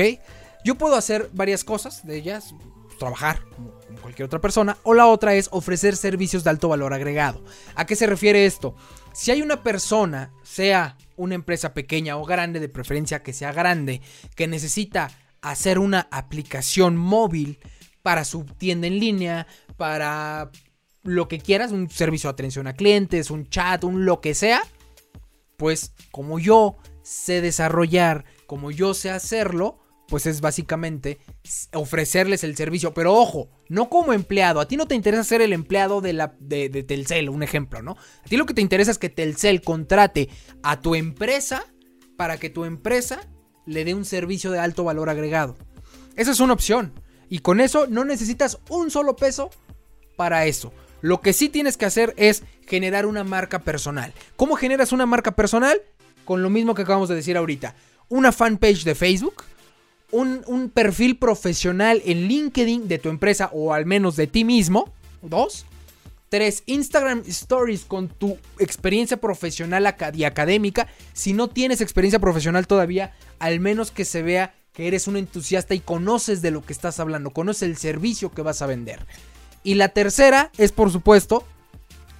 Yo 0.63 0.75
puedo 0.75 0.95
hacer 0.95 1.29
varias 1.33 1.63
cosas 1.63 2.05
de 2.05 2.17
ellas, 2.17 2.53
trabajar 2.99 3.41
como, 3.55 3.73
cualquier 4.01 4.27
otra 4.27 4.39
persona, 4.39 4.77
o 4.83 4.93
la 4.93 5.07
otra 5.07 5.33
es 5.33 5.49
ofrecer 5.51 5.95
servicios 5.95 6.43
de 6.43 6.51
alto 6.51 6.69
valor 6.69 6.93
agregado. 6.93 7.43
¿A 7.75 7.85
qué 7.85 7.95
se 7.95 8.05
refiere 8.05 8.45
esto? 8.45 8.75
Si 9.13 9.31
hay 9.31 9.41
una 9.41 9.63
persona, 9.63 10.31
sea 10.43 10.97
una 11.15 11.35
empresa 11.35 11.73
pequeña 11.73 12.17
o 12.17 12.25
grande, 12.25 12.59
de 12.59 12.69
preferencia 12.69 13.23
que 13.23 13.33
sea 13.33 13.51
grande, 13.51 14.01
que 14.35 14.47
necesita 14.47 15.09
hacer 15.41 15.79
una 15.79 16.07
aplicación 16.11 16.95
móvil 16.95 17.59
para 18.07 18.23
su 18.23 18.45
tienda 18.45 18.87
en 18.87 19.01
línea, 19.01 19.47
para 19.75 20.49
lo 21.03 21.27
que 21.27 21.39
quieras, 21.39 21.73
un 21.73 21.89
servicio 21.89 22.29
de 22.29 22.35
atención 22.35 22.65
a 22.65 22.71
clientes, 22.71 23.29
un 23.29 23.49
chat, 23.49 23.83
un 23.83 24.05
lo 24.05 24.21
que 24.21 24.33
sea, 24.33 24.61
pues 25.57 25.91
como 26.09 26.39
yo 26.39 26.77
sé 27.01 27.41
desarrollar, 27.41 28.23
como 28.45 28.71
yo 28.71 28.93
sé 28.93 29.09
hacerlo, 29.09 29.81
pues 30.07 30.25
es 30.25 30.39
básicamente 30.39 31.17
ofrecerles 31.73 32.45
el 32.45 32.55
servicio. 32.55 32.93
Pero 32.93 33.13
ojo, 33.13 33.49
no 33.67 33.89
como 33.89 34.13
empleado. 34.13 34.61
A 34.61 34.69
ti 34.69 34.77
no 34.77 34.87
te 34.87 34.95
interesa 34.95 35.25
ser 35.25 35.41
el 35.41 35.51
empleado 35.51 35.99
de, 35.99 36.13
la, 36.13 36.33
de, 36.39 36.69
Telcel, 36.83 37.27
un 37.27 37.43
ejemplo, 37.43 37.81
¿no? 37.81 37.97
A 38.23 38.29
ti 38.29 38.37
lo 38.37 38.45
que 38.45 38.53
te 38.53 38.61
interesa 38.61 38.89
es 38.89 38.99
que 38.99 39.09
Telcel 39.09 39.61
contrate 39.61 40.29
a 40.63 40.79
tu 40.79 40.95
empresa 40.95 41.65
para 42.15 42.37
que 42.37 42.49
tu 42.49 42.63
empresa 42.63 43.27
le 43.65 43.83
dé 43.83 43.93
un 43.93 44.05
servicio 44.05 44.49
de 44.49 44.59
alto 44.59 44.85
valor 44.85 45.09
agregado. 45.09 45.57
Esa 46.15 46.31
es 46.31 46.39
una 46.39 46.53
opción. 46.53 46.93
Y 47.29 47.39
con 47.39 47.61
eso 47.61 47.87
no 47.87 48.05
necesitas 48.05 48.59
un 48.69 48.91
solo 48.91 49.15
peso 49.15 49.49
para 50.15 50.45
eso. 50.45 50.71
Lo 51.01 51.21
que 51.21 51.33
sí 51.33 51.49
tienes 51.49 51.77
que 51.77 51.85
hacer 51.85 52.13
es 52.17 52.43
generar 52.67 53.05
una 53.05 53.23
marca 53.23 53.59
personal. 53.59 54.13
¿Cómo 54.35 54.55
generas 54.55 54.91
una 54.91 55.05
marca 55.05 55.31
personal? 55.31 55.81
Con 56.25 56.41
lo 56.41 56.49
mismo 56.49 56.75
que 56.75 56.81
acabamos 56.81 57.09
de 57.09 57.15
decir 57.15 57.37
ahorita. 57.37 57.75
Una 58.09 58.31
fanpage 58.31 58.83
de 58.83 58.95
Facebook, 58.95 59.43
un, 60.11 60.71
perfil 60.73 61.17
profesional 61.17 62.01
en 62.05 62.27
LinkedIn 62.27 62.87
de 62.87 62.99
tu 62.99 63.09
empresa 63.09 63.49
o 63.53 63.73
al 63.73 63.85
menos 63.85 64.15
de 64.15 64.27
ti 64.27 64.43
mismo. 64.43 64.93
Dos. 65.21 65.65
Tres, 66.29 66.63
Instagram 66.65 67.23
Stories 67.25 67.85
con 67.85 68.09
tu 68.09 68.37
experiencia 68.59 69.17
profesional 69.17 69.95
y 70.13 70.23
académica. 70.25 70.87
Si 71.13 71.31
no 71.31 71.47
tienes 71.47 71.79
experiencia 71.79 72.19
profesional 72.19 72.67
todavía, 72.67 73.13
al 73.39 73.61
menos 73.61 73.91
que 73.91 74.03
se 74.03 74.23
vea 74.23 74.53
que 74.77 74.87
eres 74.87 75.07
un 75.07 75.17
entusiasta 75.17 75.73
y 75.73 75.79
conoces 75.79 76.43
de 76.43 76.51
lo 76.51 76.61
que 76.61 76.71
estás 76.71 76.99
hablando, 76.99 77.31
conoces 77.31 77.63
el 77.63 77.77
servicio 77.77 78.31
que 78.31 78.43
vas 78.43 78.61
a 78.61 78.67
vender. 78.67 79.07
Y 79.63 79.73
la 79.73 79.89
tercera 79.89 80.51
es, 80.59 80.71
por 80.71 80.91
supuesto, 80.91 81.43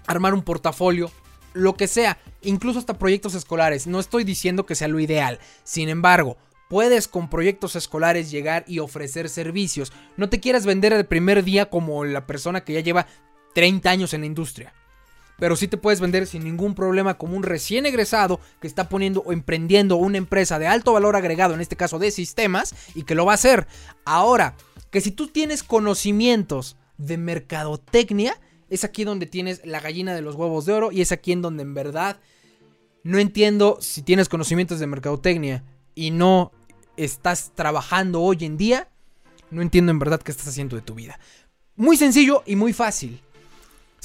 armar 0.08 0.34
un 0.34 0.42
portafolio, 0.42 1.12
lo 1.54 1.76
que 1.76 1.88
sea, 1.88 2.18
incluso 2.42 2.80
hasta 2.80 2.98
proyectos 2.98 3.36
escolares. 3.36 3.86
No 3.86 4.00
estoy 4.00 4.24
diciendo 4.24 4.66
que 4.66 4.74
sea 4.74 4.88
lo 4.88 5.00
ideal. 5.00 5.38
Sin 5.64 5.88
embargo, 5.88 6.38
puedes 6.68 7.08
con 7.08 7.30
proyectos 7.30 7.76
escolares 7.76 8.32
llegar 8.32 8.66
y 8.68 8.80
ofrecer 8.80 9.30
servicios. 9.30 9.94
No 10.16 10.28
te 10.28 10.40
quieras 10.40 10.66
vender 10.66 10.94
el 10.94 11.06
primer 11.06 11.44
día 11.44 11.70
como 11.70 12.06
la 12.06 12.26
persona 12.26 12.64
que 12.64 12.74
ya 12.74 12.80
lleva 12.80 13.06
30 13.54 13.88
años 13.88 14.16
en 14.16 14.22
la 14.22 14.28
industria. 14.28 14.74
Pero 15.38 15.56
sí 15.56 15.68
te 15.68 15.78
puedes 15.78 16.00
vender 16.00 16.28
sin 16.28 16.44
ningún 16.44 16.74
problema 16.74 17.18
como 17.18 17.36
un 17.36 17.44
recién 17.44 17.86
egresado 17.86 18.40
que 18.60 18.68
está 18.68 18.90
poniendo 18.90 19.22
o 19.22 19.32
emprendiendo 19.32 19.98
una 19.98 20.18
empresa 20.18 20.60
de 20.60 20.68
alto 20.68 20.94
valor 20.94 21.16
agregado, 21.16 21.54
en 21.54 21.62
este 21.62 21.76
caso 21.76 22.00
de 22.00 22.12
sistemas, 22.12 22.74
y 22.96 23.04
que 23.04 23.16
lo 23.16 23.26
va 23.26 23.34
a 23.34 23.36
hacer. 23.36 23.68
Ahora, 24.06 24.56
que 24.90 25.02
si 25.02 25.12
tú 25.12 25.28
tienes 25.28 25.64
conocimientos 25.64 26.78
de 26.98 27.18
mercadotecnia, 27.18 28.40
es 28.70 28.84
aquí 28.84 29.04
donde 29.04 29.26
tienes 29.26 29.66
la 29.66 29.80
gallina 29.80 30.14
de 30.16 30.22
los 30.22 30.36
huevos 30.36 30.66
de 30.66 30.74
oro 30.74 30.92
y 30.92 31.02
es 31.02 31.12
aquí 31.12 31.32
en 31.32 31.42
donde 31.42 31.64
en 31.64 31.74
verdad 31.74 32.20
no 33.04 33.20
entiendo 33.20 33.78
si 33.80 34.02
tienes 34.02 34.28
conocimientos 34.28 34.80
de 34.80 34.88
mercadotecnia 34.88 35.64
y 35.96 36.12
no 36.12 36.52
estás 36.98 37.52
trabajando 37.56 38.22
hoy 38.22 38.38
en 38.42 38.58
día, 38.58 38.90
no 39.50 39.62
entiendo 39.62 39.92
en 39.92 40.00
verdad 40.00 40.22
qué 40.22 40.32
estás 40.32 40.48
haciendo 40.48 40.76
de 40.76 40.82
tu 40.82 40.96
vida. 40.96 41.20
Muy 41.76 41.96
sencillo 41.96 42.44
y 42.46 42.56
muy 42.56 42.74
fácil. 42.74 43.22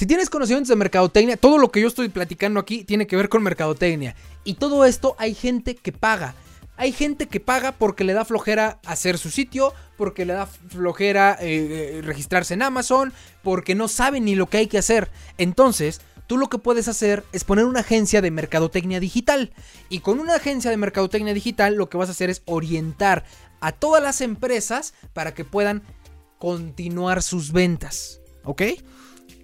Si 0.03 0.07
tienes 0.07 0.31
conocimientos 0.31 0.69
de 0.69 0.75
mercadotecnia, 0.75 1.37
todo 1.37 1.59
lo 1.59 1.71
que 1.71 1.81
yo 1.81 1.87
estoy 1.87 2.09
platicando 2.09 2.59
aquí 2.59 2.83
tiene 2.83 3.07
que 3.07 3.15
ver 3.15 3.29
con 3.29 3.41
mercadotecnia. 3.41 4.17
Y 4.43 4.55
todo 4.55 4.85
esto 4.85 5.15
hay 5.17 5.33
gente 5.33 5.77
que 5.77 5.93
paga. 5.93 6.35
Hay 6.77 6.91
gente 6.91 7.29
que 7.29 7.39
paga 7.39 7.71
porque 7.71 8.03
le 8.03 8.13
da 8.13 8.25
flojera 8.25 8.81
hacer 8.85 9.17
su 9.17 9.31
sitio, 9.31 9.73
porque 9.97 10.25
le 10.27 10.33
da 10.33 10.47
flojera 10.47 11.39
eh, 11.41 11.99
eh, 11.99 12.03
registrarse 12.03 12.55
en 12.55 12.63
Amazon, 12.63 13.13
porque 13.45 13.77
no 13.77 13.87
sabe 13.87 14.19
ni 14.19 14.35
lo 14.35 14.49
que 14.49 14.57
hay 14.57 14.67
que 14.67 14.79
hacer. 14.79 15.09
Entonces, 15.39 16.01
tú 16.27 16.37
lo 16.37 16.49
que 16.49 16.59
puedes 16.59 16.89
hacer 16.89 17.23
es 17.31 17.45
poner 17.45 17.67
una 17.67 17.79
agencia 17.79 18.21
de 18.21 18.33
mercadotecnia 18.33 18.99
digital. 18.99 19.53
Y 19.89 20.01
con 20.01 20.19
una 20.19 20.35
agencia 20.35 20.73
de 20.73 20.79
mercadotecnia 20.79 21.33
digital 21.33 21.77
lo 21.77 21.89
que 21.89 21.99
vas 21.99 22.09
a 22.09 22.11
hacer 22.11 22.29
es 22.29 22.43
orientar 22.47 23.23
a 23.61 23.71
todas 23.71 24.03
las 24.03 24.21
empresas 24.21 24.95
para 25.13 25.33
que 25.33 25.45
puedan 25.45 25.85
continuar 26.39 27.23
sus 27.23 27.53
ventas. 27.53 28.21
¿Ok? 28.43 28.63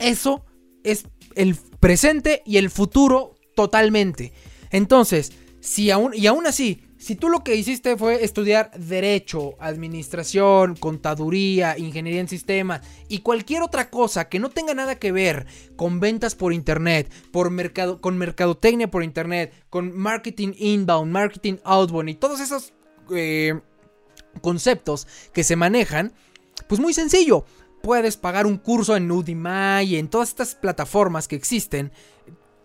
Eso 0.01 0.44
es 0.90 1.07
el 1.35 1.57
presente 1.81 2.42
y 2.44 2.57
el 2.57 2.70
futuro 2.70 3.35
totalmente. 3.55 4.33
Entonces, 4.70 5.33
si 5.61 5.90
aún, 5.90 6.12
y 6.14 6.27
aún 6.27 6.46
así, 6.46 6.83
si 6.98 7.14
tú 7.14 7.29
lo 7.29 7.44
que 7.44 7.55
hiciste 7.55 7.96
fue 7.96 8.24
estudiar 8.24 8.72
derecho, 8.77 9.55
administración, 9.61 10.74
contaduría, 10.74 11.79
ingeniería 11.79 12.20
en 12.20 12.29
sistemas 12.29 12.81
y 13.09 13.20
cualquier 13.20 13.62
otra 13.62 13.88
cosa 13.88 14.29
que 14.29 14.40
no 14.40 14.51
tenga 14.51 14.74
nada 14.74 14.96
que 14.96 15.12
ver 15.12 15.46
con 15.77 16.01
ventas 16.01 16.35
por 16.35 16.53
internet, 16.53 17.09
por 17.31 17.51
mercado, 17.51 18.01
con 18.01 18.18
mercadotecnia 18.18 18.90
por 18.90 19.05
internet, 19.05 19.55
con 19.70 19.96
marketing 19.96 20.55
inbound, 20.59 21.12
marketing 21.12 21.59
outbound 21.62 22.09
y 22.09 22.14
todos 22.16 22.40
esos 22.40 22.74
eh, 23.14 23.61
conceptos 24.40 25.07
que 25.33 25.44
se 25.44 25.55
manejan, 25.55 26.12
pues 26.68 26.81
muy 26.81 26.92
sencillo. 26.92 27.44
Puedes 27.83 28.17
pagar 28.17 28.47
un 28.47 28.59
curso 28.59 28.97
en 28.97 29.11
Udemy 29.11 29.85
y 29.85 29.97
en 29.97 30.09
todas 30.09 30.31
estas 30.31 30.55
plataformas 30.55 31.29
que 31.29 31.37
existen. 31.37 31.93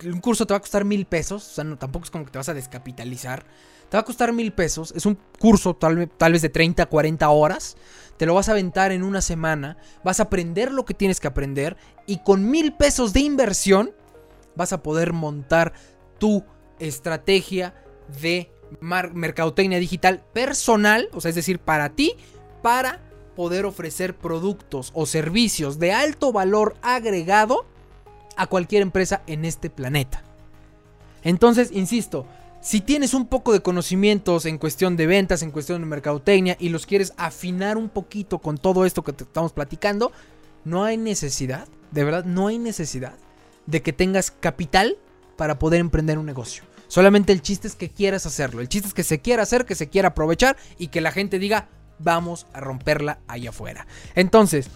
Un 0.05 0.19
curso 0.19 0.45
te 0.45 0.53
va 0.53 0.57
a 0.57 0.61
costar 0.61 0.83
mil 0.83 1.05
pesos, 1.05 1.47
o 1.47 1.53
sea, 1.53 1.63
no, 1.63 1.77
tampoco 1.77 2.05
es 2.05 2.11
como 2.11 2.25
que 2.25 2.31
te 2.31 2.37
vas 2.37 2.49
a 2.49 2.53
descapitalizar 2.53 3.45
te 3.93 3.97
va 3.97 4.01
a 4.01 4.05
costar 4.05 4.33
mil 4.33 4.51
pesos. 4.51 4.91
Es 4.95 5.05
un 5.05 5.19
curso 5.39 5.75
tal, 5.75 6.09
vez 6.31 6.41
de 6.41 6.49
30, 6.49 6.87
40 6.87 7.29
horas. 7.29 7.77
Te 8.17 8.25
lo 8.25 8.33
vas 8.33 8.49
a 8.49 8.53
aventar 8.53 8.91
en 8.91 9.03
una 9.03 9.21
semana. 9.21 9.77
Vas 10.03 10.19
a 10.19 10.23
aprender 10.23 10.71
lo 10.71 10.83
que 10.83 10.95
tienes 10.95 11.19
que 11.19 11.27
aprender. 11.27 11.77
Y 12.07 12.23
con 12.23 12.49
mil 12.49 12.73
pesos 12.73 13.13
de 13.13 13.19
inversión 13.19 13.93
vas 14.55 14.73
a 14.73 14.81
poder 14.81 15.13
montar 15.13 15.73
tu 16.17 16.43
estrategia 16.79 17.75
de 18.19 18.51
mercadotecnia 18.81 19.77
digital 19.77 20.25
personal. 20.33 21.07
O 21.13 21.21
sea, 21.21 21.29
es 21.29 21.35
decir, 21.35 21.59
para 21.59 21.89
ti. 21.89 22.15
Para 22.63 22.99
poder 23.35 23.65
ofrecer 23.65 24.15
productos 24.15 24.91
o 24.93 25.05
servicios 25.05 25.79
de 25.79 25.91
alto 25.91 26.31
valor 26.31 26.75
agregado 26.81 27.65
a 28.35 28.47
cualquier 28.47 28.81
empresa 28.81 29.21
en 29.27 29.45
este 29.45 29.69
planeta. 29.69 30.23
Entonces, 31.23 31.69
insisto, 31.71 32.25
si 32.61 32.81
tienes 32.81 33.13
un 33.13 33.27
poco 33.27 33.51
de 33.51 33.61
conocimientos 33.61 34.45
en 34.45 34.57
cuestión 34.57 34.95
de 34.95 35.07
ventas, 35.07 35.41
en 35.41 35.51
cuestión 35.51 35.81
de 35.81 35.87
mercadotecnia 35.87 36.55
y 36.59 36.69
los 36.69 36.85
quieres 36.85 37.13
afinar 37.17 37.77
un 37.77 37.89
poquito 37.89 38.39
con 38.39 38.57
todo 38.57 38.85
esto 38.85 39.03
que 39.03 39.13
te 39.13 39.25
estamos 39.25 39.53
platicando, 39.53 40.11
no 40.63 40.83
hay 40.83 40.97
necesidad, 40.97 41.67
de 41.91 42.03
verdad, 42.03 42.25
no 42.25 42.47
hay 42.47 42.59
necesidad 42.59 43.15
de 43.65 43.81
que 43.81 43.93
tengas 43.93 44.31
capital 44.31 44.97
para 45.35 45.59
poder 45.59 45.81
emprender 45.81 46.17
un 46.17 46.25
negocio. 46.25 46.63
Solamente 46.87 47.33
el 47.33 47.41
chiste 47.41 47.67
es 47.67 47.75
que 47.75 47.89
quieras 47.89 48.25
hacerlo. 48.25 48.61
El 48.61 48.69
chiste 48.69 48.87
es 48.87 48.93
que 48.93 49.03
se 49.03 49.19
quiera 49.19 49.43
hacer, 49.43 49.65
que 49.65 49.75
se 49.75 49.89
quiera 49.89 50.09
aprovechar 50.09 50.57
y 50.77 50.87
que 50.87 51.01
la 51.01 51.11
gente 51.11 51.39
diga, 51.39 51.67
vamos 51.99 52.47
a 52.53 52.59
romperla 52.59 53.19
allá 53.27 53.49
afuera. 53.49 53.87
Entonces, 54.15 54.69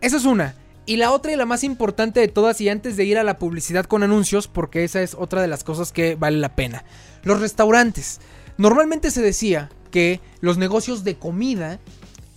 eso 0.00 0.16
es 0.16 0.24
una. 0.24 0.54
Y 0.86 0.96
la 0.98 1.10
otra 1.10 1.32
y 1.32 1.36
la 1.36 1.46
más 1.46 1.64
importante 1.64 2.20
de 2.20 2.28
todas, 2.28 2.60
y 2.60 2.68
antes 2.68 2.96
de 2.96 3.04
ir 3.04 3.18
a 3.18 3.24
la 3.24 3.38
publicidad 3.38 3.86
con 3.86 4.04
anuncios, 4.04 4.46
porque 4.46 4.84
esa 4.84 5.02
es 5.02 5.14
otra 5.14 5.42
de 5.42 5.48
las 5.48 5.64
cosas 5.64 5.90
que 5.90 6.14
vale 6.14 6.38
la 6.38 6.54
pena. 6.54 6.84
Los 7.24 7.40
restaurantes. 7.40 8.20
Normalmente 8.56 9.10
se 9.10 9.20
decía 9.20 9.68
que 9.90 10.20
los 10.40 10.58
negocios 10.58 11.02
de 11.02 11.16
comida, 11.16 11.80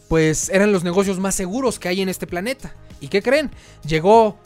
pues 0.08 0.50
eran 0.50 0.72
los 0.72 0.84
negocios 0.84 1.20
más 1.20 1.36
seguros 1.36 1.78
que 1.78 1.90
hay 1.90 2.02
en 2.02 2.10
este 2.10 2.26
planeta. 2.26 2.74
¿Y 3.00 3.10
qué 3.10 3.22
creen? 3.22 3.52
Llegó 3.86 4.40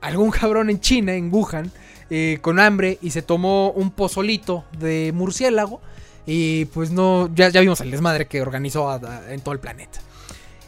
algún 0.00 0.30
cabrón 0.40 0.70
en 0.70 0.80
China, 0.80 1.14
en 1.14 1.32
Wuhan, 1.32 1.70
eh, 2.08 2.38
con 2.40 2.58
hambre 2.58 2.98
y 3.02 3.10
se 3.10 3.22
tomó 3.22 3.70
un 3.72 3.90
pozolito 3.90 4.64
de 4.78 5.12
murciélago. 5.14 5.80
Y 6.26 6.66
pues 6.66 6.90
no, 6.90 7.30
ya, 7.34 7.48
ya 7.48 7.60
vimos 7.60 7.80
el 7.80 7.90
desmadre 7.90 8.26
que 8.26 8.40
organizó 8.42 9.00
en 9.28 9.40
todo 9.40 9.52
el 9.52 9.60
planeta. 9.60 10.00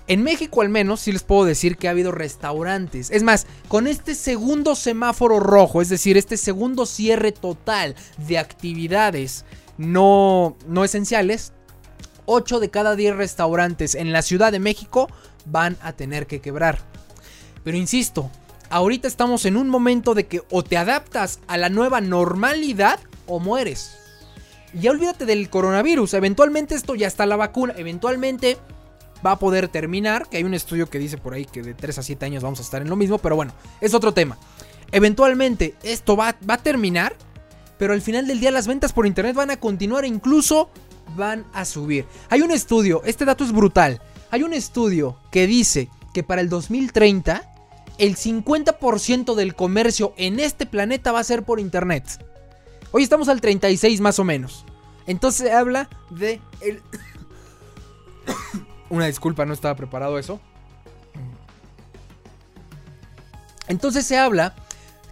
En 0.06 0.22
México 0.22 0.60
al 0.60 0.68
menos 0.68 1.00
sí 1.00 1.12
les 1.12 1.22
puedo 1.22 1.44
decir 1.44 1.78
que 1.78 1.88
ha 1.88 1.92
habido 1.92 2.12
restaurantes. 2.12 3.10
Es 3.10 3.22
más, 3.22 3.46
con 3.68 3.86
este 3.86 4.14
segundo 4.14 4.74
semáforo 4.74 5.40
rojo, 5.40 5.80
es 5.80 5.88
decir, 5.88 6.18
este 6.18 6.36
segundo 6.36 6.84
cierre 6.84 7.32
total 7.32 7.94
de 8.18 8.38
actividades 8.38 9.46
no, 9.78 10.56
no 10.66 10.84
esenciales, 10.84 11.52
8 12.26 12.60
de 12.60 12.70
cada 12.70 12.96
10 12.96 13.16
restaurantes 13.16 13.94
en 13.94 14.12
la 14.12 14.22
Ciudad 14.22 14.52
de 14.52 14.60
México 14.60 15.08
van 15.46 15.76
a 15.80 15.92
tener 15.92 16.26
que 16.26 16.40
quebrar. 16.40 16.78
Pero 17.64 17.76
insisto, 17.76 18.30
ahorita 18.68 19.08
estamos 19.08 19.46
en 19.46 19.56
un 19.56 19.68
momento 19.68 20.14
de 20.14 20.26
que 20.26 20.42
o 20.50 20.62
te 20.62 20.76
adaptas 20.76 21.40
a 21.46 21.56
la 21.56 21.70
nueva 21.70 22.02
normalidad 22.02 22.98
o 23.26 23.40
mueres. 23.40 23.96
Ya 24.74 24.90
olvídate 24.90 25.24
del 25.24 25.48
coronavirus, 25.50 26.14
eventualmente 26.14 26.74
esto 26.74 26.94
ya 26.94 27.06
está 27.06 27.26
la 27.26 27.36
vacuna, 27.36 27.74
eventualmente 27.76 28.58
va 29.24 29.32
a 29.32 29.38
poder 29.38 29.68
terminar. 29.68 30.28
Que 30.28 30.38
hay 30.38 30.44
un 30.44 30.54
estudio 30.54 30.88
que 30.88 30.98
dice 30.98 31.16
por 31.16 31.34
ahí 31.34 31.44
que 31.44 31.62
de 31.62 31.74
3 31.74 31.98
a 31.98 32.02
7 32.02 32.26
años 32.26 32.42
vamos 32.42 32.58
a 32.58 32.62
estar 32.62 32.82
en 32.82 32.90
lo 32.90 32.96
mismo, 32.96 33.18
pero 33.18 33.36
bueno, 33.36 33.52
es 33.80 33.94
otro 33.94 34.12
tema. 34.12 34.36
Eventualmente 34.92 35.74
esto 35.82 36.16
va, 36.16 36.36
va 36.48 36.54
a 36.54 36.62
terminar, 36.62 37.16
pero 37.78 37.92
al 37.92 38.02
final 38.02 38.26
del 38.26 38.40
día 38.40 38.50
las 38.50 38.66
ventas 38.66 38.92
por 38.92 39.06
internet 39.06 39.34
van 39.34 39.50
a 39.50 39.58
continuar 39.58 40.04
e 40.04 40.08
incluso 40.08 40.70
van 41.16 41.46
a 41.52 41.64
subir. 41.64 42.06
Hay 42.28 42.42
un 42.42 42.50
estudio, 42.50 43.02
este 43.04 43.24
dato 43.24 43.44
es 43.44 43.52
brutal. 43.52 44.00
Hay 44.30 44.42
un 44.42 44.52
estudio 44.52 45.18
que 45.30 45.46
dice 45.46 45.88
que 46.12 46.22
para 46.24 46.40
el 46.40 46.48
2030 46.48 47.50
el 47.98 48.16
50% 48.16 49.34
del 49.34 49.54
comercio 49.54 50.14
en 50.16 50.40
este 50.40 50.66
planeta 50.66 51.12
va 51.12 51.20
a 51.20 51.24
ser 51.24 51.44
por 51.44 51.60
internet. 51.60 52.04
Hoy 52.96 53.02
estamos 53.02 53.28
al 53.28 53.40
36 53.40 54.00
más 54.00 54.20
o 54.20 54.24
menos. 54.24 54.64
Entonces 55.08 55.48
se 55.48 55.52
habla 55.52 55.90
de 56.10 56.40
el 56.60 56.80
Una 58.88 59.06
disculpa, 59.06 59.44
no 59.44 59.52
estaba 59.52 59.74
preparado 59.74 60.16
eso. 60.16 60.40
Entonces 63.66 64.06
se 64.06 64.16
habla 64.16 64.54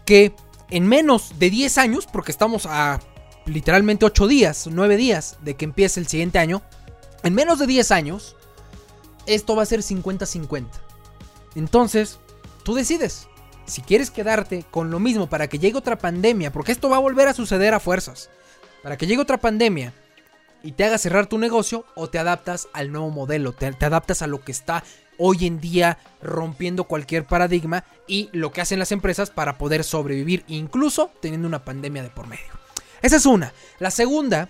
que 0.04 0.32
en 0.70 0.86
menos 0.86 1.40
de 1.40 1.50
10 1.50 1.78
años, 1.78 2.06
porque 2.06 2.30
estamos 2.30 2.66
a 2.66 3.00
literalmente 3.46 4.04
8 4.04 4.28
días, 4.28 4.68
9 4.70 4.96
días 4.96 5.38
de 5.42 5.56
que 5.56 5.64
empiece 5.64 5.98
el 5.98 6.06
siguiente 6.06 6.38
año, 6.38 6.62
en 7.24 7.34
menos 7.34 7.58
de 7.58 7.66
10 7.66 7.90
años, 7.90 8.36
esto 9.26 9.56
va 9.56 9.64
a 9.64 9.66
ser 9.66 9.80
50-50. 9.80 10.66
Entonces, 11.56 12.20
tú 12.62 12.74
decides 12.74 13.26
si 13.66 13.82
quieres 13.82 14.10
quedarte 14.10 14.64
con 14.70 14.90
lo 14.90 14.98
mismo 14.98 15.28
para 15.28 15.48
que 15.48 15.58
llegue 15.58 15.78
otra 15.78 15.98
pandemia, 15.98 16.52
porque 16.52 16.72
esto 16.72 16.88
va 16.88 16.96
a 16.96 17.00
volver 17.00 17.28
a 17.28 17.34
suceder 17.34 17.74
a 17.74 17.80
fuerzas, 17.80 18.30
para 18.82 18.96
que 18.96 19.06
llegue 19.06 19.22
otra 19.22 19.38
pandemia 19.38 19.92
y 20.62 20.72
te 20.72 20.84
haga 20.84 20.98
cerrar 20.98 21.26
tu 21.26 21.38
negocio 21.38 21.84
o 21.94 22.08
te 22.08 22.18
adaptas 22.18 22.68
al 22.72 22.92
nuevo 22.92 23.10
modelo, 23.10 23.52
te, 23.52 23.66
adaptas 23.66 24.22
a 24.22 24.26
lo 24.26 24.42
que 24.42 24.52
está 24.52 24.84
hoy 25.18 25.46
en 25.46 25.60
día 25.60 25.98
rompiendo 26.22 26.84
cualquier 26.84 27.24
paradigma 27.24 27.84
y 28.06 28.28
lo 28.32 28.52
que 28.52 28.60
hacen 28.60 28.78
las 28.78 28.92
empresas 28.92 29.30
para 29.30 29.58
poder 29.58 29.84
sobrevivir 29.84 30.44
incluso 30.48 31.10
teniendo 31.20 31.48
una 31.48 31.64
pandemia 31.64 32.02
de 32.02 32.10
por 32.10 32.26
medio. 32.26 32.44
Esa 33.02 33.16
es 33.16 33.26
una. 33.26 33.52
La 33.78 33.90
segunda, 33.90 34.48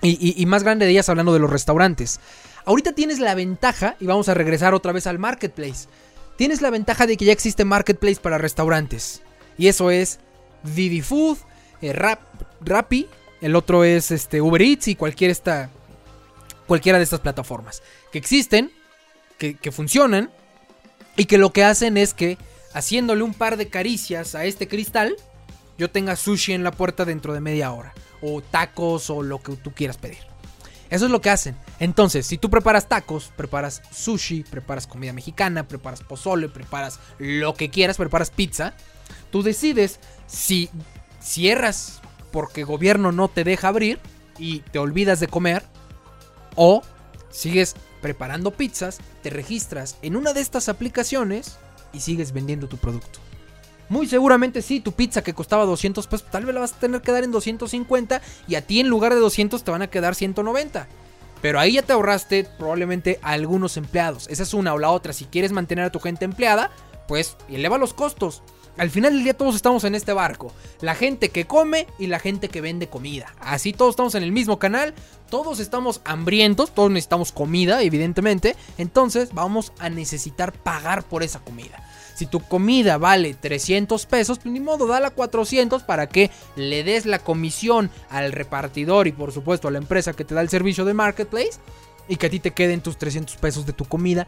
y, 0.00 0.44
más 0.46 0.62
grande 0.62 0.84
de 0.84 0.92
ellas 0.92 1.08
hablando 1.08 1.32
de 1.32 1.38
los 1.38 1.50
restaurantes. 1.50 2.20
Ahorita 2.64 2.92
tienes 2.92 3.18
la 3.18 3.34
ventaja, 3.34 3.96
y 4.00 4.06
vamos 4.06 4.28
a 4.28 4.34
regresar 4.34 4.74
otra 4.74 4.92
vez 4.92 5.06
al 5.06 5.18
marketplace. 5.18 5.88
Tienes 6.36 6.62
la 6.62 6.70
ventaja 6.70 7.06
de 7.06 7.16
que 7.16 7.24
ya 7.24 7.32
existe 7.32 7.64
marketplace 7.64 8.20
para 8.20 8.38
restaurantes. 8.38 9.22
Y 9.58 9.68
eso 9.68 9.90
es 9.90 10.18
Didi 10.62 11.02
Food, 11.02 11.38
eh, 11.80 11.92
Rap, 11.92 12.20
Rappi, 12.60 13.08
el 13.40 13.56
otro 13.56 13.84
es 13.84 14.10
este, 14.10 14.40
Uber 14.40 14.62
Eats 14.62 14.88
y 14.88 14.94
cualquier 14.94 15.30
esta, 15.30 15.68
cualquiera 16.66 16.98
de 16.98 17.04
estas 17.04 17.20
plataformas. 17.20 17.82
Que 18.12 18.18
existen, 18.18 18.72
que, 19.36 19.72
funcionan 19.72 20.30
y 21.16 21.24
que 21.24 21.38
lo 21.38 21.52
que 21.52 21.64
hacen 21.64 21.96
es 21.96 22.14
que 22.14 22.38
haciéndole 22.72 23.24
un 23.24 23.34
par 23.34 23.56
de 23.56 23.68
caricias 23.68 24.36
a 24.36 24.44
este 24.44 24.68
cristal, 24.68 25.16
yo 25.76 25.90
tenga 25.90 26.14
sushi 26.14 26.52
en 26.52 26.62
la 26.62 26.70
puerta 26.70 27.04
dentro 27.04 27.34
de 27.34 27.40
media 27.40 27.72
hora. 27.72 27.92
O 28.20 28.40
tacos 28.40 29.10
o 29.10 29.22
lo 29.22 29.42
que 29.42 29.56
tú 29.56 29.72
quieras 29.72 29.98
pedir. 29.98 30.31
Eso 30.92 31.06
es 31.06 31.10
lo 31.10 31.22
que 31.22 31.30
hacen. 31.30 31.56
Entonces, 31.80 32.26
si 32.26 32.36
tú 32.36 32.50
preparas 32.50 32.86
tacos, 32.86 33.32
preparas 33.34 33.80
sushi, 33.90 34.42
preparas 34.42 34.86
comida 34.86 35.14
mexicana, 35.14 35.66
preparas 35.66 36.02
pozole, 36.02 36.50
preparas 36.50 37.00
lo 37.16 37.54
que 37.54 37.70
quieras, 37.70 37.96
preparas 37.96 38.30
pizza, 38.30 38.74
tú 39.30 39.42
decides 39.42 40.00
si 40.26 40.68
cierras 41.18 42.02
porque 42.30 42.64
gobierno 42.64 43.10
no 43.10 43.28
te 43.28 43.42
deja 43.42 43.68
abrir 43.68 44.00
y 44.36 44.58
te 44.58 44.78
olvidas 44.78 45.18
de 45.18 45.28
comer 45.28 45.62
o 46.56 46.82
sigues 47.30 47.74
preparando 48.02 48.50
pizzas, 48.50 48.98
te 49.22 49.30
registras 49.30 49.96
en 50.02 50.14
una 50.14 50.34
de 50.34 50.42
estas 50.42 50.68
aplicaciones 50.68 51.56
y 51.94 52.00
sigues 52.00 52.32
vendiendo 52.32 52.68
tu 52.68 52.76
producto. 52.76 53.18
Muy 53.92 54.06
seguramente 54.06 54.62
sí, 54.62 54.80
tu 54.80 54.92
pizza 54.92 55.22
que 55.22 55.34
costaba 55.34 55.66
200 55.66 56.06
pesos, 56.06 56.26
tal 56.30 56.46
vez 56.46 56.54
la 56.54 56.62
vas 56.62 56.72
a 56.72 56.78
tener 56.78 57.02
que 57.02 57.12
dar 57.12 57.24
en 57.24 57.30
250 57.30 58.22
y 58.48 58.54
a 58.54 58.66
ti 58.66 58.80
en 58.80 58.88
lugar 58.88 59.12
de 59.12 59.20
200 59.20 59.62
te 59.62 59.70
van 59.70 59.82
a 59.82 59.90
quedar 59.90 60.14
190. 60.14 60.88
Pero 61.42 61.60
ahí 61.60 61.74
ya 61.74 61.82
te 61.82 61.92
ahorraste 61.92 62.48
probablemente 62.58 63.18
a 63.20 63.32
algunos 63.32 63.76
empleados. 63.76 64.28
Esa 64.28 64.44
es 64.44 64.54
una 64.54 64.72
o 64.72 64.78
la 64.78 64.88
otra. 64.88 65.12
Si 65.12 65.26
quieres 65.26 65.52
mantener 65.52 65.84
a 65.84 65.92
tu 65.92 66.00
gente 66.00 66.24
empleada, 66.24 66.70
pues 67.06 67.36
eleva 67.50 67.76
los 67.76 67.92
costos. 67.92 68.42
Al 68.78 68.88
final 68.88 69.12
del 69.12 69.24
día 69.24 69.36
todos 69.36 69.54
estamos 69.54 69.84
en 69.84 69.94
este 69.94 70.14
barco. 70.14 70.54
La 70.80 70.94
gente 70.94 71.28
que 71.28 71.46
come 71.46 71.86
y 71.98 72.06
la 72.06 72.18
gente 72.18 72.48
que 72.48 72.62
vende 72.62 72.86
comida. 72.86 73.34
Así 73.40 73.74
todos 73.74 73.90
estamos 73.90 74.14
en 74.14 74.22
el 74.22 74.32
mismo 74.32 74.58
canal. 74.58 74.94
Todos 75.28 75.60
estamos 75.60 76.00
hambrientos. 76.06 76.72
Todos 76.72 76.90
necesitamos 76.90 77.30
comida, 77.30 77.82
evidentemente. 77.82 78.56
Entonces 78.78 79.34
vamos 79.34 79.74
a 79.78 79.90
necesitar 79.90 80.54
pagar 80.54 81.02
por 81.02 81.22
esa 81.22 81.40
comida. 81.40 81.86
Si 82.14 82.26
tu 82.26 82.40
comida 82.40 82.98
vale 82.98 83.34
300 83.34 84.06
pesos, 84.06 84.38
pues 84.38 84.52
ni 84.52 84.60
modo, 84.60 84.86
dala 84.86 85.10
400 85.10 85.82
para 85.82 86.08
que 86.08 86.30
le 86.56 86.84
des 86.84 87.06
la 87.06 87.18
comisión 87.18 87.90
al 88.10 88.32
repartidor 88.32 89.06
y 89.06 89.12
por 89.12 89.32
supuesto 89.32 89.68
a 89.68 89.70
la 89.70 89.78
empresa 89.78 90.12
que 90.12 90.24
te 90.24 90.34
da 90.34 90.40
el 90.40 90.48
servicio 90.48 90.84
de 90.84 90.94
marketplace. 90.94 91.58
Y 92.08 92.16
que 92.16 92.26
a 92.26 92.30
ti 92.30 92.40
te 92.40 92.50
queden 92.50 92.80
tus 92.80 92.98
300 92.98 93.36
pesos 93.36 93.64
de 93.64 93.72
tu 93.72 93.84
comida 93.84 94.26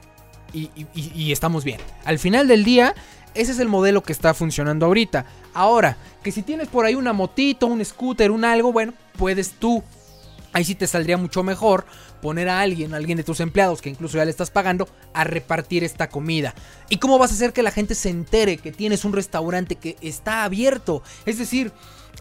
y, 0.54 0.70
y, 0.94 1.32
estamos 1.32 1.64
bien. 1.64 1.80
Al 2.04 2.20
final 2.20 2.46
del 2.46 2.64
día, 2.64 2.94
ese 3.34 3.52
es 3.52 3.58
el 3.58 3.68
modelo 3.68 4.02
que 4.02 4.12
está 4.12 4.32
funcionando 4.32 4.86
ahorita. 4.86 5.26
Ahora, 5.52 5.96
que 6.22 6.30
si 6.30 6.42
tienes 6.42 6.68
por 6.68 6.86
ahí 6.86 6.94
una 6.94 7.12
motito, 7.12 7.66
un 7.66 7.84
scooter, 7.84 8.30
un 8.30 8.44
algo, 8.44 8.72
bueno, 8.72 8.94
puedes 9.18 9.52
tú. 9.52 9.82
Ahí 10.52 10.64
sí 10.64 10.76
te 10.76 10.86
saldría 10.86 11.16
mucho 11.16 11.42
mejor 11.42 11.84
poner 12.24 12.48
a 12.48 12.60
alguien, 12.60 12.94
a 12.94 12.96
alguien 12.96 13.18
de 13.18 13.22
tus 13.22 13.40
empleados 13.40 13.82
que 13.82 13.90
incluso 13.90 14.16
ya 14.16 14.24
le 14.24 14.30
estás 14.30 14.50
pagando, 14.50 14.88
a 15.12 15.24
repartir 15.24 15.84
esta 15.84 16.08
comida. 16.08 16.54
¿Y 16.88 16.96
cómo 16.96 17.18
vas 17.18 17.30
a 17.30 17.34
hacer 17.34 17.52
que 17.52 17.62
la 17.62 17.70
gente 17.70 17.94
se 17.94 18.08
entere 18.08 18.56
que 18.56 18.72
tienes 18.72 19.04
un 19.04 19.12
restaurante 19.12 19.76
que 19.76 19.98
está 20.00 20.44
abierto? 20.44 21.02
Es 21.26 21.36
decir, 21.36 21.70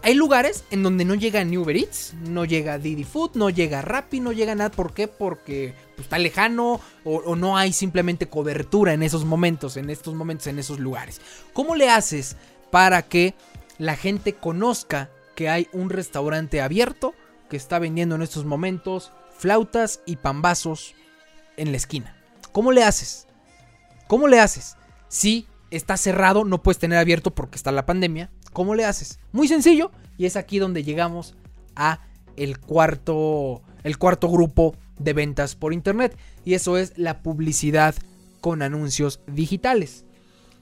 hay 0.02 0.12
lugares 0.12 0.64
en 0.70 0.82
donde 0.82 1.06
no 1.06 1.14
llega 1.14 1.42
ni 1.42 1.56
Uber 1.56 1.74
Eats, 1.74 2.12
no 2.28 2.44
llega 2.44 2.76
Didi 2.76 3.04
Food, 3.04 3.30
no 3.36 3.48
llega 3.48 3.80
Rappi, 3.80 4.20
no 4.20 4.32
llega 4.32 4.54
nada. 4.54 4.70
¿Por 4.70 4.92
qué? 4.92 5.08
Porque 5.08 5.74
pues, 5.94 6.04
está 6.04 6.18
lejano 6.18 6.82
o, 7.02 7.34
no 7.34 7.56
hay 7.56 7.72
simplemente 7.72 8.28
cobertura 8.28 8.92
en 8.92 9.02
esos 9.02 9.24
momentos, 9.24 9.78
en 9.78 9.88
estos 9.88 10.14
momentos, 10.14 10.48
en 10.48 10.58
esos 10.58 10.80
lugares. 10.80 11.22
¿Cómo 11.54 11.76
le 11.76 11.88
haces 11.88 12.36
para 12.70 13.00
que 13.00 13.32
la 13.78 13.96
gente 13.96 14.34
conozca 14.34 15.08
que 15.34 15.48
hay 15.48 15.66
un 15.72 15.88
restaurante 15.88 16.60
abierto 16.60 17.14
que 17.54 17.58
está 17.58 17.78
vendiendo 17.78 18.16
en 18.16 18.22
estos 18.22 18.44
momentos 18.44 19.12
flautas 19.38 20.00
y 20.06 20.16
pambazos 20.16 20.96
en 21.56 21.70
la 21.70 21.76
esquina? 21.76 22.16
¿Cómo 22.50 22.72
le 22.72 22.82
haces? 22.82 23.28
¿Cómo 24.08 24.26
le 24.26 24.40
haces? 24.40 24.76
Si 25.06 25.46
está 25.70 25.96
cerrado, 25.96 26.44
no 26.44 26.64
puedes 26.64 26.80
tener 26.80 26.98
abierto 26.98 27.32
porque 27.32 27.54
está 27.54 27.70
la 27.70 27.86
pandemia. 27.86 28.32
¿Cómo 28.52 28.74
le 28.74 28.84
haces? 28.84 29.20
Muy 29.30 29.46
sencillo 29.46 29.92
y 30.18 30.26
es 30.26 30.34
aquí 30.34 30.58
donde 30.58 30.82
llegamos 30.82 31.36
a 31.76 32.00
el 32.34 32.58
cuarto 32.58 33.62
el 33.84 33.98
cuarto 33.98 34.28
grupo 34.28 34.74
de 34.98 35.12
ventas 35.12 35.54
por 35.54 35.72
internet 35.72 36.18
y 36.44 36.54
eso 36.54 36.76
es 36.76 36.98
la 36.98 37.22
publicidad 37.22 37.94
con 38.40 38.62
anuncios 38.62 39.20
digitales. 39.28 40.04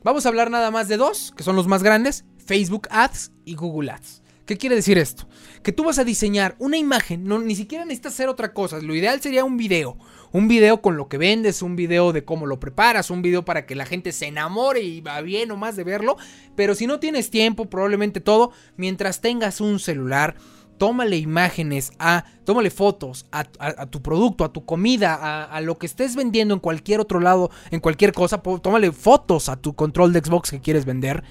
Vamos 0.05 0.27
a 0.27 0.29
hablar 0.29 0.51
nada 0.51 0.71
más 0.71 0.89
de 0.89 0.99
dos, 0.99 1.33
que 1.35 1.43
son 1.43 1.57
los 1.57 1.69
más 1.69 1.83
grandes, 1.83 2.27
Facebook 2.37 2.87
Ads 2.91 3.33
y 3.47 3.55
Google 3.55 3.93
Ads. 3.93 4.22
¿Qué 4.47 4.57
quiere 4.57 4.75
decir 4.75 4.99
esto? 4.99 5.29
Que 5.63 5.73
tú 5.73 5.85
vas 5.85 5.99
a 5.99 6.05
diseñar 6.05 6.57
una 6.59 6.77
imagen, 6.77 7.25
no, 7.25 7.39
ni 7.39 7.55
siquiera 7.55 7.85
necesitas 7.85 8.15
hacer 8.15 8.29
otra 8.29 8.53
cosa, 8.53 8.81
lo 8.81 8.95
ideal 8.95 9.21
sería 9.21 9.45
un 9.45 9.57
video, 9.57 9.97
un 10.33 10.49
video 10.49 10.83
con 10.83 10.97
lo 10.97 11.09
que 11.09 11.17
vendes, 11.17 11.63
un 11.63 11.77
video 11.77 12.13
de 12.13 12.25
cómo 12.25 12.47
lo 12.47 12.59
preparas, 12.59 13.11
un 13.11 13.23
video 13.23 13.45
para 13.45 13.67
que 13.67 13.77
la 13.77 13.87
gente 13.87 14.11
se 14.11 14.27
enamore 14.27 14.81
y 14.81 15.01
va 15.01 15.21
bien 15.21 15.53
o 15.53 15.57
más 15.57 15.77
de 15.77 15.85
verlo. 15.85 16.17
Pero 16.57 16.75
si 16.75 16.87
no 16.87 16.99
tienes 16.99 17.31
tiempo, 17.31 17.67
probablemente 17.67 18.21
todo, 18.21 18.51
mientras 18.77 19.21
tengas 19.21 19.61
un 19.61 19.79
celular, 19.79 20.35
tómale 20.83 21.17
imágenes 21.17 21.93
a, 22.01 22.25
tómale 22.45 22.71
fotos 22.71 23.27
a, 23.31 23.45
tu 23.87 24.03
producto, 24.03 24.45
a 24.45 24.53
tu 24.53 24.65
comida, 24.65 25.45
a, 25.45 25.61
lo 25.61 25.79
que 25.79 25.87
estés 25.87 26.17
vendiendo 26.17 26.55
en 26.55 26.61
cualquier 26.61 26.99
otro 26.99 27.21
lado, 27.21 27.53
en 27.71 27.79
cualquier 27.79 28.13
cosa, 28.13 28.43
tómale 28.43 28.91
fotos 28.91 29.49
a 29.49 29.55
tu 29.55 29.75
control 29.75 30.13
de 30.13 30.19
Xbox 30.19 30.51
que 30.51 30.61
quieres 30.61 30.85
vender. 30.85 31.23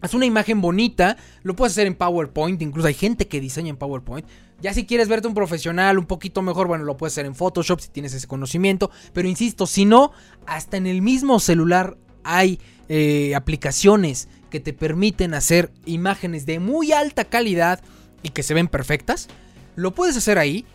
Haz 0.00 0.14
una 0.14 0.24
imagen 0.24 0.60
bonita, 0.60 1.16
lo 1.42 1.54
puedes 1.54 1.72
hacer 1.72 1.86
en 1.86 1.94
PowerPoint, 1.94 2.60
incluso 2.62 2.88
hay 2.88 2.94
gente 2.94 3.28
que 3.28 3.40
diseña 3.40 3.70
en 3.70 3.76
PowerPoint. 3.76 4.26
Ya 4.62 4.72
si 4.72 4.86
quieres 4.86 5.08
verte 5.08 5.28
un 5.28 5.34
profesional 5.34 5.98
un 5.98 6.06
poquito 6.06 6.42
mejor, 6.42 6.68
bueno, 6.68 6.84
lo 6.84 6.96
puedes 6.96 7.14
hacer 7.14 7.26
en 7.26 7.34
Photoshop 7.34 7.80
si 7.80 7.88
tienes 7.88 8.14
ese 8.14 8.26
conocimiento. 8.26 8.90
Pero 9.12 9.28
insisto, 9.28 9.66
si 9.66 9.84
no, 9.84 10.12
hasta 10.46 10.76
en 10.76 10.86
el 10.86 11.02
mismo 11.02 11.38
celular 11.40 11.96
hay 12.24 12.60
eh, 12.88 13.34
aplicaciones 13.34 14.28
que 14.50 14.60
te 14.60 14.72
permiten 14.72 15.34
hacer 15.34 15.70
imágenes 15.86 16.44
de 16.44 16.60
muy 16.60 16.92
alta 16.92 17.24
calidad 17.24 17.80
y 18.22 18.30
que 18.30 18.42
se 18.42 18.54
ven 18.54 18.68
perfectas. 18.68 19.28
Lo 19.76 19.94
puedes 19.94 20.16
hacer 20.16 20.38
ahí. 20.38 20.66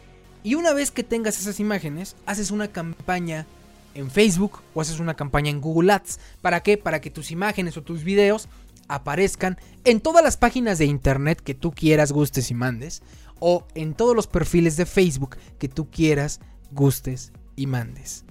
Y 0.44 0.54
una 0.54 0.74
vez 0.74 0.92
que 0.92 1.04
tengas 1.04 1.40
esas 1.40 1.60
imágenes, 1.60 2.16
haces 2.28 2.52
una 2.52 2.68
campaña 2.68 3.48
en 3.96 4.12
Facebook 4.12 4.62
o 4.74 4.82
haces 4.82 5.00
una 5.00 5.16
campaña 5.16 5.50
en 5.50 5.62
Google 5.62 5.92
Ads. 5.94 6.20
¿Para 6.42 6.62
qué? 6.62 6.78
Para 6.78 7.02
que 7.02 7.10
tus 7.10 7.32
imágenes 7.32 7.78
o 7.78 7.82
tus 7.82 8.04
videos 8.04 8.48
aparezcan 8.88 9.58
en 9.84 10.00
todas 10.00 10.24
las 10.24 10.38
páginas 10.38 10.78
de 10.78 10.86
internet 10.86 11.42
que 11.42 11.54
tú 11.54 11.72
quieras, 11.72 12.12
gustes 12.12 12.52
y 12.52 12.54
mandes 12.54 13.02
o 13.40 13.68
en 13.76 13.94
todos 13.94 14.16
los 14.16 14.28
perfiles 14.28 14.78
de 14.78 14.86
Facebook 14.86 15.38
que 15.60 15.68
tú 15.68 15.90
quieras, 15.90 16.40
gustes 16.72 17.32
y 17.56 17.68
mandes. 17.68 18.26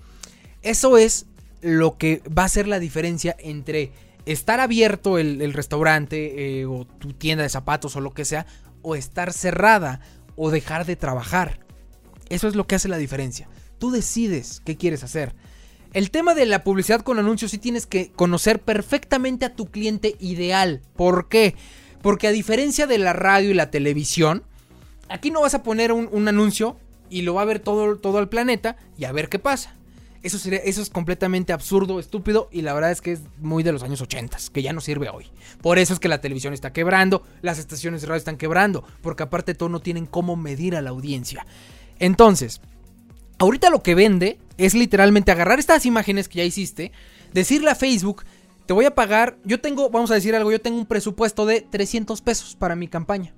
Eso 0.63 0.97
es 0.97 1.27
lo 1.61 1.99
que 1.99 2.23
va 2.27 2.45
a 2.45 2.49
ser 2.49 2.69
la 2.69 2.79
diferencia 2.79 3.37
entre 3.39 3.93
estar 4.27 4.61
abierto 4.61 5.19
el, 5.19 5.53
restaurante 5.53 6.61
eh, 6.61 6.67
o 6.67 6.87
tu 6.87 7.13
tienda 7.13 7.43
de 7.43 7.49
zapatos 7.49 7.97
o 7.97 8.01
lo 8.01 8.15
que 8.15 8.25
sea, 8.25 8.47
o 8.83 8.95
estar 8.95 9.33
cerrada 9.33 10.01
o 10.37 10.51
dejar 10.51 10.87
de 10.87 10.97
trabajar. 10.97 11.61
Eso 12.29 12.49
es 12.49 12.55
lo 12.55 12.67
que 12.67 12.75
hace 12.75 12.89
la 12.89 12.99
diferencia. 12.99 13.49
Tú 13.79 13.91
decides 13.91 14.63
qué 14.65 14.77
quieres 14.77 15.05
hacer. 15.05 15.35
El 15.95 16.11
tema 16.11 16.35
de 16.35 16.45
la 16.45 16.65
publicidad 16.65 17.03
con 17.03 17.21
anuncios 17.21 17.53
sí 17.53 17.59
tienes 17.59 17.87
que 17.87 18.11
conocer 18.11 18.61
perfectamente 18.61 19.45
a 19.45 19.55
tu 19.55 19.67
cliente 19.67 20.17
ideal. 20.19 20.83
¿Por 20.97 21.29
qué? 21.29 21.55
Porque 22.03 22.27
a 22.27 22.33
diferencia 22.33 22.89
de 22.89 22.99
la 22.99 23.13
radio 23.13 23.53
y 23.53 23.55
la 23.55 23.71
televisión, 23.71 24.43
aquí 25.09 25.31
no 25.31 25.43
vas 25.43 25.55
a 25.55 25.63
poner 25.63 25.93
un, 25.93 26.29
anuncio 26.29 26.77
y 27.11 27.23
lo 27.23 27.35
va 27.35 27.43
a 27.43 27.45
ver 27.45 27.61
todo, 27.61 27.97
todo 27.97 28.19
el 28.19 28.29
planeta 28.29 28.77
y 28.99 29.05
a 29.05 29.13
ver 29.13 29.29
qué 29.29 29.39
pasa. 29.39 29.77
Eso, 30.25 30.37
es 30.51 30.91
completamente 30.91 31.53
absurdo, 31.53 32.01
estúpido 32.01 32.49
y 32.51 32.63
la 32.63 32.75
verdad 32.75 32.91
es 32.91 33.01
que 33.01 33.13
es 33.13 33.21
muy 33.39 33.63
de 33.63 33.71
los 33.71 33.85
años 33.85 34.01
80, 34.01 34.37
que 34.53 34.63
ya 34.63 34.73
no 34.73 34.81
sirve 34.81 35.11
hoy. 35.11 35.31
Por 35.63 35.79
eso 35.79 35.95
es 35.95 36.01
que 36.01 36.09
la 36.09 36.21
televisión 36.21 36.55
está 36.55 36.73
quebrando, 36.73 37.23
las 37.41 37.61
estaciones 37.61 38.01
de 38.01 38.09
radio 38.09 38.19
están 38.19 38.39
quebrando, 38.39 38.83
porque 39.01 39.23
aparte 39.23 39.55
todo 39.55 39.69
no 39.69 39.81
tienen 39.81 40.07
cómo 40.07 40.35
medir 40.35 40.75
a 40.75 40.83
la 40.83 40.91
audiencia. 40.91 41.47
Entonces, 42.01 42.63
ahorita 43.39 43.71
lo 43.71 43.83
que 43.83 43.95
vende 43.95 44.39
es 44.59 44.75
literalmente 44.75 45.33
agarrar 45.33 45.59
estas 45.59 45.87
imágenes 45.87 46.29
que 46.29 46.39
ya 46.39 46.45
hiciste, 46.45 46.93
decirle 47.33 47.71
a 47.71 47.75
Facebook, 47.75 48.25
te 48.67 48.73
voy 48.73 48.85
a 48.85 48.95
pagar, 48.95 49.37
yo 49.45 49.61
tengo, 49.61 49.91
vamos 49.91 50.11
a 50.11 50.15
decir 50.15 50.35
algo, 50.35 50.51
yo 50.51 50.61
tengo 50.61 50.79
un 50.79 50.87
presupuesto 50.87 51.45
de 51.47 51.61
300 51.61 52.21
pesos 52.23 52.57
para 52.57 52.77
mi 52.77 52.89
campaña. 52.89 53.35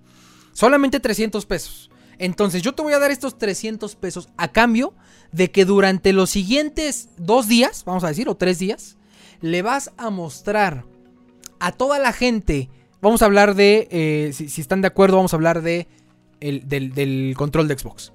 Solamente 0.52 1.00
300 1.00 1.44
pesos. 1.46 1.90
Entonces 2.18 2.62
yo 2.62 2.74
te 2.74 2.82
voy 2.82 2.92
a 2.92 2.98
dar 2.98 3.10
estos 3.10 3.36
300 3.36 3.94
pesos 3.96 4.28
a 4.36 4.48
cambio 4.48 4.94
de 5.32 5.50
que 5.50 5.64
durante 5.64 6.12
los 6.12 6.30
siguientes 6.30 7.10
dos 7.18 7.48
días, 7.48 7.84
vamos 7.84 8.04
a 8.04 8.08
decir, 8.08 8.28
o 8.28 8.36
tres 8.36 8.58
días, 8.58 8.96
le 9.40 9.62
vas 9.62 9.92
a 9.96 10.10
mostrar 10.10 10.84
a 11.58 11.72
toda 11.72 11.98
la 11.98 12.12
gente, 12.12 12.70
vamos 13.02 13.22
a 13.22 13.26
hablar 13.26 13.54
de, 13.54 13.88
eh, 13.90 14.32
si, 14.32 14.60
están 14.60 14.80
de 14.80 14.88
acuerdo, 14.88 15.16
vamos 15.16 15.32
a 15.32 15.36
hablar 15.36 15.62
de 15.62 15.88
del, 16.40 16.92
del 16.92 17.34
control 17.36 17.66
de 17.66 17.78
Xbox. 17.78 18.12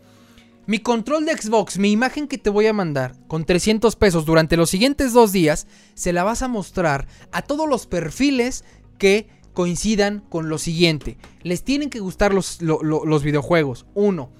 Mi 0.68 0.78
control 0.78 1.26
de 1.26 1.36
Xbox, 1.36 1.80
mi 1.80 1.91
imagen 1.91 2.28
que 2.28 2.38
te 2.38 2.51
voy 2.51 2.68
a 2.68 2.74
mandar 2.74 3.16
con 3.28 3.45
300 3.45 3.95
pesos 3.95 4.26
durante 4.26 4.57
los 4.57 4.70
siguientes 4.70 5.12
dos 5.12 5.32
días, 5.32 5.66
se 5.95 6.14
la 6.14 6.24
vas 6.24 6.43
a 6.43 6.47
mostrar 6.47 7.07
a 7.32 7.41
todos 7.41 7.68
los 7.68 7.88
perfiles 7.88 8.64
que 8.99 9.28
coincidan 9.53 10.24
con 10.30 10.49
lo 10.49 10.59
siguiente. 10.59 11.18
Les 11.41 11.64
tienen 11.64 11.89
que 11.89 11.99
gustar 11.99 12.32
los, 12.32 12.62
los 12.62 13.24
videojuegos. 13.24 13.88
Uno, 13.95 14.32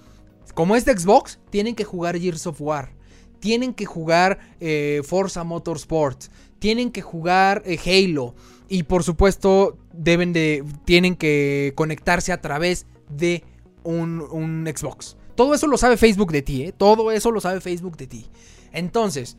como 0.54 0.76
es 0.76 0.86
de 0.86 0.98
Xbox, 0.98 1.40
tienen 1.50 1.74
que 1.74 1.86
jugar 1.86 2.20
Gears 2.20 2.46
of 2.46 2.62
War. 2.62 2.94
Tienen 3.40 3.74
que 3.74 3.88
jugar 3.88 4.38
eh, 4.60 5.02
Forza 5.04 5.44
Motorsport. 5.44 6.26
Tienen 6.60 6.92
que 6.92 7.02
jugar 7.02 7.64
eh, 7.66 7.80
Halo. 7.84 8.36
Y 8.70 8.84
por 8.84 9.04
supuesto, 9.04 9.80
deben 9.92 10.34
de. 10.34 10.64
Tienen 10.86 11.16
que 11.16 11.74
conectarse 11.76 12.32
a 12.32 12.42
través 12.42 12.86
de 13.10 13.44
un, 13.84 14.22
un 14.22 14.68
Xbox. 14.68 15.18
Todo 15.42 15.56
eso 15.56 15.66
lo 15.66 15.80
sabe 15.80 15.98
Facebook 15.98 16.32
de 16.32 16.44
ti, 16.44 16.66
¿eh? 16.66 16.72
Todo 16.72 17.12
eso 17.12 17.32
lo 17.32 17.42
sabe 17.42 17.62
Facebook 17.62 17.98
de 17.98 18.06
ti. 18.06 18.28
Entonces, 18.72 19.38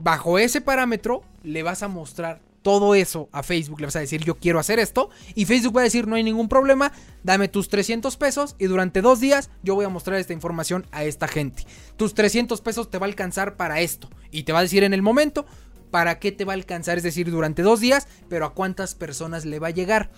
bajo 0.00 0.38
ese 0.38 0.60
parámetro, 0.60 1.22
le 1.42 1.62
vas 1.62 1.82
a 1.82 1.88
mostrar 1.88 2.42
todo 2.60 2.94
eso 2.94 3.30
a 3.32 3.42
Facebook, 3.42 3.80
le 3.80 3.86
vas 3.86 3.96
a 3.96 4.00
decir 4.00 4.22
yo 4.22 4.34
quiero 4.34 4.58
hacer 4.58 4.78
esto 4.78 5.08
y 5.34 5.46
Facebook 5.46 5.74
va 5.78 5.80
a 5.80 5.84
decir 5.84 6.06
no 6.06 6.16
hay 6.16 6.22
ningún 6.22 6.50
problema, 6.50 6.92
dame 7.22 7.48
tus 7.48 7.70
300 7.70 8.18
pesos 8.18 8.56
y 8.58 8.66
durante 8.66 9.00
dos 9.00 9.20
días 9.20 9.48
yo 9.62 9.74
voy 9.74 9.86
a 9.86 9.88
mostrar 9.88 10.18
esta 10.18 10.34
información 10.34 10.86
a 10.92 11.04
esta 11.04 11.28
gente. 11.28 11.64
Tus 11.96 12.12
300 12.12 12.60
pesos 12.60 12.90
te 12.90 12.98
va 12.98 13.06
a 13.06 13.08
alcanzar 13.08 13.56
para 13.56 13.80
esto 13.80 14.10
y 14.30 14.42
te 14.42 14.52
va 14.52 14.58
a 14.58 14.62
decir 14.64 14.84
en 14.84 14.92
el 14.92 15.00
momento 15.00 15.46
para 15.90 16.18
qué 16.18 16.30
te 16.30 16.44
va 16.44 16.52
a 16.52 16.56
alcanzar, 16.56 16.98
es 16.98 17.04
decir, 17.04 17.30
durante 17.30 17.62
dos 17.62 17.80
días, 17.80 18.06
pero 18.28 18.44
a 18.44 18.52
cuántas 18.52 18.94
personas 18.94 19.46
le 19.46 19.60
va 19.60 19.68
a 19.68 19.70
llegar. 19.70 20.10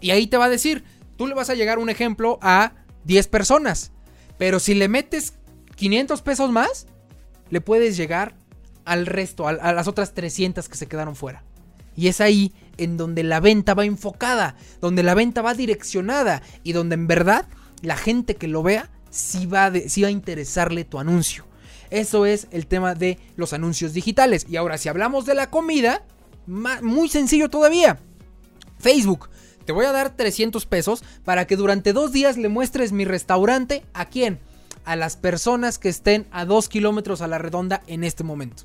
Y 0.00 0.12
ahí 0.12 0.28
te 0.28 0.38
va 0.38 0.46
a 0.46 0.48
decir, 0.48 0.82
tú 1.18 1.26
le 1.26 1.34
vas 1.34 1.50
a 1.50 1.54
llegar 1.54 1.78
un 1.78 1.90
ejemplo 1.90 2.38
a 2.40 2.72
10 3.04 3.26
personas, 3.28 3.92
pero 4.38 4.60
si 4.60 4.74
le 4.74 4.88
metes 4.88 5.34
500 5.76 6.22
pesos 6.22 6.50
más, 6.50 6.86
le 7.50 7.60
puedes 7.60 7.96
llegar 7.96 8.34
al 8.84 9.06
resto, 9.06 9.46
a, 9.46 9.52
las 9.72 9.88
otras 9.88 10.14
300 10.14 10.68
que 10.68 10.76
se 10.76 10.86
quedaron 10.86 11.14
fuera. 11.14 11.44
Y 11.94 12.08
es 12.08 12.20
ahí 12.20 12.52
en 12.78 12.96
donde 12.96 13.24
la 13.24 13.40
venta 13.40 13.74
va 13.74 13.84
enfocada, 13.84 14.56
donde 14.80 15.02
la 15.02 15.14
venta 15.14 15.42
va 15.42 15.54
direccionada 15.54 16.42
y 16.62 16.72
donde 16.72 16.94
en 16.94 17.06
verdad 17.06 17.46
la 17.82 17.96
gente 17.96 18.36
que 18.36 18.48
lo 18.48 18.62
vea 18.62 18.90
sí 19.10 19.46
va, 19.46 19.70
va 19.70 20.06
a 20.06 20.10
interesarle 20.10 20.84
tu 20.84 20.98
anuncio. 20.98 21.44
Eso 21.90 22.26
es 22.26 22.46
el 22.50 22.66
tema 22.66 22.94
de 22.94 23.18
los 23.36 23.52
anuncios 23.52 23.92
digitales. 23.94 24.46
Y 24.48 24.56
ahora 24.56 24.78
si 24.78 24.88
hablamos 24.88 25.26
de 25.26 25.34
la 25.34 25.50
comida, 25.50 26.04
muy 26.46 27.08
sencillo 27.08 27.50
todavía. 27.50 27.98
Facebook, 28.78 29.28
te 29.68 29.72
voy 29.72 29.84
a 29.84 29.92
dar 29.92 30.16
300 30.16 30.64
pesos 30.64 31.04
para 31.26 31.46
que 31.46 31.54
durante 31.54 31.92
dos 31.92 32.10
días 32.10 32.38
le 32.38 32.48
muestres 32.48 32.90
mi 32.90 33.04
restaurante 33.04 33.84
a 33.92 34.06
quién? 34.06 34.38
A 34.86 34.96
las 34.96 35.18
personas 35.18 35.78
que 35.78 35.90
estén 35.90 36.26
a 36.30 36.46
dos 36.46 36.70
kilómetros 36.70 37.20
a 37.20 37.26
la 37.26 37.36
redonda 37.36 37.82
en 37.86 38.02
este 38.02 38.24
momento. 38.24 38.62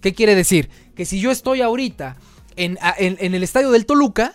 ¿Qué 0.00 0.14
quiere 0.14 0.34
decir? 0.34 0.68
Que 0.96 1.06
si 1.06 1.20
yo 1.20 1.30
estoy 1.30 1.60
ahorita 1.60 2.16
en, 2.56 2.76
el 2.98 3.42
estadio 3.44 3.70
del 3.70 3.86
Toluca, 3.86 4.34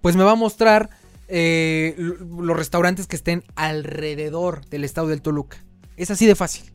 pues 0.00 0.16
me 0.16 0.24
va 0.24 0.30
a 0.30 0.34
mostrar 0.34 0.88
eh, 1.28 1.94
los 1.98 2.56
restaurantes 2.56 3.06
que 3.06 3.16
estén 3.16 3.44
alrededor 3.54 4.64
del 4.70 4.82
estadio 4.82 5.10
del 5.10 5.20
Toluca. 5.20 5.58
Es 5.98 6.10
así 6.10 6.24
de 6.24 6.36
fácil. 6.36 6.72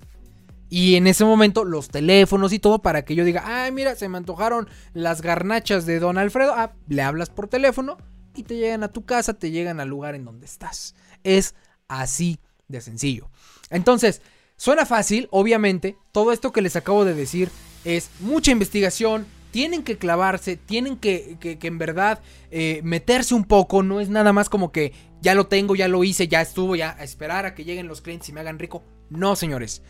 Y 0.69 0.93
en 0.93 1.07
ese 1.07 1.25
momento 1.25 1.65
los 1.65 1.89
teléfonos 1.89 2.53
y 2.53 2.59
todo 2.59 2.83
para 2.83 3.03
que 3.03 3.15
yo 3.15 3.25
diga, 3.25 3.41
ay 3.47 3.71
mira, 3.71 3.95
se 3.95 4.09
me 4.09 4.19
antojaron 4.19 4.69
las 4.93 5.23
garnachas 5.23 5.87
de 5.87 5.97
Don 5.97 6.19
Alfredo. 6.19 6.53
Ah, 6.55 6.73
le 6.87 7.01
hablas 7.01 7.31
por 7.31 7.47
teléfono 7.47 7.97
y 8.35 8.43
te 8.43 8.57
llegan 8.57 8.83
a 8.83 8.91
tu 8.91 9.05
casa, 9.05 9.33
te 9.33 9.51
llegan 9.51 9.79
al 9.79 9.89
lugar 9.89 10.15
en 10.15 10.25
donde 10.25 10.45
estás. 10.45 10.95
Es 11.23 11.55
así 11.87 12.39
de 12.67 12.81
sencillo. 12.81 13.29
Entonces, 13.69 14.21
suena 14.57 14.85
fácil, 14.85 15.27
obviamente. 15.31 15.97
Todo 16.11 16.31
esto 16.31 16.51
que 16.51 16.61
les 16.61 16.75
acabo 16.75 17.05
de 17.05 17.13
decir 17.13 17.49
es 17.85 18.09
mucha 18.19 18.51
investigación, 18.51 19.25
tienen 19.51 19.83
que 19.83 19.97
clavarse, 19.97 20.57
tienen 20.57 20.97
que, 20.97 21.37
que, 21.39 21.59
en 21.67 21.77
verdad 21.77 22.19
eh, 22.49 22.81
meterse 22.83 23.35
un 23.35 23.43
poco, 23.43 23.83
no 23.83 23.99
es 23.99 24.09
nada 24.09 24.33
más 24.33 24.49
como 24.49 24.71
que 24.71 24.93
ya 25.21 25.35
lo 25.35 25.45
tengo, 25.45 25.75
ya 25.75 25.87
lo 25.87 26.03
hice, 26.03 26.27
ya 26.27 26.41
estuvo, 26.41 26.75
ya 26.75 26.95
a 26.97 27.03
esperar 27.03 27.45
a 27.45 27.53
que 27.53 27.63
lleguen 27.63 27.87
los 27.87 28.01
clientes 28.01 28.29
y 28.29 28.33
me 28.33 28.39
hagan 28.39 28.57
rico. 28.57 28.83
No, 29.09 29.35
señores. 29.35 29.83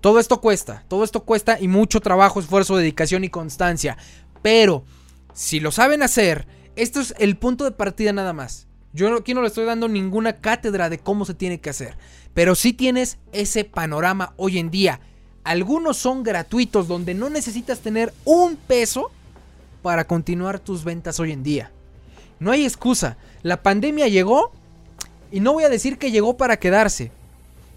Todo 0.00 0.18
esto 0.18 0.40
cuesta, 0.40 0.84
todo 0.88 1.04
esto 1.04 1.24
cuesta 1.24 1.58
y 1.60 1.68
mucho 1.68 2.00
trabajo, 2.00 2.40
esfuerzo, 2.40 2.76
dedicación 2.76 3.22
y 3.22 3.28
constancia. 3.28 3.98
Pero, 4.40 4.84
si 5.34 5.60
lo 5.60 5.70
saben 5.70 6.02
hacer, 6.02 6.46
esto 6.76 7.00
es 7.00 7.14
el 7.18 7.36
punto 7.36 7.64
de 7.64 7.72
partida 7.72 8.12
nada 8.12 8.32
más. 8.32 8.66
Yo 8.92 9.14
aquí 9.16 9.34
no 9.34 9.42
le 9.42 9.48
estoy 9.48 9.64
dando 9.64 9.88
ninguna 9.88 10.34
cátedra 10.34 10.90
de 10.90 10.98
cómo 10.98 11.24
se 11.24 11.34
tiene 11.34 11.60
que 11.60 11.70
hacer. 11.70 11.96
Pero 12.34 12.54
si 12.54 12.72
tienes 12.72 13.18
ese 13.32 13.64
panorama 13.64 14.34
hoy 14.36 14.58
en 14.58 14.70
día 14.70 15.00
algunos 15.44 15.96
son 15.96 16.22
gratuitos 16.22 16.86
donde 16.86 17.14
no 17.14 17.28
necesitas 17.28 17.80
tener 17.80 18.12
un 18.24 18.56
peso 18.56 19.10
para 19.82 20.06
continuar 20.06 20.60
tus 20.60 20.84
ventas 20.84 21.18
hoy 21.18 21.32
en 21.32 21.42
día. 21.42 21.72
No 22.38 22.52
hay 22.52 22.64
excusa. 22.64 23.16
La 23.42 23.62
pandemia 23.62 24.08
llegó 24.08 24.52
y 25.32 25.40
no 25.40 25.52
voy 25.52 25.64
a 25.64 25.68
decir 25.68 25.98
que 25.98 26.12
llegó 26.12 26.36
para 26.36 26.58
quedarse. 26.58 27.10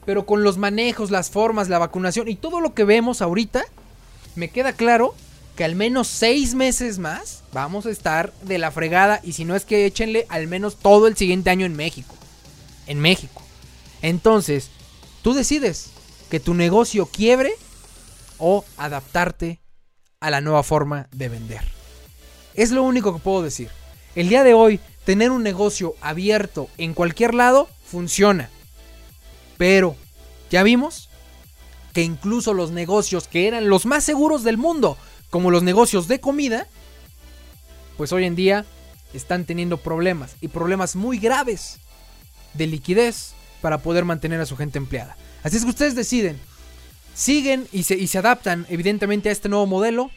Pero 0.06 0.28
con 0.28 0.44
los 0.44 0.58
manejos, 0.58 1.10
las 1.10 1.32
formas, 1.32 1.70
la 1.70 1.80
vacunación 1.80 2.28
y 2.28 2.36
todo 2.36 2.62
lo 2.62 2.76
que 2.76 2.84
vemos 2.84 3.24
ahorita, 3.24 3.66
me 4.36 4.50
queda 4.50 4.74
claro 4.74 5.16
que 5.56 5.64
al 5.64 5.76
menos 5.76 6.08
seis 6.08 6.54
meses 6.54 7.00
más 7.00 7.44
vamos 7.54 7.86
a 7.86 7.92
estar 7.92 8.34
de 8.42 8.58
la 8.58 8.72
fregada. 8.72 9.22
Y 9.24 9.34
si 9.34 9.46
no 9.46 9.56
es 9.56 9.66
que 9.66 9.86
échenle 9.86 10.26
al 10.30 10.48
menos 10.48 10.78
todo 10.78 11.08
el 11.08 11.16
siguiente 11.16 11.50
año 11.50 11.66
en 11.66 11.76
México. 11.76 12.16
En 12.88 13.00
México. 13.00 13.42
Entonces, 14.02 14.70
tú 15.22 15.34
decides 15.34 15.92
que 16.30 16.40
tu 16.40 16.54
negocio 16.54 17.06
quiebre 17.06 17.54
o 18.38 18.66
adaptarte 18.78 19.60
a 20.20 20.30
la 20.30 20.42
nueva 20.42 20.64
forma 20.64 21.08
de 21.12 21.30
vender. 21.30 21.62
Es 22.54 22.72
lo 22.72 22.84
único 22.84 23.14
que 23.14 23.22
puedo 23.22 23.42
decir. 23.42 23.70
El 24.16 24.30
día 24.30 24.44
de 24.44 24.54
hoy, 24.54 24.80
tener 25.06 25.32
un 25.32 25.44
negocio 25.44 25.96
abierto 26.02 26.70
en 26.78 26.94
cualquier 26.94 27.34
lado 27.34 27.70
funciona. 27.86 28.50
Pero, 29.58 29.96
ya 30.50 30.64
vimos 30.64 31.10
que 31.94 32.04
incluso 32.04 32.54
los 32.54 32.72
negocios 32.72 33.28
que 33.28 33.48
eran 33.48 33.70
los 33.70 33.86
más 33.86 34.04
seguros 34.04 34.44
del 34.44 34.58
mundo, 34.58 34.98
como 35.36 35.52
los 35.52 35.64
negocios 35.64 36.08
de 36.08 36.22
comida, 36.22 36.66
pues 37.98 38.14
hoy 38.14 38.24
en 38.24 38.38
día 38.38 38.64
están 39.14 39.44
teniendo 39.44 39.76
problemas 39.76 40.38
y 40.40 40.48
problemas 40.48 40.96
muy 40.96 41.20
graves 41.20 41.80
de 42.54 42.68
liquidez 42.68 43.34
para 43.60 43.80
poder 43.80 44.06
mantener 44.06 44.40
a 44.40 44.46
su 44.46 44.56
gente 44.56 44.78
empleada. 44.78 45.18
Así 45.44 45.58
es 45.58 45.66
que 45.66 45.72
ustedes 45.72 45.94
deciden, 45.94 46.40
siguen 47.14 47.68
y 47.74 47.84
se, 47.84 47.96
y 47.96 48.08
se 48.08 48.18
adaptan 48.18 48.66
evidentemente 48.70 49.28
a 49.28 49.34
este 49.34 49.50
nuevo 49.50 49.66
modelo 49.66 50.10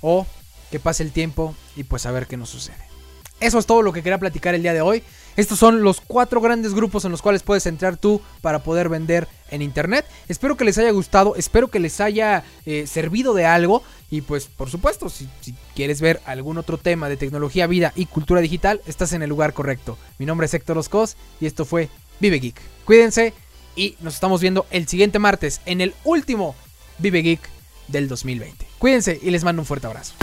o 0.00 0.26
que 0.70 0.80
pase 0.80 1.02
el 1.02 1.12
tiempo 1.12 1.54
y 1.76 1.84
pues 1.84 2.06
a 2.06 2.10
ver 2.10 2.26
qué 2.26 2.38
nos 2.38 2.48
sucede. 2.48 2.86
Eso 3.38 3.58
es 3.58 3.66
todo 3.66 3.82
lo 3.82 3.92
que 3.92 4.02
quería 4.02 4.18
platicar 4.18 4.54
el 4.54 4.62
día 4.62 4.72
de 4.72 4.80
hoy. 4.80 5.02
Estos 5.36 5.58
son 5.58 5.82
los 5.82 6.00
cuatro 6.00 6.40
grandes 6.40 6.72
grupos 6.72 7.04
en 7.04 7.12
los 7.12 7.20
cuales 7.20 7.42
puedes 7.42 7.66
entrar 7.66 7.98
tú 7.98 8.22
para 8.40 8.60
poder 8.60 8.88
vender 8.88 9.28
en 9.50 9.60
internet. 9.60 10.06
Espero 10.28 10.56
que 10.56 10.64
les 10.64 10.78
haya 10.78 10.90
gustado, 10.90 11.36
espero 11.36 11.68
que 11.68 11.78
les 11.78 12.00
haya 12.00 12.42
eh, 12.64 12.86
servido 12.86 13.34
de 13.34 13.44
algo. 13.44 13.82
Y 14.10 14.20
pues 14.20 14.46
por 14.46 14.70
supuesto, 14.70 15.08
si, 15.08 15.28
quieres 15.74 16.00
ver 16.00 16.20
algún 16.26 16.58
otro 16.58 16.78
tema 16.78 17.08
de 17.08 17.16
tecnología, 17.16 17.66
vida 17.66 17.92
y 17.96 18.06
cultura 18.06 18.40
digital, 18.40 18.80
estás 18.86 19.12
en 19.12 19.22
el 19.22 19.28
lugar 19.28 19.52
correcto. 19.52 19.98
Mi 20.18 20.26
nombre 20.26 20.46
es 20.46 20.54
Héctor 20.54 20.78
Oscos 20.78 21.16
y 21.40 21.46
esto 21.46 21.64
fue 21.64 21.88
Vive 22.20 22.38
Geek. 22.38 22.60
Cuídense 22.84 23.34
y 23.74 23.96
nos 24.00 24.14
estamos 24.14 24.40
viendo 24.40 24.66
el 24.70 24.86
siguiente 24.86 25.18
martes 25.18 25.60
en 25.66 25.80
el 25.80 25.94
último 26.04 26.54
Vive 26.98 27.22
Geek 27.22 27.40
del 27.88 28.08
2020. 28.08 28.66
Cuídense 28.78 29.18
y 29.22 29.30
les 29.30 29.44
mando 29.44 29.62
un 29.62 29.66
fuerte 29.66 29.86
abrazo. 29.86 30.14